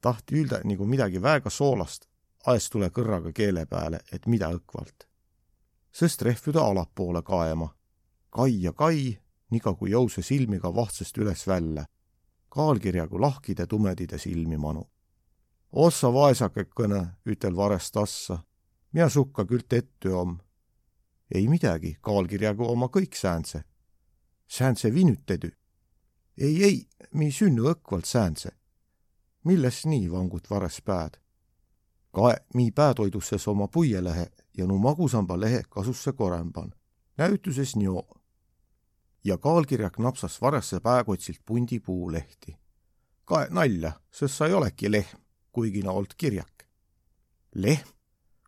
tahti 0.00 0.34
öelda 0.34 0.60
nagu 0.64 0.86
midagi 0.86 1.22
väega 1.22 1.50
soolast, 1.50 2.08
aes 2.46 2.70
tule 2.70 2.90
kõrraga 2.90 3.32
keele 3.32 3.66
peale, 3.66 4.00
et 4.12 4.26
mida 4.26 4.50
õkvalt. 4.50 5.06
sest 5.92 6.22
rehvida 6.22 6.60
alapoole 6.60 7.22
kaema. 7.22 7.74
kai 8.30 8.62
ja 8.62 8.72
kai, 8.72 9.18
niga 9.50 9.74
kui 9.74 9.90
jõuse 9.90 10.22
silmiga 10.22 10.74
vahtsest 10.74 11.18
üles 11.18 11.46
välja. 11.46 11.84
kaalkirjagu 12.48 13.20
lahkide 13.20 13.66
tumedide 13.66 14.18
silmi 14.18 14.56
manu 14.56 14.92
ossa 15.72 16.12
vaesakekõne, 16.12 17.06
ütel 17.26 17.56
varest 17.56 17.96
assa. 17.96 18.38
mina 18.92 19.08
sukka 19.08 19.44
küll 19.44 19.64
tettu 19.68 20.16
om. 20.16 20.38
ei 21.34 21.48
midagi, 21.48 21.96
kaalkirjagu 22.00 22.64
oma 22.64 22.86
kõik 22.86 23.14
säänse. 23.14 23.64
säänse 24.46 24.94
vinütedü. 24.94 25.50
ei, 26.38 26.64
ei, 26.64 26.88
mi 27.12 27.32
sünnu 27.32 27.70
õkvalt 27.72 28.04
säänse. 28.04 28.50
milles 29.44 29.84
nii 29.86 30.10
vangut 30.10 30.50
vares 30.50 30.80
pääd? 30.80 31.18
Kae 32.12 32.36
mi 32.54 32.70
päätoidusses 32.70 33.48
oma 33.48 33.68
puielehe 33.68 34.26
ja 34.58 34.66
nu 34.66 34.78
magusamba 34.78 35.40
lehe 35.40 35.62
kasusse 35.68 36.12
koremban. 36.12 36.72
näütuses 37.18 37.76
nio. 37.76 38.06
ja 39.24 39.38
kaalkirjak 39.38 39.98
napsas 39.98 40.40
varesse 40.40 40.80
pääkotsilt 40.80 41.40
pundi 41.46 41.80
puulehti. 41.80 42.56
kae 43.24 43.46
nalja, 43.50 43.92
sest 44.10 44.34
sa 44.34 44.46
ei 44.46 44.52
olegi 44.52 44.90
lehm 44.90 45.22
kuigi 45.52 45.82
na 45.82 45.90
olt 45.90 46.14
kirjak. 46.16 46.64
lehm, 47.54 47.88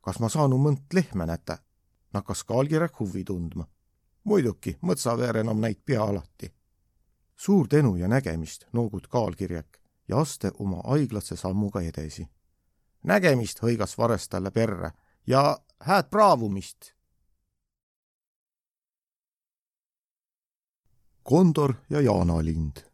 kas 0.02 0.18
ma 0.20 0.28
saanu 0.28 0.58
mõnt 0.58 0.92
lehme 0.92 1.26
näta? 1.26 1.58
nakkas 2.12 2.44
kaalkirjak 2.44 3.00
huvi 3.00 3.24
tundma. 3.24 3.66
muidugi, 4.24 4.78
mõtsaveer 4.82 5.36
enam 5.36 5.60
näid 5.60 5.80
pea 5.84 6.02
alati. 6.02 6.54
suur 7.36 7.68
tänu 7.68 7.96
ja 7.96 8.08
nägemist, 8.08 8.64
noogut 8.72 9.06
kaalkirjak 9.06 9.78
ja 10.08 10.20
aste 10.20 10.52
oma 10.58 10.80
aiglatse 10.84 11.36
sammuga 11.36 11.80
edasi. 11.80 12.28
Nägemist, 13.04 13.62
hõigas 13.62 13.98
Vares 13.98 14.28
talle 14.28 14.50
perre 14.50 14.90
ja 15.26 15.58
hääd 15.80 16.10
praavumist. 16.10 16.92
Kondor 21.22 21.74
ja 21.90 22.00
jaanalind 22.00 22.84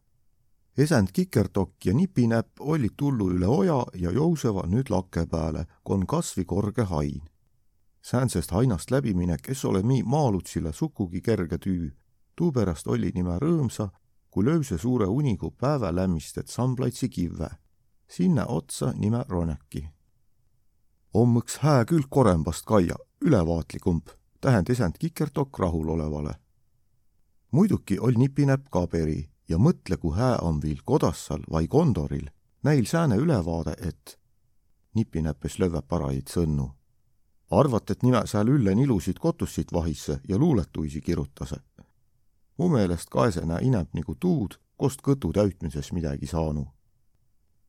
esend 0.82 1.08
Kikertokk 1.12 1.84
ja 1.84 1.94
Nipinäpp 1.94 2.60
olid 2.60 2.90
tullu 2.96 3.30
üle 3.34 3.46
oja 3.46 3.84
ja 3.94 4.10
jouseva 4.10 4.64
nüüd 4.66 4.90
lakke 4.90 5.26
peale, 5.26 5.66
kon 5.84 6.06
kasvi 6.06 6.44
korge 6.44 6.86
hain. 6.88 7.22
Säänsest 8.02 8.50
hainast 8.50 8.90
läbiminek 8.90 9.48
es 9.48 9.64
ole 9.64 9.82
nii 9.82 10.02
maalutsile 10.02 10.72
sugugi 10.72 11.20
kerge 11.20 11.58
tüü. 11.58 11.90
tuupärast 12.36 12.86
oli 12.86 13.10
nime 13.14 13.36
rõõmsa, 13.38 13.88
kui 14.30 14.44
lööse 14.44 14.78
suure 14.78 15.06
unigu 15.06 15.50
päeva 15.50 15.94
lämmistet 15.94 16.48
samblaitsi 16.48 17.08
kivve. 17.08 17.48
sinna 18.08 18.46
otsa 18.46 18.92
nime 18.92 19.24
Roneki. 19.28 19.88
Om 21.14 21.36
üks 21.36 21.58
hää 21.58 21.84
küll 21.84 22.06
korembast 22.10 22.64
kaia, 22.66 22.96
ülevaatlikumb, 23.20 24.08
tähend 24.40 24.70
esend 24.70 24.98
Kikertokk 24.98 25.58
rahulolevale. 25.58 26.34
muidugi 27.50 27.98
oll 27.98 28.14
Nipinäpp 28.16 28.70
ka 28.70 28.86
peri 28.86 29.28
ja 29.48 29.58
mõtle, 29.58 29.96
kui 29.96 30.16
hää 30.16 30.38
on 30.42 30.62
viil 30.62 30.78
Kodassal 30.84 31.42
vai 31.50 31.68
Kondoril, 31.68 32.30
näil 32.62 32.84
sääne 32.84 33.16
ülevaade, 33.16 33.74
et 33.88 34.20
nipinäppes 34.94 35.58
lööve 35.58 35.82
parajit 35.82 36.28
sõnnu. 36.28 36.70
arvat, 37.50 37.90
et 37.90 38.02
nime 38.02 38.26
sääl 38.26 38.48
üllen 38.48 38.78
ilusid 38.78 39.18
kotussit 39.18 39.72
vahisse 39.72 40.20
ja 40.28 40.38
luuletuisi 40.38 41.00
kirutase. 41.00 41.56
mu 42.56 42.68
meelest 42.68 43.08
kaese 43.10 43.40
nää 43.40 43.58
inämp 43.62 43.94
nagu 43.94 44.14
tuud, 44.14 44.58
kost 44.76 45.00
kõtu 45.02 45.32
täütmises 45.32 45.92
midagi 45.92 46.26
saanu. 46.26 46.66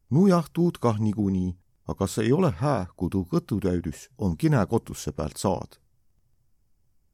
no 0.10 0.28
jah, 0.28 0.50
tuud 0.54 0.78
kah 0.78 1.00
niikuinii, 1.00 1.58
aga 1.92 2.06
kas 2.06 2.18
ei 2.24 2.32
ole 2.32 2.54
hää, 2.56 2.88
kui 2.96 3.10
tuu 3.12 3.26
kõtu 3.28 3.60
täüdüs 3.60 4.08
on 4.18 4.38
kine 4.38 4.66
kotusse 4.66 5.12
pealt 5.12 5.38
saad? 5.38 5.76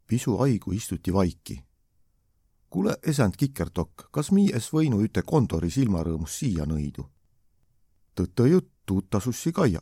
pisu 0.07 0.37
aigu 0.39 0.71
istuti 0.71 1.13
vaiki 1.13 1.63
kuule, 2.69 2.97
esand 3.03 3.33
Kikertokk, 3.37 4.09
kas 4.11 4.31
mi 4.31 4.49
es 4.53 4.69
võinu 4.73 4.99
üte 5.01 5.23
kontori 5.25 5.69
silmarõõmus 5.73 6.39
siia 6.39 6.65
nõidu? 6.69 7.07
tõtõ 8.17 8.45
jutt, 8.49 8.69
tuud 8.85 9.09
tasussi 9.09 9.51
kaia. 9.51 9.81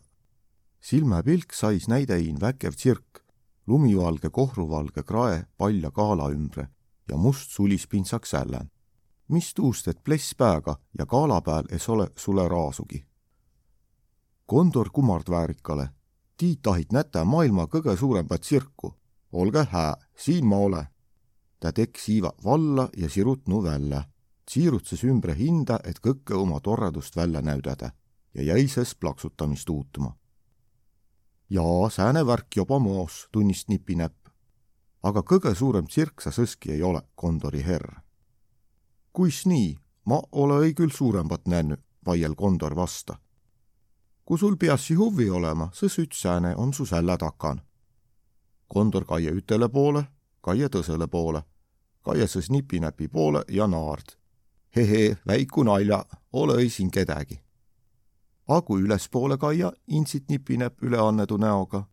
silmapilk 0.79 1.53
sais 1.53 1.87
näidein 1.87 2.39
väkev 2.41 2.75
tsirk, 2.75 3.23
lumivalge 3.67 4.29
kohruvalge 4.29 5.03
krae 5.03 5.45
palja 5.57 5.91
kaala 5.91 6.29
ümbre 6.31 6.69
ja 7.09 7.17
must 7.17 7.51
sulispintsak 7.51 8.25
sällän. 8.25 8.71
mis 9.27 9.53
tuust, 9.53 9.87
et 9.87 10.03
pless 10.03 10.35
pääga 10.35 10.79
ja 10.99 11.05
kaala 11.05 11.41
peal 11.41 11.65
es 11.69 11.89
ole 11.89 12.09
sule 12.15 12.47
raasugi? 12.47 13.05
Kondor 14.45 14.89
kummard 14.89 15.29
väärikale, 15.29 15.89
tiit 16.37 16.61
tahit 16.61 16.91
nätä 16.91 17.23
maailma 17.23 17.67
kõige 17.67 17.97
suurembat 17.97 18.41
tsirku. 18.41 18.95
olge 19.31 19.67
hää, 19.71 19.95
siin 20.15 20.45
ma 20.45 20.55
ole 20.55 20.87
ta 21.65 21.71
tek 21.73 21.97
siiva 21.97 22.31
valla 22.43 22.89
ja 22.97 23.09
sirutnu 23.09 23.63
välja. 23.63 24.03
siirutses 24.51 25.03
ümbre 25.03 25.33
hinda, 25.35 25.79
et 25.83 25.97
kõkke 25.99 26.35
oma 26.37 26.59
torradust 26.59 27.15
välja 27.15 27.41
näüdada 27.41 27.89
ja 28.33 28.43
jäi 28.43 28.67
ses 28.67 28.95
plaksutamist 28.95 29.69
uutuma. 29.69 30.15
jaa, 31.49 31.89
sääne 31.89 32.25
värk 32.25 32.55
joba 32.55 32.79
moos, 32.79 33.27
tunnist 33.31 33.69
nipinäpp. 33.69 34.27
aga 35.03 35.19
kõige 35.19 35.55
suurem 35.55 35.87
tsirk 35.87 36.21
sa 36.21 36.29
sõski 36.29 36.71
ei 36.71 36.83
ole, 36.83 37.01
kondori 37.15 37.63
herr. 37.63 38.01
kuis 39.13 39.45
nii, 39.45 39.77
ma 40.05 40.21
ole 40.31 40.65
ei 40.65 40.73
küll 40.73 40.91
suurembat 40.91 41.47
näinud, 41.47 41.81
vaiel 42.05 42.35
kondor 42.35 42.75
vasta. 42.75 43.17
Kui 44.25 44.37
sul 44.39 44.55
peassi 44.57 44.93
huvi 44.93 45.29
olema, 45.29 45.69
sõs 45.73 45.99
üts 46.01 46.21
sääne 46.21 46.55
on 46.55 46.73
su 46.73 46.85
sälä 46.85 47.17
takan. 47.17 47.61
kondor 48.67 49.05
kaie 49.05 49.31
ütele 49.31 49.69
poole, 49.69 50.03
kaie 50.41 50.67
tõsele 50.67 51.07
poole 51.07 51.43
kaiasõs 52.05 52.51
nipinäpi 52.53 53.07
poole 53.07 53.41
ja 53.49 53.67
naard. 53.67 54.13
Hehe, 54.75 55.17
väiku 55.27 55.63
nalja, 55.63 56.05
ole 56.33 56.61
ei 56.61 56.69
siin 56.69 56.91
kedagi. 56.91 57.39
A 58.47 58.61
kui 58.61 58.83
ülespoole 58.85 59.37
kaia, 59.41 59.71
intsit 59.87 60.29
nipinäpp 60.29 60.83
üleannetu 60.83 61.37
näoga. 61.41 61.87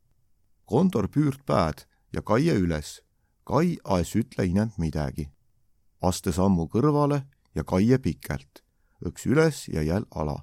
Kondor 0.69 1.09
püürt 1.09 1.47
pääd 1.47 1.87
ja 2.13 2.23
kaie 2.23 2.55
üles. 2.61 3.01
Kai 3.45 3.79
aes 3.85 4.17
ütle 4.17 4.45
inend 4.47 4.77
midagi. 4.79 5.31
aste 6.03 6.33
sammu 6.33 6.67
kõrvale 6.67 7.21
ja 7.55 7.63
kaie 7.65 7.99
pikelt, 7.99 8.65
õks 9.07 9.27
üles 9.27 9.69
ja 9.69 9.83
jäl 9.83 10.05
ala. 10.11 10.43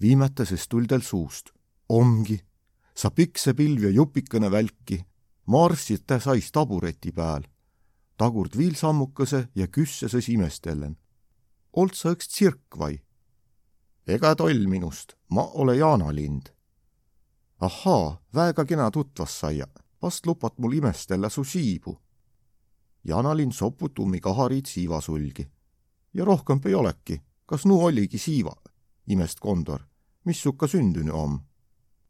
Viimatases 0.00 0.68
tuldel 0.68 1.02
suust. 1.02 1.50
ongi, 1.88 2.40
sa 2.94 3.10
pikse 3.10 3.54
pilv 3.54 3.82
ja 3.82 3.90
jupikene 3.90 4.50
välki, 4.50 5.04
marssid 5.46 6.04
ta 6.06 6.20
sais 6.20 6.52
tabureti 6.52 7.12
peal 7.12 7.46
tagurd 8.18 8.56
viil 8.58 8.74
sammukese 8.74 9.46
ja 9.54 9.68
küssesõs 9.70 10.28
imestellen. 10.32 10.96
Olt 11.78 11.94
sa 11.94 12.12
õks 12.14 12.32
tsirk 12.32 12.78
vai? 12.78 12.98
ega 14.08 14.32
toll 14.40 14.64
minust, 14.66 15.14
ma 15.30 15.44
ole 15.60 15.76
Jaanalind. 15.76 16.48
ahhaa, 17.60 18.16
väega 18.34 18.64
kena 18.64 18.90
tutvas 18.90 19.34
saia, 19.40 19.66
vast 20.02 20.26
lupat 20.26 20.58
mul 20.58 20.78
imestella 20.80 21.28
su 21.28 21.44
siibu. 21.44 21.92
Jaanalind 23.04 23.52
soput 23.52 23.98
ummi 23.98 24.20
kahariid 24.20 24.66
siivasulgi. 24.66 25.46
ja 26.14 26.24
rohkem 26.24 26.60
ei 26.64 26.74
olegi, 26.74 27.20
kas 27.46 27.66
nu 27.66 27.80
oligi 27.84 28.18
siiva, 28.18 28.54
imest 29.08 29.40
Kondor, 29.40 29.80
mis 30.24 30.42
sukka 30.42 30.68
sündünü 30.68 31.12
om? 31.12 31.40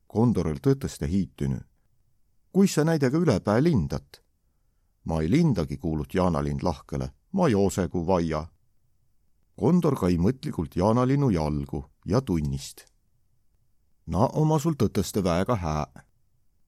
Kondoril 0.08 0.58
tõtõste 0.58 1.06
hiitünü. 1.06 1.60
kuis 2.52 2.74
sa 2.74 2.84
näidega 2.84 3.18
ülepää 3.18 3.62
lindat? 3.62 4.22
ma 5.04 5.20
ei 5.22 5.30
lindagi, 5.30 5.76
kuulut 5.76 6.14
Jaanalind 6.14 6.62
lahkele, 6.62 7.12
ma 7.32 7.48
joosegu 7.48 8.06
vaia 8.06 8.46
Kondor 9.58 9.96
kai 9.98 10.18
mõtlikult 10.18 10.76
Jaanalinnu 10.76 11.30
jalgu 11.30 11.84
ja 12.06 12.20
tunnist. 12.20 12.84
Na 14.06 14.28
oma 14.38 14.58
sul 14.58 14.76
tõtõste 14.78 15.22
väega 15.24 15.56
hää. 15.56 15.86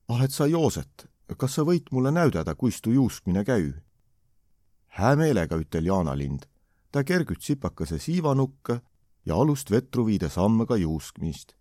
ah, 0.07 0.23
et 0.23 0.31
sa 0.31 0.47
Jooset, 0.47 1.07
kas 1.37 1.55
sa 1.55 1.63
võid 1.63 1.87
mulle 1.91 2.11
näüdada, 2.11 2.55
kuis 2.55 2.81
tu 2.81 2.91
juuskmine 2.91 3.43
käü? 3.43 3.73
hää 4.87 5.15
meelega, 5.15 5.55
ütel 5.55 5.85
Jaanalind. 5.85 6.45
ta 6.91 7.03
kergüt 7.03 7.41
sipakese 7.41 7.99
siivanukke 7.99 8.81
ja 9.25 9.35
alust 9.35 9.71
vetru 9.71 10.05
viide 10.05 10.29
sammega 10.29 10.75
juuskmist. 10.75 11.53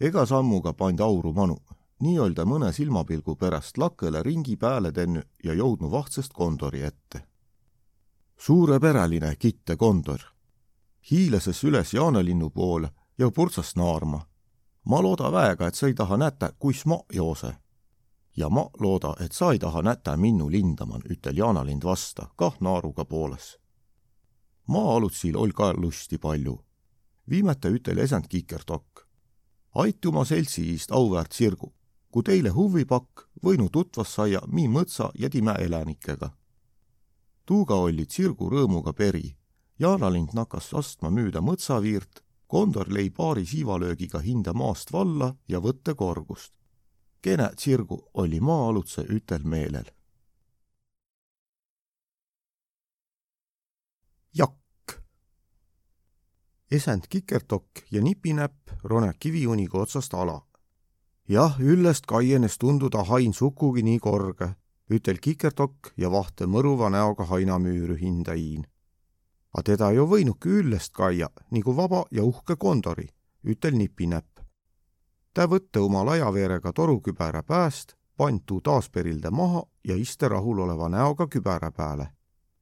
ega 0.00 0.26
sammuga 0.26 0.72
pand 0.72 1.00
auru 1.00 1.32
manu, 1.32 1.56
nii-öelda 2.00 2.44
mõne 2.44 2.72
silmapilgu 2.72 3.36
pärast 3.36 3.78
lakkele 3.78 4.22
ringi 4.22 4.56
pääle 4.56 4.92
tennü 4.92 5.22
ja 5.44 5.54
jõudnu 5.54 5.90
vahtsest 5.90 6.32
Kondori 6.32 6.82
ette. 6.82 7.22
suurepereline 8.36 9.36
kitte 9.36 9.76
Kondor 9.76 10.32
hiilases 11.10 11.64
üles 11.64 11.94
Jaanelinnu 11.94 12.50
poole 12.50 12.90
ja 13.18 13.30
purtsas 13.30 13.76
naarma. 13.76 14.26
ma 14.84 15.02
looda 15.02 15.32
väega, 15.32 15.66
et 15.66 15.74
sa 15.74 15.86
ei 15.86 15.94
taha 15.94 16.16
näta, 16.16 16.52
kuis 16.58 16.86
ma 16.86 16.98
joose. 17.12 17.54
ja 18.36 18.48
ma 18.48 18.70
looda, 18.80 19.14
et 19.20 19.32
sa 19.32 19.52
ei 19.52 19.58
taha 19.58 19.82
näta 19.82 20.16
minnu 20.16 20.50
lindaman, 20.50 21.02
ütel 21.10 21.36
Jaanalind 21.36 21.84
vasta, 21.84 22.26
kah 22.36 22.56
naaruga 22.60 23.04
pooles. 23.04 23.58
maa-alutsil 24.66 25.36
ol 25.36 25.52
ka 25.52 25.74
lusti 25.74 26.18
palju. 26.18 26.64
Viimati 27.30 27.68
ütel 27.68 27.98
esand 27.98 28.28
Kikertokk. 28.28 29.06
aituma 29.74 30.24
seltsiist 30.24 30.92
auväärt 30.92 31.32
sirgu, 31.32 31.72
kui 32.10 32.22
teile 32.22 32.48
huvi 32.48 32.84
pakk, 32.84 33.28
võinu 33.44 33.68
tutvas 33.72 34.14
saia 34.14 34.40
mi 34.46 34.68
mõtsa 34.68 35.10
ja 35.14 35.30
time 35.30 35.54
elanikega. 35.58 36.30
tuuga 37.46 37.74
olid 37.74 38.10
sirgu 38.10 38.50
rõõmuga 38.50 38.92
peri 38.92 39.36
Jaanalind 39.82 40.34
nakkas 40.36 40.74
astma 40.78 41.10
müüda 41.10 41.40
mõtsaviirt, 41.42 42.20
Kondor 42.46 42.90
lõi 42.92 43.08
paari 43.16 43.46
siivalöögiga 43.48 44.20
hinda 44.20 44.52
maast 44.52 44.92
valla 44.92 45.30
ja 45.48 45.58
võtte 45.58 45.94
korgust. 45.94 46.52
kene 47.22 47.48
tsirgu 47.56 47.98
oli 48.14 48.40
maa-alutse 48.40 49.02
ütel 49.08 49.42
meelel. 49.44 49.90
jakk. 54.34 54.61
Esend 56.72 57.08
kikertokk 57.08 57.84
ja 57.90 58.02
nipinäpp 58.02 58.70
rone 58.84 59.12
kiviuniga 59.18 59.78
otsast 59.78 60.14
ala. 60.14 60.42
jah, 61.28 61.60
üllest 61.60 62.06
kaienes 62.06 62.58
tunduda 62.58 63.04
hain 63.04 63.32
sukugi 63.32 63.82
nii 63.82 63.98
korge, 63.98 64.48
ütel 64.90 65.18
kikertokk 65.18 65.92
ja 65.96 66.10
vahte 66.10 66.46
mõruva 66.46 66.90
näoga 66.90 67.24
hainamüüri 67.24 68.00
hinda 68.00 68.34
iin 68.34 68.66
a 69.52 69.62
teda 69.62 69.90
ju 69.92 70.06
võinuki 70.08 70.52
üllest 70.60 70.94
kaia 70.96 71.28
nagu 71.52 71.74
vaba 71.76 72.04
ja 72.10 72.24
uhke 72.24 72.56
kondori, 72.56 73.08
ütel 73.44 73.76
nipinäpp. 73.76 74.40
tä 75.34 75.46
võtte 75.48 75.80
oma 75.80 76.04
lajaveerega 76.04 76.72
torukübära 76.72 77.42
pääst, 77.42 77.96
pand 78.16 78.40
tuu 78.46 78.60
taas 78.60 78.90
perilde 78.90 79.30
maha 79.30 79.62
ja 79.84 79.96
iste 79.96 80.28
rahuloleva 80.28 80.88
näoga 80.88 81.26
kübära 81.26 81.70
pääle. 81.70 82.06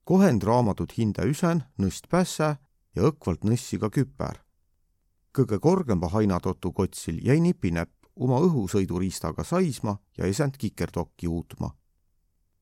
kohend 0.03 0.43
raamatut 0.43 0.97
hinda 0.97 1.23
üsen, 1.23 1.63
nõst 1.77 2.07
pässä 2.09 2.55
ja 2.95 3.03
õkvalt 3.03 3.43
nõssi 3.43 3.79
ka 3.79 3.89
küpär. 3.89 4.43
kõige 5.37 5.59
korgemba 5.59 6.07
hainatotu 6.07 6.71
kotsil 6.71 7.19
jäi 7.23 7.39
nipinäpp 7.39 8.05
oma 8.15 8.39
õhusõiduriistaga 8.39 9.43
saisma 9.43 9.97
ja 10.17 10.25
esend 10.25 10.57
kikerdokki 10.57 11.27
uutma. 11.27 11.75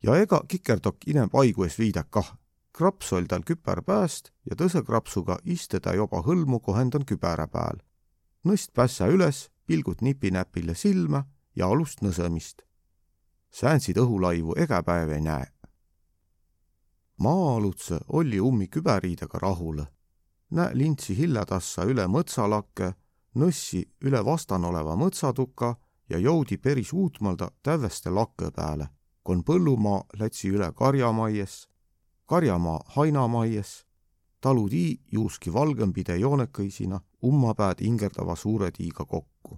ja 0.04 0.16
ega 0.16 0.44
kikerdokk 0.48 1.08
inem 1.08 1.30
paigu 1.30 1.64
ees 1.64 1.80
viidek 1.80 2.10
kah 2.10 2.38
kraps 2.80 3.14
oll 3.14 3.28
tal 3.28 3.44
küpär 3.44 3.82
pääst 3.84 4.30
ja 4.48 4.56
tõse 4.56 4.80
krapsuga 4.88 5.36
iste 5.44 5.82
ta 5.84 5.94
joba 5.98 6.22
hõlmu 6.24 6.60
kohendan 6.64 7.06
kübära 7.06 7.48
pääl. 7.48 7.82
nõst 8.46 8.72
pässa 8.74 9.08
üles, 9.08 9.50
pilgud 9.66 10.02
nipinäpile 10.02 10.76
silma 10.76 11.26
ja 11.56 11.68
alust 11.68 12.02
nõsemist. 12.02 12.64
säänsid 13.52 13.98
õhulaivu 13.98 14.56
ega 14.58 14.84
päev 14.84 15.12
ei 15.12 15.22
näe. 15.22 15.48
maa-alutse 17.18 18.00
olli 18.08 18.40
ummi 18.40 18.68
kübäriidega 18.68 19.40
rahule. 19.40 19.88
Näe 20.52 20.72
lintsi 20.74 21.18
hillatassa 21.18 21.86
üle 21.86 22.08
mõtsalakke, 22.08 22.94
nõssi 23.36 23.84
üle 24.02 24.26
vastan 24.26 24.66
oleva 24.66 24.96
mõtsatuka 24.96 25.76
ja 26.10 26.18
joudi 26.18 26.58
peris 26.58 26.94
uutmalda 26.94 27.52
täveste 27.64 28.10
lakke 28.10 28.52
peale, 28.52 28.88
kon 29.24 29.44
põllumaa 29.44 30.04
lätsi 30.20 30.50
üle 30.50 30.72
karjamaies 30.74 31.70
Karjamaa 32.30 32.80
hainamaies, 32.86 33.86
talutii 34.42 35.00
juuski 35.12 35.54
valgempide 35.54 36.18
joonekõisina 36.22 37.00
ummapääd 37.26 37.82
ingerdava 37.82 38.36
suure 38.36 38.70
tiiga 38.72 39.06
kokku. 39.06 39.58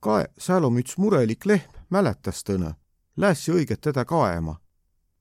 kae, 0.00 0.24
sääl 0.38 0.64
om 0.64 0.78
üts 0.80 0.96
murelik 0.96 1.44
lehm, 1.46 1.68
mäletas 1.90 2.40
tõne, 2.48 2.72
läässi 3.16 3.52
õiget 3.52 3.80
teda 3.80 4.04
kaema. 4.04 4.56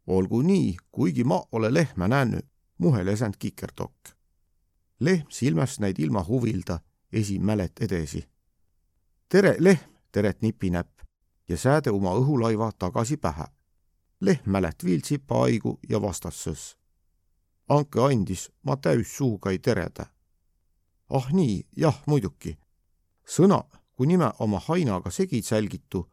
olgu 0.07 0.41
nii, 0.41 0.77
kuigi 0.91 1.23
ma 1.23 1.43
ole 1.51 1.73
lehmä 1.73 2.07
nännü, 2.07 2.39
muhel 2.77 3.07
esend 3.07 3.33
kikerdokk. 3.39 4.15
Lehm 4.99 5.25
silmas 5.29 5.79
näid 5.79 5.99
ilma 5.99 6.25
huvilda, 6.27 6.79
esi 7.11 7.39
mälet 7.39 7.79
edesi. 7.79 8.29
tere, 9.29 9.55
lehm, 9.59 9.79
teret 10.11 10.41
nipinäpp 10.41 10.99
ja 11.49 11.57
sääde 11.57 11.91
oma 11.91 12.13
õhulaiva 12.15 12.71
tagasi 12.79 13.17
pähe 13.17 13.45
lehm 14.21 14.49
mälet 14.49 14.85
viiltsipa 14.85 15.43
aigu 15.43 15.79
ja 15.89 16.01
vastassõs. 16.01 16.75
Anke 17.69 18.01
andis, 18.01 18.49
ma 18.63 18.77
täüs 18.77 19.17
suuga 19.17 19.51
ei 19.51 19.59
tereda. 19.59 20.05
ah 21.09 21.31
nii, 21.31 21.63
jah, 21.77 22.03
muidugi. 22.07 22.57
sõna, 23.25 23.63
kui 23.93 24.07
nime 24.07 24.31
oma 24.39 24.59
hainaga 24.59 25.11
segi 25.11 25.41
sälgitu, 25.41 26.09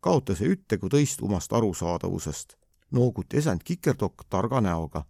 kaotas 0.00 0.40
ütte 0.40 0.78
kui 0.78 0.88
tõist 0.88 1.22
omast 1.22 1.52
arusaadavusest, 1.52 2.56
noogut 2.90 3.34
esend 3.34 3.62
kikerdokk 3.64 4.24
targa 4.28 4.60
näoga, 4.60 5.04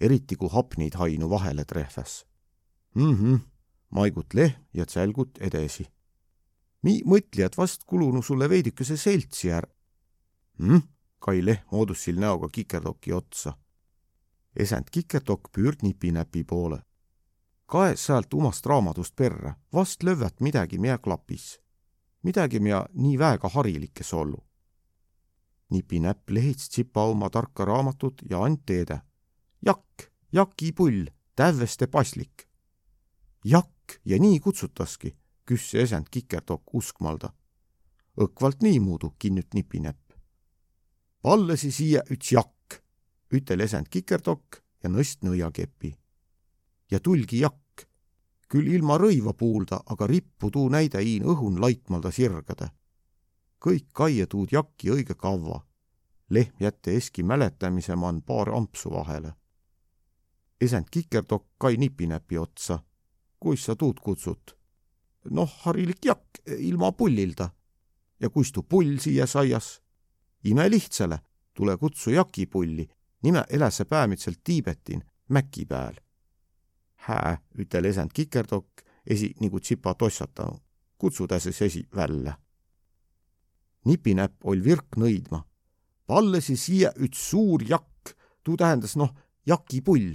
eriti 0.00 0.36
kui 0.36 0.48
hapnid 0.52 0.94
hainu 0.94 1.30
vahele 1.30 1.64
trehves. 1.64 2.24
Mhmh, 2.94 3.40
maigut 3.90 4.34
lehm 4.34 4.52
ja 4.74 4.86
tsälgut 4.86 5.38
edesi. 5.40 5.86
mi 6.82 7.02
mõtli, 7.04 7.42
et 7.44 7.56
vast 7.58 7.84
kulunu 7.84 8.22
sulle 8.22 8.48
veidikese 8.48 8.96
seltsi 8.96 9.48
är- 9.48 9.70
hm?. 10.58 10.80
Kai 11.20 11.44
Lehm 11.44 11.64
moodussil 11.72 12.16
näoga 12.20 12.48
Kikertoki 12.48 13.12
otsa. 13.12 13.58
esend 14.56 14.84
Kikertok 14.90 15.50
püürd 15.52 15.82
nipinäpi 15.82 16.44
poole. 16.44 16.82
kaes 17.66 18.06
sealt 18.06 18.34
umast 18.34 18.66
raamatust 18.66 19.16
perre, 19.16 19.54
vast 19.72 20.02
lövvät 20.02 20.40
midagi 20.40 20.78
mea 20.78 20.98
klapis. 20.98 21.60
midagi 22.22 22.60
mea 22.60 22.86
nii 22.94 23.18
väega 23.18 23.48
harilikes 23.48 24.12
ollu. 24.14 24.44
nipinäpp 25.70 26.30
lehits 26.30 26.68
tsipa 26.68 27.04
oma 27.04 27.30
tarka 27.30 27.64
raamatut 27.64 28.22
ja 28.30 28.44
and 28.44 28.58
teede. 28.66 29.00
jakk, 29.66 30.02
jakipull, 30.32 31.06
tävveste 31.36 31.86
paslik. 31.86 32.49
Jakk 33.44 34.00
ja 34.04 34.18
nii 34.18 34.40
kutsutaski, 34.40 35.16
küss 35.44 35.74
esend 35.74 36.06
Kikertok 36.10 36.74
uskmalda. 36.74 37.32
õkvalt 38.20 38.62
niimuudu 38.62 39.14
kinnüt 39.18 39.54
nipinäpp 39.54 40.10
vallasi 41.24 41.70
siia 41.72 42.02
üts 42.10 42.32
jakk, 42.32 42.80
ütel 43.34 43.60
esend 43.64 43.90
kikerdokk 43.92 44.60
ja 44.82 44.90
nõst 44.90 45.24
nõiakepi. 45.24 45.94
ja 46.90 46.98
tulgi 47.00 47.38
jakk, 47.40 47.86
küll 48.48 48.66
ilma 48.66 48.96
rõiva 48.98 49.32
puulda, 49.34 49.80
aga 49.86 50.06
rippu 50.06 50.50
tuu 50.50 50.68
näide 50.68 51.02
iin 51.02 51.24
õhun 51.24 51.60
laitmalda 51.60 52.10
sirgade. 52.10 52.70
kõik 53.60 53.86
kaie 53.92 54.26
tuud 54.26 54.52
jakki 54.52 54.90
õige 54.90 55.14
kavva. 55.14 55.66
lehm 56.30 56.56
jätte 56.60 56.96
eski 56.96 57.22
mäletamise 57.22 57.96
man 57.96 58.22
paar 58.22 58.48
ampsu 58.48 58.90
vahele. 58.90 59.34
esend 60.60 60.88
kikerdokk 60.90 61.46
kai 61.58 61.76
nipinäpi 61.76 62.38
otsa. 62.38 62.82
Kuis 63.40 63.64
sa 63.64 63.76
tuud 63.76 64.00
kutsut? 64.00 64.56
noh, 65.30 65.50
harilik 65.64 66.04
jakk 66.04 66.40
ilma 66.58 66.92
pullilda. 66.92 67.50
ja 68.20 68.30
kuis 68.30 68.52
tuu 68.52 68.62
pull 68.62 68.98
siia 68.98 69.26
saias? 69.26 69.80
imelihtsale, 70.44 71.18
tule 71.54 71.76
kutsu 71.76 72.10
jakipulli, 72.10 72.88
nime 73.22 73.44
eläse 73.50 73.84
päämitselt 73.84 74.40
Tiibetin, 74.44 75.04
mäki 75.28 75.66
pääl. 75.66 75.94
hää, 76.94 77.38
ütel 77.58 77.84
esend 77.84 78.10
kikerdokk, 78.14 78.82
esi 79.06 79.34
nagu 79.40 79.60
tsipa 79.60 79.94
tossatanu, 79.94 80.60
kutsu 80.98 81.26
ta 81.26 81.38
siis 81.38 81.62
esi 81.62 81.88
välja. 81.96 82.38
nipinäpp 83.84 84.44
oll 84.44 84.64
virk 84.64 84.96
nõidma. 84.96 85.44
pallesi 86.06 86.56
siia 86.56 86.92
üks 86.96 87.30
suur 87.30 87.62
jakk, 87.68 88.16
tuu 88.44 88.56
tähendas 88.56 88.96
noh, 88.96 89.14
jakipull. 89.46 90.14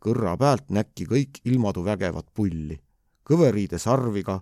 Kõrra 0.00 0.36
pealt 0.36 0.70
näkki 0.70 1.06
kõik 1.06 1.40
ilmadu 1.44 1.84
vägevat 1.84 2.26
pulli, 2.34 2.80
kõveriide 3.24 3.78
sarviga, 3.78 4.40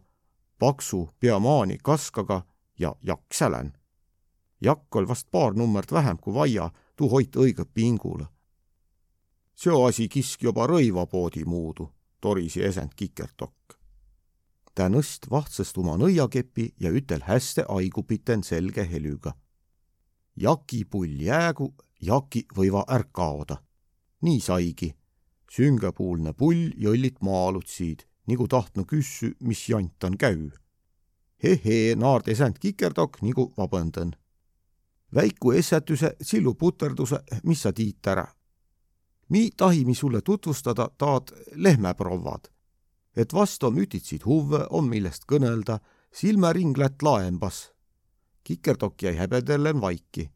paksu 0.59 1.09
peamaani 1.21 1.79
kaskaga 1.83 2.43
ja 2.79 2.95
jakk 3.03 3.35
sälän. 3.35 3.73
jakk 4.61 4.97
oll 4.97 5.09
vast 5.09 5.31
paar 5.31 5.55
nummert 5.55 5.93
vähem 5.93 6.19
kui 6.19 6.35
vaia, 6.35 6.71
tuu 6.97 7.09
hoit 7.09 7.37
õige 7.37 7.65
pingule. 7.75 8.27
seo 9.55 9.85
asi 9.85 10.09
kisk 10.09 10.43
juba 10.43 10.67
rõivapoodi 10.67 11.45
muudu, 11.45 11.93
torisi 12.21 12.63
esend 12.63 12.95
kikertokk. 12.97 13.75
tä 14.75 14.89
nõst 14.89 15.31
vahtsõst 15.31 15.79
oma 15.79 15.97
nõiakepi 15.97 16.75
ja 16.81 16.91
ütel 16.91 17.23
häste 17.23 17.65
aigupiten 17.69 18.43
selge 18.43 18.91
helüga. 18.91 19.33
jakipull 20.37 21.21
jäägu, 21.21 21.75
jaki 22.01 22.47
võiva 22.57 22.85
ärk 22.91 23.13
kaoda. 23.13 23.57
nii 24.23 24.41
saigi. 24.41 24.95
Süngepuulne 25.51 26.33
pull 26.33 26.71
jõllit 26.77 27.21
maa-alutsiid, 27.21 28.05
nagu 28.29 28.49
tahtnu 28.49 28.85
küssü, 28.85 29.35
mis 29.41 29.69
jant 29.69 30.05
on 30.05 30.17
käü 30.17 30.51
hehee, 31.43 31.95
naard 31.97 32.29
esend 32.29 32.59
kikerdok 32.61 33.23
nagu 33.23 33.53
vabandan. 33.57 34.17
väiku 35.15 35.53
essetuse, 35.53 36.17
sillu 36.23 36.55
puterduse, 36.55 37.21
mis 37.43 37.63
sa 37.63 37.73
tiit 37.73 38.07
ära. 38.07 38.27
mi 39.29 39.51
tahimi 39.57 39.95
sulle 39.95 40.21
tutvustada 40.21 40.89
taad 40.99 41.29
lehmeprouvad. 41.55 42.49
et 43.17 43.33
vast 43.33 43.63
on 43.63 43.79
ütitsid 43.79 44.25
huve, 44.25 44.67
on 44.71 44.89
millest 44.89 45.25
kõnelda, 45.33 45.79
silmaring 46.13 46.79
lätt 46.79 47.03
laembas. 47.03 47.73
kikerdok 48.45 49.03
jäi 49.03 49.17
häbedellen 49.17 49.81
vaiki. 49.81 50.31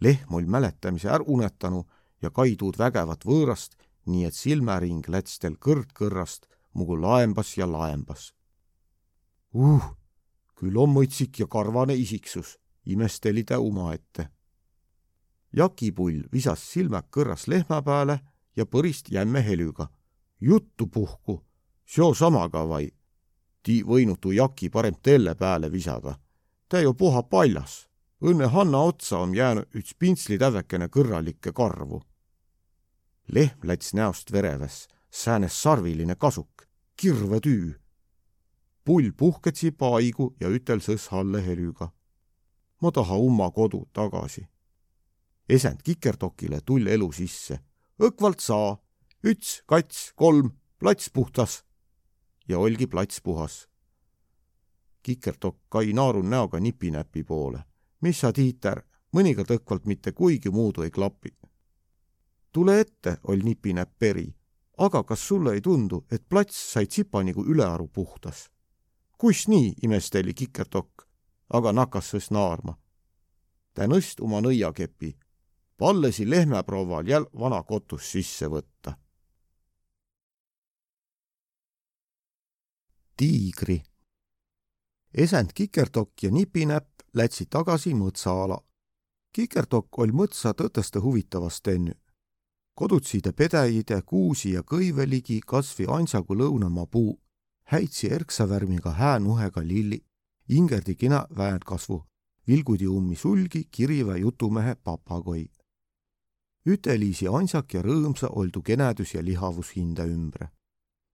lehm 0.00 0.34
oll 0.34 0.46
mäletamise 0.46 1.08
är 1.08 1.22
unetanu 1.26 1.84
ja 2.22 2.30
kaiduud 2.30 2.78
vägevat 2.78 3.24
võõrast, 3.24 3.76
nii 4.06 4.24
et 4.24 4.34
silmaring 4.34 5.08
läts 5.08 5.38
tel 5.38 5.56
kõrd-kõrrast 5.56 6.46
mugu 6.74 6.96
laembas 7.00 7.56
ja 7.56 7.66
laembas. 7.66 8.32
uh 9.54 10.04
küll 10.64 10.78
on 10.80 10.94
mõtsik 10.94 11.42
ja 11.42 11.46
karvane 11.50 11.94
isiksus, 11.98 12.58
imesteli 12.86 13.44
ta 13.44 13.58
omaette. 13.58 14.28
jakipull 15.52 16.22
visas 16.32 16.62
silmad 16.72 17.04
kõrras 17.10 17.46
lehma 17.48 17.82
peale 17.82 18.18
ja 18.56 18.64
põrist 18.66 19.10
jämme 19.10 19.42
helüga. 19.42 19.88
juttu 20.40 20.86
puhku, 20.86 21.42
seo 21.86 22.14
samaga 22.14 22.68
vai. 22.68 22.90
Ti 23.62 23.82
võinud 23.82 24.20
tuu 24.20 24.32
jaki 24.32 24.70
parem 24.70 24.94
telle 25.02 25.34
peale 25.34 25.72
visada. 25.72 26.18
ta 26.68 26.80
ju 26.80 26.94
puha 26.94 27.22
paljas. 27.22 27.88
Õnne 28.22 28.46
Hanna 28.48 28.78
otsa 28.78 29.18
on 29.18 29.34
jäänud 29.34 29.68
üks 29.74 29.94
pintslitävekene 29.98 30.88
kõrralikke 30.88 31.52
karvu. 31.52 32.02
Lehm 33.32 33.58
läts 33.62 33.94
näost 33.94 34.32
vereves, 34.32 34.88
säänes 35.10 35.62
sarviline 35.62 36.14
kasuk, 36.14 36.66
kirve 36.96 37.40
tüü 37.40 37.84
pull 38.84 39.12
puhketsi 39.16 39.70
paigu 39.72 40.34
ja 40.40 40.48
ütel 40.52 40.82
sõs 40.84 41.08
halle 41.12 41.40
helüga. 41.46 41.92
ma 42.80 42.90
taha 42.92 43.16
umma 43.16 43.50
kodu 43.50 43.88
tagasi. 43.92 44.46
esend 45.48 45.80
kikerdokile 45.82 46.60
tull 46.60 46.86
elu 46.86 47.12
sisse. 47.12 47.60
õkvalt 47.98 48.40
saa, 48.40 48.76
üts, 49.24 49.62
kats, 49.66 50.12
kolm, 50.16 50.50
plats 50.78 51.10
puhtas. 51.10 51.64
ja 52.48 52.58
olgi 52.58 52.86
plats 52.86 53.20
puhas. 53.20 53.68
kikerdokk 55.02 55.58
kai 55.68 55.92
naarun 55.92 56.30
näoga 56.30 56.60
nipinäpi 56.60 57.24
poole. 57.24 57.64
mis 58.00 58.20
sa, 58.20 58.32
Tiiter, 58.32 58.82
mõnikord 59.16 59.50
õkvalt 59.50 59.86
mitte 59.86 60.12
kuigi 60.12 60.50
muudu 60.50 60.82
ei 60.82 60.90
klapi. 60.90 61.32
Tule 62.54 62.78
ette, 62.80 63.18
oll 63.26 63.42
nipinäpp 63.42 63.98
peri 63.98 64.28
aga 64.78 65.02
kas 65.02 65.28
sulle 65.28 65.54
ei 65.54 65.60
tundu, 65.60 66.04
et 66.10 66.28
plats 66.28 66.72
sai 66.72 66.86
tsipa 66.86 67.22
nagu 67.22 67.44
ülearu 67.44 67.88
puhtas? 67.88 68.50
kus 69.18 69.48
nii, 69.48 69.74
imesteli 69.82 70.34
Kikertokk, 70.34 71.06
aga 71.48 71.72
nakkas 71.72 72.10
sõs 72.12 72.30
naarma. 72.30 72.76
ta 73.74 73.86
nõst 73.86 74.20
oma 74.20 74.40
nõiakepi, 74.40 75.14
pallesi 75.78 76.30
lehmeprouval 76.30 77.08
jäl 77.08 77.26
vana 77.32 77.62
kotus 77.62 78.10
sisse 78.12 78.46
võtta. 78.46 78.98
tiigri. 83.16 83.82
esend 85.14 85.52
Kikertokk 85.54 86.22
ja 86.22 86.30
Nipinäpp 86.30 86.90
lätsid 87.14 87.48
tagasi 87.50 87.94
mõtsaala. 87.94 88.58
Kikertokk 89.32 89.98
oll 89.98 90.12
mõtsa 90.12 90.54
tõtõste 90.54 90.98
huvitavast 90.98 91.68
ennü. 91.68 92.03
Kodutside 92.74 93.32
pedäjide, 93.32 94.02
kuusi 94.02 94.52
ja 94.52 94.62
kõive 94.62 95.08
ligi 95.08 95.40
kasvi 95.46 95.86
ansagu 95.88 96.34
lõunamaa 96.34 96.86
puu 96.86 97.18
häitsi 97.64 98.12
erksavärmiga 98.12 98.90
häänuhega 98.90 99.60
lilli, 99.66 100.04
ingerdi 100.48 100.94
kina 100.94 101.26
väärkasvu, 101.36 102.04
vilgudi 102.48 102.86
ummi 102.86 103.16
sulgi 103.16 103.64
kiriva 103.70 104.16
jutumehe 104.16 104.74
papagoi. 104.74 105.46
Üteliisi 106.66 107.28
ansak 107.28 107.74
ja 107.74 107.82
rõõmsa 107.82 108.30
oldu 108.30 108.62
kenedus 108.62 109.14
ja 109.14 109.24
lihavus 109.24 109.76
hinda 109.76 110.04
ümbre. 110.04 110.48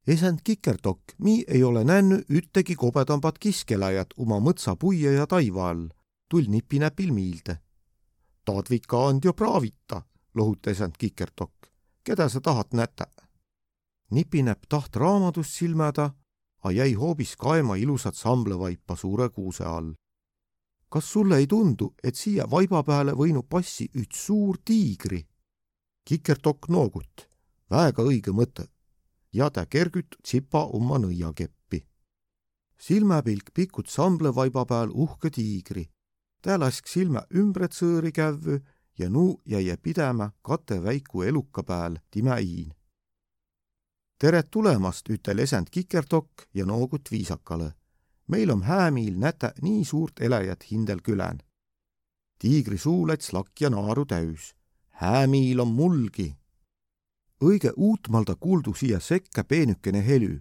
esend 0.06 0.38
kikerdokk, 0.44 1.14
mi 1.18 1.44
ei 1.48 1.62
ole 1.62 1.84
nännu 1.84 2.16
üttegi 2.28 2.74
kobedambat 2.74 3.38
kiskelajat 3.38 4.14
oma 4.16 4.40
mõtsa 4.40 4.76
puie 4.76 5.12
ja 5.12 5.26
taiva 5.26 5.68
all, 5.70 5.88
tull 6.28 6.48
nipinäpil 6.48 7.12
miilde. 7.12 7.60
Taadvika 8.44 9.08
and 9.08 9.24
ju 9.24 9.32
praavita, 9.32 10.02
lohutas 10.40 10.72
esend 10.72 10.96
kikerdokk. 10.98 11.68
keda 12.04 12.28
sa 12.28 12.40
tahad 12.40 12.72
näta? 12.72 13.06
nipinäpp 14.10 14.66
taht 14.68 14.96
raamatust 14.96 15.52
silmada 15.58 16.10
a 16.64 16.70
jäi 16.70 16.92
hoopis 16.92 17.36
kaema 17.36 17.76
ilusat 17.76 18.14
samblevaipa 18.14 18.96
suure 18.96 19.28
kuuse 19.28 19.64
all. 19.64 19.92
kas 20.88 21.12
sulle 21.12 21.36
ei 21.36 21.46
tundu, 21.46 21.94
et 22.02 22.14
siia 22.14 22.50
vaiba 22.50 22.82
peale 22.82 23.12
võinud 23.12 23.46
passi 23.48 23.88
üks 23.94 24.26
suur 24.26 24.58
tiigri? 24.64 25.26
kikertokk 26.04 26.68
noogut, 26.68 27.28
väega 27.70 28.02
õige 28.02 28.32
mõte. 28.32 28.66
ja 29.32 29.50
ta 29.50 29.66
kergüt 29.66 30.16
tsipa 30.22 30.64
oma 30.64 30.98
nõiakeppi. 30.98 31.86
silmapilk 32.80 33.54
pikut 33.54 33.88
samblevaiba 33.88 34.66
peal 34.66 34.90
uhke 34.90 35.30
tiigri. 35.30 35.88
ta 36.42 36.58
lask 36.58 36.86
silma 36.86 37.24
ümbret 37.30 37.72
sõõri 37.72 38.12
kävvü 38.12 38.60
ja 39.00 39.10
nuu 39.10 39.40
jäi 39.46 39.76
pidema 39.82 40.30
kate 40.42 40.82
väiku 40.84 41.22
eluka 41.22 41.62
peal 41.62 41.96
timäiin 42.10 42.74
tere 44.20 44.42
tulemast, 44.42 45.08
ütel 45.08 45.38
esend 45.40 45.70
Kikerdokk 45.72 46.44
ja 46.54 46.66
noogut 46.66 47.08
viisakale. 47.10 47.72
meil 48.28 48.50
on 48.50 48.62
häämiil 48.62 49.16
näta 49.18 49.52
nii 49.62 49.84
suurt 49.84 50.20
elejat 50.20 50.70
hindel 50.70 51.00
külän. 51.02 51.38
tiigri 52.38 52.78
suu 52.78 53.08
läts 53.08 53.32
lakk 53.32 53.60
ja 53.60 53.70
naaru 53.70 54.04
täüs. 54.04 54.54
häämiil 54.88 55.60
on 55.60 55.68
mulgi. 55.68 56.36
õige 57.44 57.72
uutmalda 57.76 58.34
kuuldu 58.34 58.74
siia 58.74 59.00
sekka 59.00 59.44
peenükene 59.44 60.06
helü. 60.06 60.40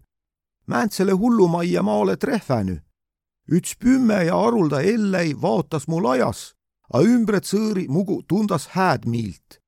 Määntsele 0.67 1.11
hullumajja 1.11 1.83
ma 1.83 1.93
oled 1.93 2.23
rehvänü. 2.23 2.81
üks 3.51 3.77
pümme 3.79 4.23
ja 4.23 4.47
arulda 4.47 4.81
ellei 4.81 5.41
vaotas 5.41 5.87
mul 5.87 6.05
ajas, 6.05 6.55
a 6.93 7.01
ümbret 7.01 7.45
sõõri 7.45 7.87
mugu 7.87 8.21
tundas 8.27 8.67
hääd 8.75 9.05
miilt 9.05 9.59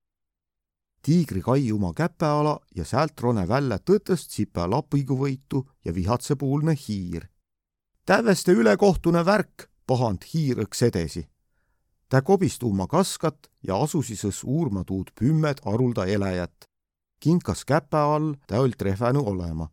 tiigri 1.01 1.41
kai 1.41 1.71
oma 1.71 1.93
käpeala 1.97 2.59
ja 2.75 2.85
säält 2.85 3.19
rone 3.21 3.47
välja 3.47 3.77
tõtõst 3.79 4.33
sipa 4.35 4.67
lapigu 4.69 5.17
võitu 5.17 5.65
ja 5.85 5.93
vihatsepuulne 5.93 6.75
hiir. 6.87 7.27
täveste 8.05 8.51
ülekohtune 8.51 9.25
värk, 9.25 9.69
pahand 9.87 10.23
hiir 10.33 10.61
õks 10.65 10.81
edesi. 10.87 11.27
ta 12.09 12.21
kobist 12.21 12.63
oma 12.63 12.87
kaskat 12.87 13.49
ja 13.63 13.81
asusi 13.81 14.15
sõs 14.15 14.43
uurma 14.43 14.83
tuud 14.83 15.11
pümmed 15.15 15.61
arulda 15.65 16.05
elejat. 16.05 16.65
kinkas 17.19 17.65
käpe 17.65 17.97
all 17.97 18.35
ta 18.47 18.59
old 18.59 18.81
rehvänu 18.81 19.25
olema. 19.25 19.69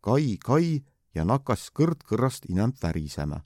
kai, 0.00 0.38
kai 0.44 0.84
ja 1.14 1.24
nakkas 1.24 1.70
kõrd 1.70 2.04
kõrrast 2.06 2.46
inämp 2.48 2.82
värisema. 2.82 3.40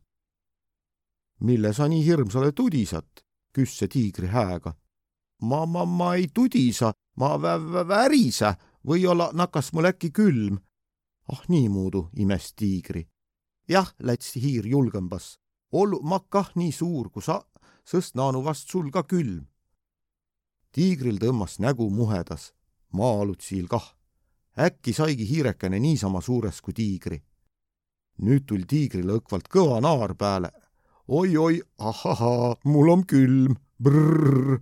mille 1.41 1.73
sa 1.73 1.89
nii 1.89 2.05
hirmsale 2.05 2.53
tudisad, 2.53 3.24
küss 3.55 3.79
see 3.79 3.89
tiigri 3.89 4.29
hääga 4.29 4.75
ma, 5.45 5.67
ma, 5.67 5.85
ma 5.85 6.15
ei 6.15 6.29
tudisa, 6.35 6.93
ma 7.17 7.35
vä-, 7.39 7.87
värisa, 7.89 8.55
või-olla 8.87 9.31
nakkas 9.33 9.73
mul 9.73 9.91
äkki 9.91 10.11
külm. 10.11 10.59
ah 11.33 11.43
niimoodi, 11.49 12.05
imes 12.21 12.53
tiigri. 12.55 13.09
jah, 13.69 13.95
läts 13.99 14.35
hiir 14.35 14.67
julgembas. 14.67 15.39
ollu 15.73 16.01
ma 16.03 16.21
kah 16.21 16.51
nii 16.55 16.73
suur, 16.73 17.11
kui 17.11 17.23
sa, 17.23 17.43
sest 17.85 18.15
naanu 18.15 18.45
vast 18.45 18.69
sul 18.69 18.91
ka 18.91 19.03
külm. 19.03 19.47
tiigril 20.73 21.19
tõmbas 21.19 21.59
nägu 21.59 21.91
muhedas, 21.91 22.53
maa-alutsiil 22.93 23.69
kah. 23.69 23.95
äkki 24.59 24.93
saigi 24.93 25.29
hiirekene 25.29 25.79
niisama 25.81 26.21
suures 26.21 26.61
kui 26.61 26.73
tiigri. 26.73 27.23
nüüd 28.23 28.47
tuli 28.47 28.65
tiigrile 28.65 29.19
õkvalt 29.21 29.49
kõva 29.49 29.81
naar 29.81 30.15
peale. 30.15 30.51
Oi-oi, 31.09 31.63
ahahaa, 31.79 32.57
mul 32.65 32.89
on 32.89 33.05
külm, 33.07 33.57
brrr. 33.83 34.61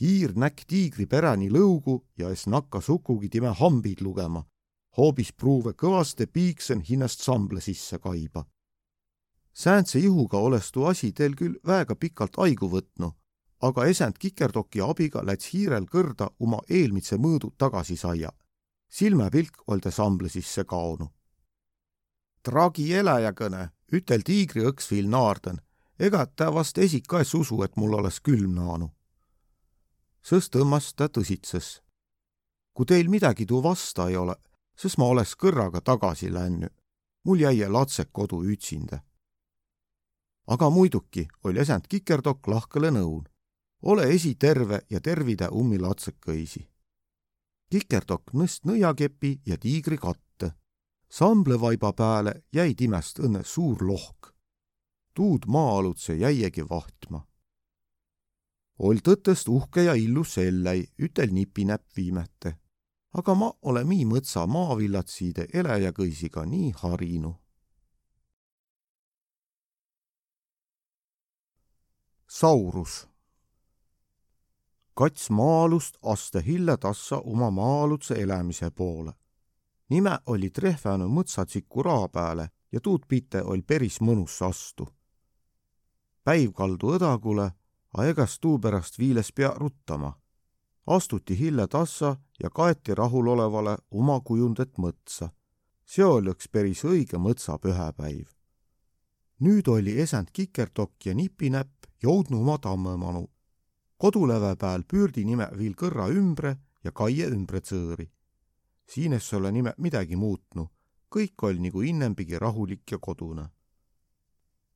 hiir 0.00 0.32
näkk 0.34 0.64
tiigri 0.66 1.06
pereni 1.06 1.50
lõugu 1.52 2.00
ja 2.18 2.30
es 2.32 2.46
nakka 2.46 2.80
sukugi 2.80 3.28
time 3.28 3.52
hambid 3.52 4.00
lugema. 4.00 4.44
hoobis 4.96 5.32
pruuve 5.32 5.72
kõvaste 5.72 6.26
piiksen 6.26 6.80
hinnast 6.80 7.20
samble 7.20 7.60
sisse 7.60 7.98
kaiba. 7.98 8.44
sääntse 9.52 9.98
juhuga 9.98 10.38
oleks 10.38 10.72
tuu 10.72 10.86
asi 10.86 11.12
teil 11.12 11.36
küll 11.36 11.60
väega 11.66 11.94
pikalt 11.94 12.38
aigu 12.38 12.68
võtnu, 12.68 13.12
aga 13.60 13.84
esend 13.84 14.18
Kikerdoki 14.18 14.80
abiga 14.80 15.20
läts 15.26 15.52
hiirel 15.52 15.84
kõrda 15.84 16.30
oma 16.40 16.58
eelmitse 16.70 17.16
mõõdu 17.16 17.52
tagasi 17.58 17.96
saia. 17.96 18.32
silmapilk 18.88 19.62
ol 19.66 19.78
ta 19.78 19.90
samble 19.90 20.28
sisse 20.28 20.64
kaonu. 20.64 21.12
tragi 22.42 22.94
eläjakõne 22.94 23.70
ütel 23.94 24.22
tiigri 24.26 24.64
õks 24.68 24.90
viil 24.90 25.08
naarden, 25.10 25.60
ega 25.98 26.26
ta 26.26 26.50
vast 26.54 26.78
esik 26.78 27.06
ka 27.06 27.20
es 27.20 27.34
usu, 27.34 27.62
et 27.62 27.76
mul 27.76 27.94
oleks 27.94 28.20
külm 28.20 28.54
naanu. 28.54 28.90
sõs 30.22 30.48
tõmbas 30.50 30.94
ta 30.96 31.08
tõsitses. 31.08 31.80
kui 32.74 32.86
teil 32.86 33.08
midagi 33.08 33.46
tuu 33.46 33.62
vasta 33.62 34.08
ei 34.08 34.16
ole, 34.16 34.34
siis 34.76 34.98
ma 34.98 35.04
oleks 35.04 35.36
kõrraga 35.36 35.80
tagasi 35.80 36.32
lännü. 36.32 36.68
mul 37.24 37.40
jäi 37.40 37.68
latsek 37.68 38.12
kodu 38.12 38.42
ütsinda. 38.42 38.98
aga 40.46 40.70
muidugi 40.70 41.28
oli 41.44 41.60
esend 41.60 41.86
Kikerdokk 41.88 42.48
lahkele 42.48 42.90
nõun. 42.90 43.24
ole 43.82 44.14
esi 44.14 44.34
terve 44.34 44.80
ja 44.90 45.00
tervida 45.00 45.48
ummi 45.50 45.78
latsekõisi. 45.78 46.68
Kikerdokk 47.70 48.32
nõst 48.32 48.64
nõiakepi 48.64 49.40
ja 49.46 49.56
tiigri 49.58 49.98
katte 49.98 50.23
samblevaiba 51.14 51.92
pääle 51.92 52.32
jäi 52.52 52.74
timest 52.74 53.18
õnne 53.18 53.44
suur 53.46 53.86
lohk. 53.86 54.34
tuud 55.14 55.46
maa-alutse 55.46 56.14
jäiegi 56.14 56.64
vahtma. 56.70 57.20
oll 58.78 58.98
tõtõst 59.08 59.48
uhke 59.48 59.82
ja 59.82 59.94
illus 59.94 60.34
selläi, 60.34 60.84
ütel 60.98 61.30
nipinäpp 61.30 61.96
viimete. 61.96 62.56
aga 63.18 63.34
ma 63.34 63.52
ole 63.62 63.84
nii 63.84 64.04
mõtsa 64.04 64.46
maavillatsiide 64.46 65.46
eläjakõisiga 65.54 66.44
nii 66.44 66.72
harinu. 66.82 67.34
Saurus 72.28 73.06
kats 74.94 75.30
maa-alust 75.30 75.98
aste 76.02 76.42
hille 76.46 76.76
tassa 76.76 77.16
oma 77.18 77.50
maa-alutse 77.50 78.14
elämise 78.14 78.70
poole 78.70 79.12
nime 79.94 80.18
oli 80.26 80.50
trehvanud 80.50 81.10
mõtsatsiku 81.10 81.82
raa 81.86 82.08
pääle 82.08 82.48
ja 82.72 82.80
tuud 82.82 83.06
pite 83.08 83.42
oll 83.42 83.62
peris 83.62 84.00
mõnus 84.00 84.40
astu. 84.42 84.88
päiv 86.24 86.52
kaldu 86.52 86.94
õdagule, 86.96 87.50
a 87.98 88.04
egas 88.10 88.38
tuupärast 88.40 88.98
viiles 88.98 89.30
pea 89.32 89.52
ruttama. 89.56 90.12
astuti 90.86 91.38
hille 91.38 91.66
tassa 91.66 92.16
ja 92.42 92.50
kaeti 92.50 92.94
rahulolevale 92.94 93.76
oma 93.90 94.20
kujundet 94.20 94.78
mõtsa. 94.78 95.28
see 95.84 96.04
oli 96.04 96.30
üks 96.30 96.48
päris 96.48 96.84
õige 96.84 97.18
mõtsapühäpäiv. 97.26 98.26
nüüd 99.40 99.68
oli 99.68 100.00
esend 100.00 100.28
Kikerdokk 100.32 101.06
ja 101.06 101.14
Nipinäpp 101.14 101.86
jõudnud 102.02 102.40
oma 102.40 102.58
tammemanu. 102.58 103.30
koduläve 103.96 104.56
pääl 104.56 104.82
püürdi 104.82 105.24
nime 105.24 105.48
viil 105.58 105.74
kõrra 105.74 106.10
ümbre 106.10 106.56
ja 106.84 106.90
kaie 106.92 107.26
ümbre 107.30 107.60
tsõõri 107.60 108.13
siin 108.86 109.12
es 109.12 109.32
ole 109.32 109.52
nime 109.52 109.74
midagi 109.78 110.16
muutnu, 110.16 110.68
kõik 111.14 111.46
oll 111.46 111.60
nagu 111.62 111.82
innembigi 111.82 112.38
rahulik 112.38 112.90
ja 112.90 112.98
kodune. 112.98 113.48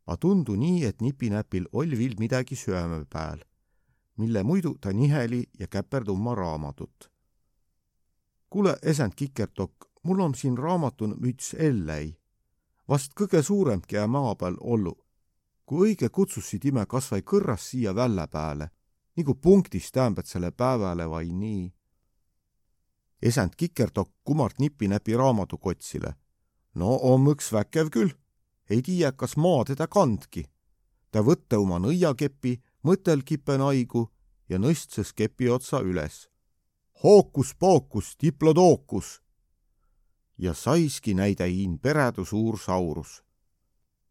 A 0.06 0.16
tundu 0.16 0.56
nii, 0.56 0.84
et 0.88 1.02
nipinäpil 1.04 1.68
oll 1.72 1.96
viil 1.98 2.14
midagi 2.18 2.56
süäme 2.56 3.04
pääl, 3.04 3.42
mille 4.16 4.42
muidu 4.42 4.74
ta 4.80 4.92
niheli 4.92 5.44
ja 5.58 5.66
käperd 5.66 6.08
oma 6.08 6.34
raamatut. 6.34 7.10
kuule, 8.50 8.78
esend 8.82 9.12
Kikertok, 9.16 9.90
mul 10.02 10.20
on 10.20 10.34
siin 10.34 10.58
raamatun 10.58 11.16
müts 11.20 11.54
Elläi, 11.54 12.16
vast 12.88 13.12
kõige 13.12 13.42
suuremgi 13.42 13.96
jää 13.96 14.06
maa 14.06 14.34
peal 14.34 14.56
ollu. 14.60 14.96
kui 15.66 15.88
õige 15.88 16.08
kutsusid 16.08 16.64
ime 16.64 16.86
kasvai 16.86 17.20
kõrras 17.20 17.70
siia 17.70 17.94
välja 17.94 18.26
pääle, 18.26 18.70
nagu 19.16 19.34
punktis 19.34 19.92
tähendab 19.92 20.24
selle 20.24 20.50
päevale 20.50 21.10
vai 21.10 21.28
nii 21.28 21.77
esend 23.22 23.50
Kikerdokk 23.56 24.10
kumart 24.24 24.58
nipinäpi 24.58 25.16
raamatukotsile. 25.16 26.14
no 26.74 26.98
om 27.02 27.26
üks 27.26 27.52
väkev 27.52 27.90
küll, 27.90 28.12
ei 28.70 28.82
tiiä, 28.82 29.12
kas 29.12 29.36
maa 29.36 29.64
teda 29.64 29.86
kandki. 29.86 30.44
ta 31.10 31.20
võtte 31.20 31.56
oma 31.56 31.78
nõiakepi, 31.78 32.60
mõtel 32.84 33.22
kipen 33.24 33.60
aigu 33.60 34.08
ja 34.48 34.58
nõstses 34.58 35.12
kepi 35.14 35.48
otsa 35.50 35.80
üles. 35.80 36.28
hookus-pookus, 37.02 38.16
diplodookus. 38.22 39.22
ja 40.38 40.54
saiski 40.54 41.14
näide 41.14 41.46
hiin 41.46 41.78
peredu 41.78 42.24
suur 42.24 42.58
saurus. 42.58 43.22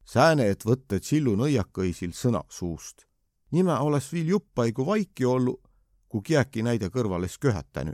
sääne, 0.05 0.49
et 0.49 0.65
võtte 0.65 0.99
tsillu 0.99 1.35
nõiakõisil 1.35 2.11
sõna 2.11 2.43
suust. 2.49 3.07
nime 3.51 3.79
oleks 3.79 4.11
viil 4.13 4.27
juppaigu 4.27 4.85
vaiki 4.85 5.25
ollu, 5.25 5.61
kui 6.09 6.21
kiäki 6.21 6.63
näide 6.63 6.89
kõrvales 6.89 7.37
köhätänu 7.39 7.93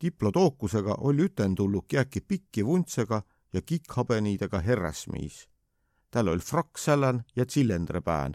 diplodookusega 0.00 0.94
oli 1.00 1.22
ütendulluk 1.22 1.92
jääki 1.92 2.20
pikki 2.20 2.66
vuntsega 2.66 3.22
ja 3.52 3.62
kikkhabeniidega 3.62 4.58
herrasmiis. 4.58 5.48
tal 6.10 6.28
oli 6.28 6.38
frakk 6.38 6.78
sälän 6.78 7.24
ja 7.36 7.46
tsillendre 7.46 8.00
pään. 8.00 8.34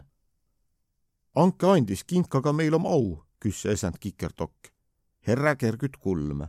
Anke 1.34 1.66
andis 1.66 2.04
kinkaga 2.04 2.52
meil 2.52 2.74
om 2.74 2.86
au, 2.86 3.24
küss 3.40 3.66
esend 3.66 3.94
Kikerdokk. 4.00 4.68
herre 5.26 5.56
kergüt 5.56 5.96
kulme. 5.96 6.48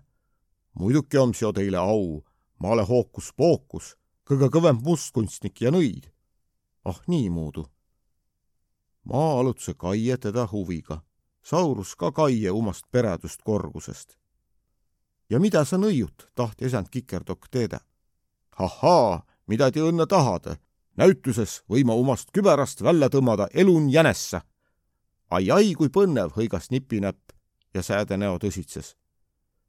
muidugi 0.74 1.18
om 1.18 1.34
seo 1.34 1.54
teile 1.54 1.78
au, 1.78 2.26
ma 2.60 2.68
ole 2.68 2.84
hookus-pookus, 2.84 3.96
kõige 4.30 4.50
kõvem 4.50 4.82
mustkunstnik 4.84 5.62
ja 5.62 5.72
nõid. 5.72 6.12
ah 6.86 7.02
niimoodi. 7.08 7.64
maa-alutuse 9.04 9.74
kaie 9.74 10.18
teda 10.18 10.48
huviga, 10.52 11.02
saurus 11.44 11.96
ka 11.96 12.12
kaie 12.12 12.52
umast 12.52 12.86
peredust 12.92 13.42
korgusest 13.42 14.18
ja 15.30 15.40
mida 15.40 15.66
sa 15.66 15.78
nõiut, 15.78 16.28
taht 16.36 16.62
esand 16.62 16.90
Kikerdokk 16.92 17.50
teedä. 17.52 17.80
ahhaa, 18.60 19.26
mida 19.48 19.72
te 19.72 19.80
õnne 19.80 20.08
tahad? 20.08 20.58
näütuses 20.98 21.64
võima 21.70 21.94
omast 21.94 22.32
küberast 22.32 22.84
välja 22.84 23.10
tõmmada 23.10 23.48
elun 23.54 23.90
jänesse. 23.90 24.42
ai-ai, 25.30 25.74
kui 25.74 25.90
põnev, 25.90 26.36
hõigas 26.36 26.70
nipinäpp 26.72 27.32
ja 27.74 27.82
sääde 27.82 28.18
näo 28.18 28.38
tõsitses. 28.38 28.96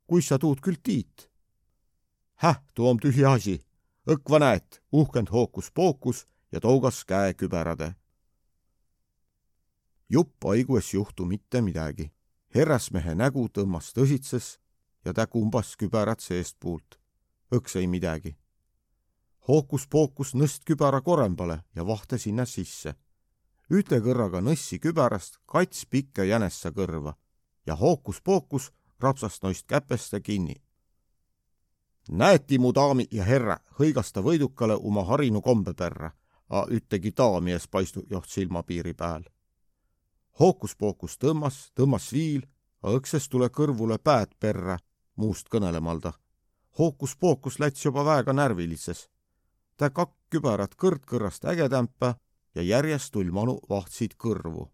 kuis 0.06 0.28
sa 0.28 0.38
tuud 0.38 0.60
küll 0.60 0.76
tiit? 0.82 1.30
häh, 2.34 2.60
tuu 2.74 2.88
om 2.88 2.98
tühi 2.98 3.24
asi. 3.24 3.60
õkva 4.06 4.38
näet, 4.38 4.82
uhkend 4.92 5.28
hookus-pookus 5.28 6.26
ja 6.52 6.60
tougas 6.60 7.04
käe 7.04 7.34
küberade. 7.34 7.94
jupp 10.08 10.44
haigues 10.44 10.94
juhtu 10.94 11.24
mitte 11.24 11.60
midagi. 11.60 12.12
härrasmehe 12.54 13.14
nägu 13.14 13.48
tõmbas 13.48 13.92
tõsitses 13.92 14.58
ja 15.06 15.12
ta 15.14 15.26
kumbas 15.26 15.76
küberat 15.76 16.20
seestpuult. 16.20 16.98
õks 17.54 17.76
ei 17.78 17.86
midagi. 17.86 18.36
hookus-pookus 19.48 20.34
nõst 20.34 20.64
kübara 20.66 21.00
korembale 21.00 21.62
ja 21.74 21.86
vahta 21.86 22.18
sinna 22.18 22.44
sisse. 22.44 22.94
üte 23.70 24.00
kõrraga 24.00 24.40
nõssi 24.40 24.78
küberast 24.78 25.38
kats 25.46 25.86
pikka 25.86 26.24
jänessa 26.24 26.70
kõrva 26.70 27.14
ja 27.66 27.76
hookus-pookus 27.76 28.72
rapsas 29.00 29.42
noist 29.42 29.66
käpeste 29.66 30.20
kinni. 30.20 30.54
näeti, 32.10 32.58
mu 32.58 32.72
daami 32.74 33.06
ja 33.10 33.24
härra, 33.24 33.56
hõigas 33.78 34.12
ta 34.12 34.20
võidukale 34.20 34.74
oma 34.74 35.04
harinu 35.04 35.40
kombe 35.40 35.74
perre, 35.74 36.10
a 36.48 36.66
üttegi 36.70 37.12
daami 37.16 37.52
ees 37.52 37.68
paistu 37.68 38.02
joht 38.10 38.28
silmapiiri 38.28 38.94
peal. 38.94 39.22
hookus-pookus 40.40 41.16
tõmmas, 41.18 41.70
tõmmas 41.74 42.12
viil, 42.12 42.42
õksest 42.82 43.30
tule 43.30 43.48
kõrvule 43.48 43.98
päät 43.98 44.34
perre 44.40 44.78
muust 45.16 45.48
kõnelemalda. 45.48 46.12
hookus-pookus 46.78 47.58
läts 47.58 47.84
juba 47.84 48.04
väega 48.04 48.32
närvilises. 48.32 49.08
ta 49.76 49.90
kakk 49.90 50.14
kübarat 50.30 50.76
kõrd-kõrrast 50.76 51.44
ägetämpa 51.44 52.14
ja 52.54 52.62
järjest 52.62 53.12
tull 53.12 53.30
manu 53.32 53.60
vahtsid 53.68 54.16
kõrvu. 54.16 54.70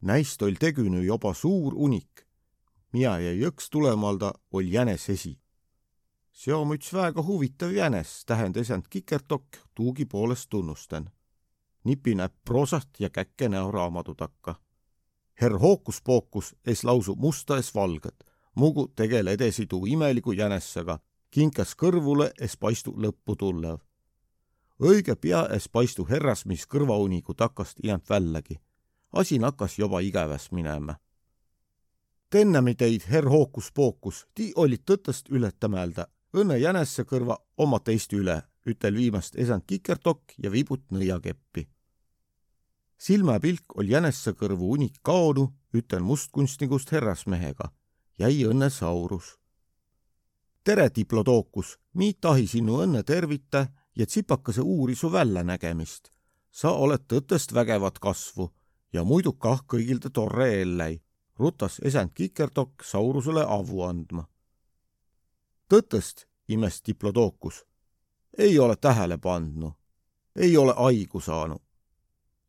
näist 0.00 0.42
oll 0.42 0.54
tegünü 0.54 1.04
juba 1.04 1.34
suur 1.34 1.74
unik. 1.74 2.26
Mina 2.92 3.18
jäi 3.18 3.40
jõks 3.40 3.70
tulemalda, 3.70 4.32
oll 4.52 4.68
jänes 4.68 5.08
esi. 5.08 5.38
see 6.32 6.54
on 6.54 6.68
üts 6.68 6.92
väega 6.92 7.22
huvitav 7.22 7.72
jänes, 7.72 8.24
tähendas 8.24 8.70
end 8.70 8.84
Kikertok 8.90 9.44
tuugi 9.74 10.04
poolest 10.04 10.48
tunnustan. 10.50 11.10
nipinäpp 11.84 12.34
proosast 12.44 12.88
ja 13.00 13.10
käkke 13.10 13.48
näo 13.48 13.70
raamatu 13.70 14.14
takka. 14.14 14.54
herr 15.40 15.58
hookus-pookus 15.58 16.54
es 16.66 16.84
lausu 16.84 17.14
musta 17.14 17.58
es 17.58 17.74
valget 17.74 18.29
Mugu 18.54 18.88
tegele 18.96 19.32
edasi 19.32 19.66
tuu 19.66 19.86
imeligu 19.86 20.32
jänessega, 20.32 20.98
kinkas 21.30 21.76
kõrvule, 21.78 22.32
es 22.40 22.56
paistu 22.56 22.92
lõppu 22.92 23.36
tullev. 23.36 23.78
õige 24.80 25.14
pea 25.16 25.46
es 25.54 25.68
paistu 25.68 26.04
härrasmees 26.04 26.66
kõrvaunigu 26.66 27.34
takast 27.34 27.78
inämp 27.82 28.08
vällagi. 28.10 28.60
asi 29.12 29.38
nakkas 29.38 29.78
juba 29.78 30.00
igäväs 30.00 30.50
minema. 30.52 30.96
Tennemi 32.30 32.74
teid 32.74 33.02
herr 33.10 33.26
hookus-pookus, 33.28 34.26
ti 34.34 34.52
olid 34.56 34.82
tõtõst 34.86 35.30
ületämälda, 35.30 36.06
õnne 36.32 36.58
jänesse 36.58 37.04
kõrva 37.04 37.36
oma 37.56 37.78
teist 37.78 38.12
üle, 38.12 38.42
ütel 38.66 38.94
viimast 38.94 39.36
esand 39.36 39.62
kikertokk 39.66 40.34
ja 40.38 40.50
vibut 40.50 40.90
nõiakeppi. 40.90 41.68
silmapilk 42.98 43.64
oli 43.74 43.90
jänesse 43.90 44.32
kõrvu 44.32 44.72
unik 44.72 44.98
kaonu, 45.02 45.52
ütel 45.74 46.00
mustkunstnikust 46.00 46.90
härrasmehega, 46.90 47.72
jäi 48.20 48.44
õnne 48.44 48.68
saurus. 48.70 49.38
tere, 50.64 50.90
diplodookus, 50.94 51.78
mi 51.94 52.12
tahi 52.20 52.46
sinu 52.46 52.82
õnne 52.84 53.02
tervita 53.02 53.66
ja 53.96 54.06
tsipakese 54.06 54.60
uuri 54.60 54.94
su 54.94 55.12
väljanägemist. 55.12 56.10
sa 56.50 56.70
oled 56.70 57.00
tõtõst 57.12 57.54
vägevat 57.54 57.98
kasvu 57.98 58.50
ja 58.92 59.04
muidu 59.04 59.32
kah 59.32 59.62
kõigilde 59.66 60.10
torre 60.10 60.62
elläi, 60.62 61.00
rutas 61.38 61.80
esend 61.82 62.10
Kikerdokk 62.14 62.84
Saurusele 62.84 63.44
avu 63.48 63.82
andma. 63.82 64.28
tõtõst, 65.68 66.26
imes 66.48 66.82
diplodookus, 66.86 67.64
ei 68.38 68.58
ole 68.58 68.76
tähele 68.76 69.18
pandnu, 69.18 69.72
ei 70.36 70.56
ole 70.56 70.74
aigu 70.76 71.20
saanu. 71.20 71.56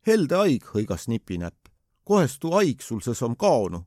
helde 0.06 0.34
haig, 0.34 0.64
hõigas 0.74 1.08
nipinäpp, 1.08 1.68
kohest 2.04 2.40
tuu 2.40 2.52
haig 2.52 2.82
sul 2.82 3.00
ses 3.00 3.22
on 3.22 3.36
kaonu. 3.36 3.86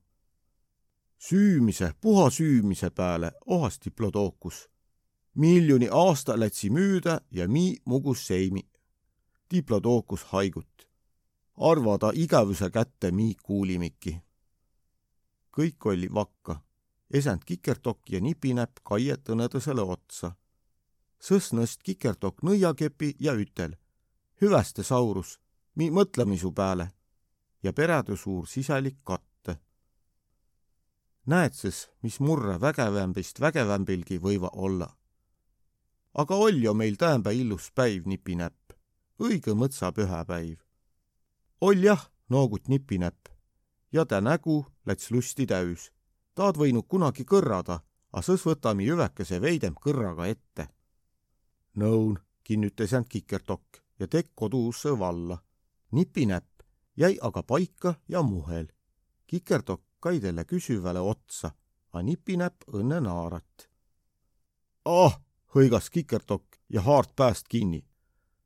Süümise, 1.17 1.93
puha 2.01 2.29
süümise 2.29 2.89
peale 2.89 3.31
ohas 3.45 3.79
diplodookus 3.85 4.69
miljoni 5.35 5.89
aasta 5.91 6.39
lätsi 6.39 6.69
müüda 6.69 7.21
ja 7.31 7.47
mi 7.47 7.75
mugus 7.85 8.27
seimi. 8.27 8.61
diplodookus 9.51 10.23
haigut. 10.23 10.87
arva 11.57 11.97
ta 11.97 12.11
igavuse 12.13 12.69
kätte 12.69 13.11
mi 13.11 13.35
kuulimiki. 13.43 14.21
kõik 15.57 15.85
oli 15.85 16.13
vakka. 16.13 16.61
esend 17.11 17.41
kikertokk 17.45 18.09
ja 18.09 18.21
nipinäpp 18.21 18.77
kaie 18.83 19.15
tõnedõsele 19.15 19.81
otsa. 19.81 20.31
sõs 21.19 21.51
nõst 21.53 21.83
kikertokk 21.83 22.43
nõiakepi 22.43 23.15
ja 23.19 23.33
ütel. 23.33 23.75
hüveste 24.41 24.83
saurus, 24.83 25.39
mi 25.75 25.89
mõtlemisu 25.89 26.51
peale. 26.51 26.91
ja 27.63 27.73
peredü 27.73 28.17
suur 28.17 28.47
siselik 28.47 28.97
katte. 29.03 29.34
Näed 31.25 31.53
siis, 31.53 31.89
mis 32.01 32.19
murre 32.19 32.61
vägevämbist 32.61 33.39
vägevämbilgi 33.39 34.19
võiva 34.19 34.49
olla 34.53 34.89
aga 36.15 36.35
oll 36.35 36.63
jo 36.63 36.73
meil 36.73 36.95
täämbä 36.95 37.31
illus 37.31 37.71
päiv, 37.75 38.05
nipinäpp. 38.05 38.71
õige 39.19 39.51
mõtsapühäpäiv. 39.51 40.57
oll 41.61 41.83
jah, 41.83 42.11
noogut 42.29 42.67
nipinäpp. 42.67 43.27
ja 43.91 44.05
tä 44.05 44.21
nägu 44.21 44.65
läts 44.85 45.11
lusti 45.11 45.45
täüs. 45.45 45.91
taad 46.35 46.55
võinud 46.55 46.87
kunagi 46.87 47.23
kõrrada, 47.23 47.79
a 48.13 48.21
sõs 48.21 48.45
võtami 48.45 48.85
jüvekese 48.85 49.41
veidem 49.41 49.75
kõrraga 49.75 50.27
ette. 50.27 50.67
nõun, 51.75 52.19
kinnütas 52.43 52.93
end 52.93 53.07
Kikertokk 53.09 53.83
ja 53.99 54.07
tekk 54.07 54.31
koduusse 54.35 54.99
valla. 54.99 55.43
nipinäpp 55.91 56.63
jäi 56.97 57.17
aga 57.21 57.43
paika 57.43 57.95
ja 58.07 58.21
muhel. 58.21 58.67
Kikerdokk 59.27 59.83
kaidele 60.05 60.43
küsivale 60.45 61.01
otsa, 61.01 61.49
a 61.93 62.01
nipinäpp 62.01 62.67
õnne 62.77 62.99
naarat. 63.01 63.69
ah, 64.85 65.15
hõigas 65.55 65.89
Kikertokk 65.89 66.59
ja 66.69 66.81
haart 66.81 67.15
pääst 67.15 67.47
kinni. 67.49 67.81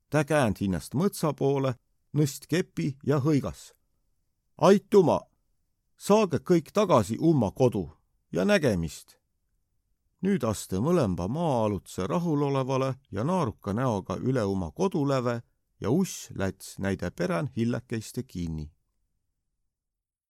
ta 0.09 0.23
käänd 0.23 0.55
hinnast 0.61 0.95
mõtsa 0.95 1.33
poole, 1.33 1.73
nõst 2.13 2.47
kepi 2.47 2.97
ja 3.03 3.19
hõigas. 3.19 3.73
aituma, 4.57 5.19
saage 5.97 6.37
kõik 6.37 6.71
tagasi 6.73 7.17
umma 7.19 7.51
kodu 7.51 7.91
ja 8.31 8.45
nägemist. 8.45 9.17
nüüd 10.21 10.43
aste 10.43 10.77
mõlema 10.77 11.27
maa-alutse 11.27 12.07
rahulolevale 12.07 12.95
ja 13.11 13.23
naaruka 13.23 13.73
näoga 13.73 14.15
üle 14.15 14.43
oma 14.43 14.71
koduläve 14.71 15.41
ja 15.81 15.89
uss 15.89 16.29
läts 16.35 16.79
näide 16.79 17.11
perän 17.11 17.49
hillekeste 17.55 18.23
kinni 18.23 18.71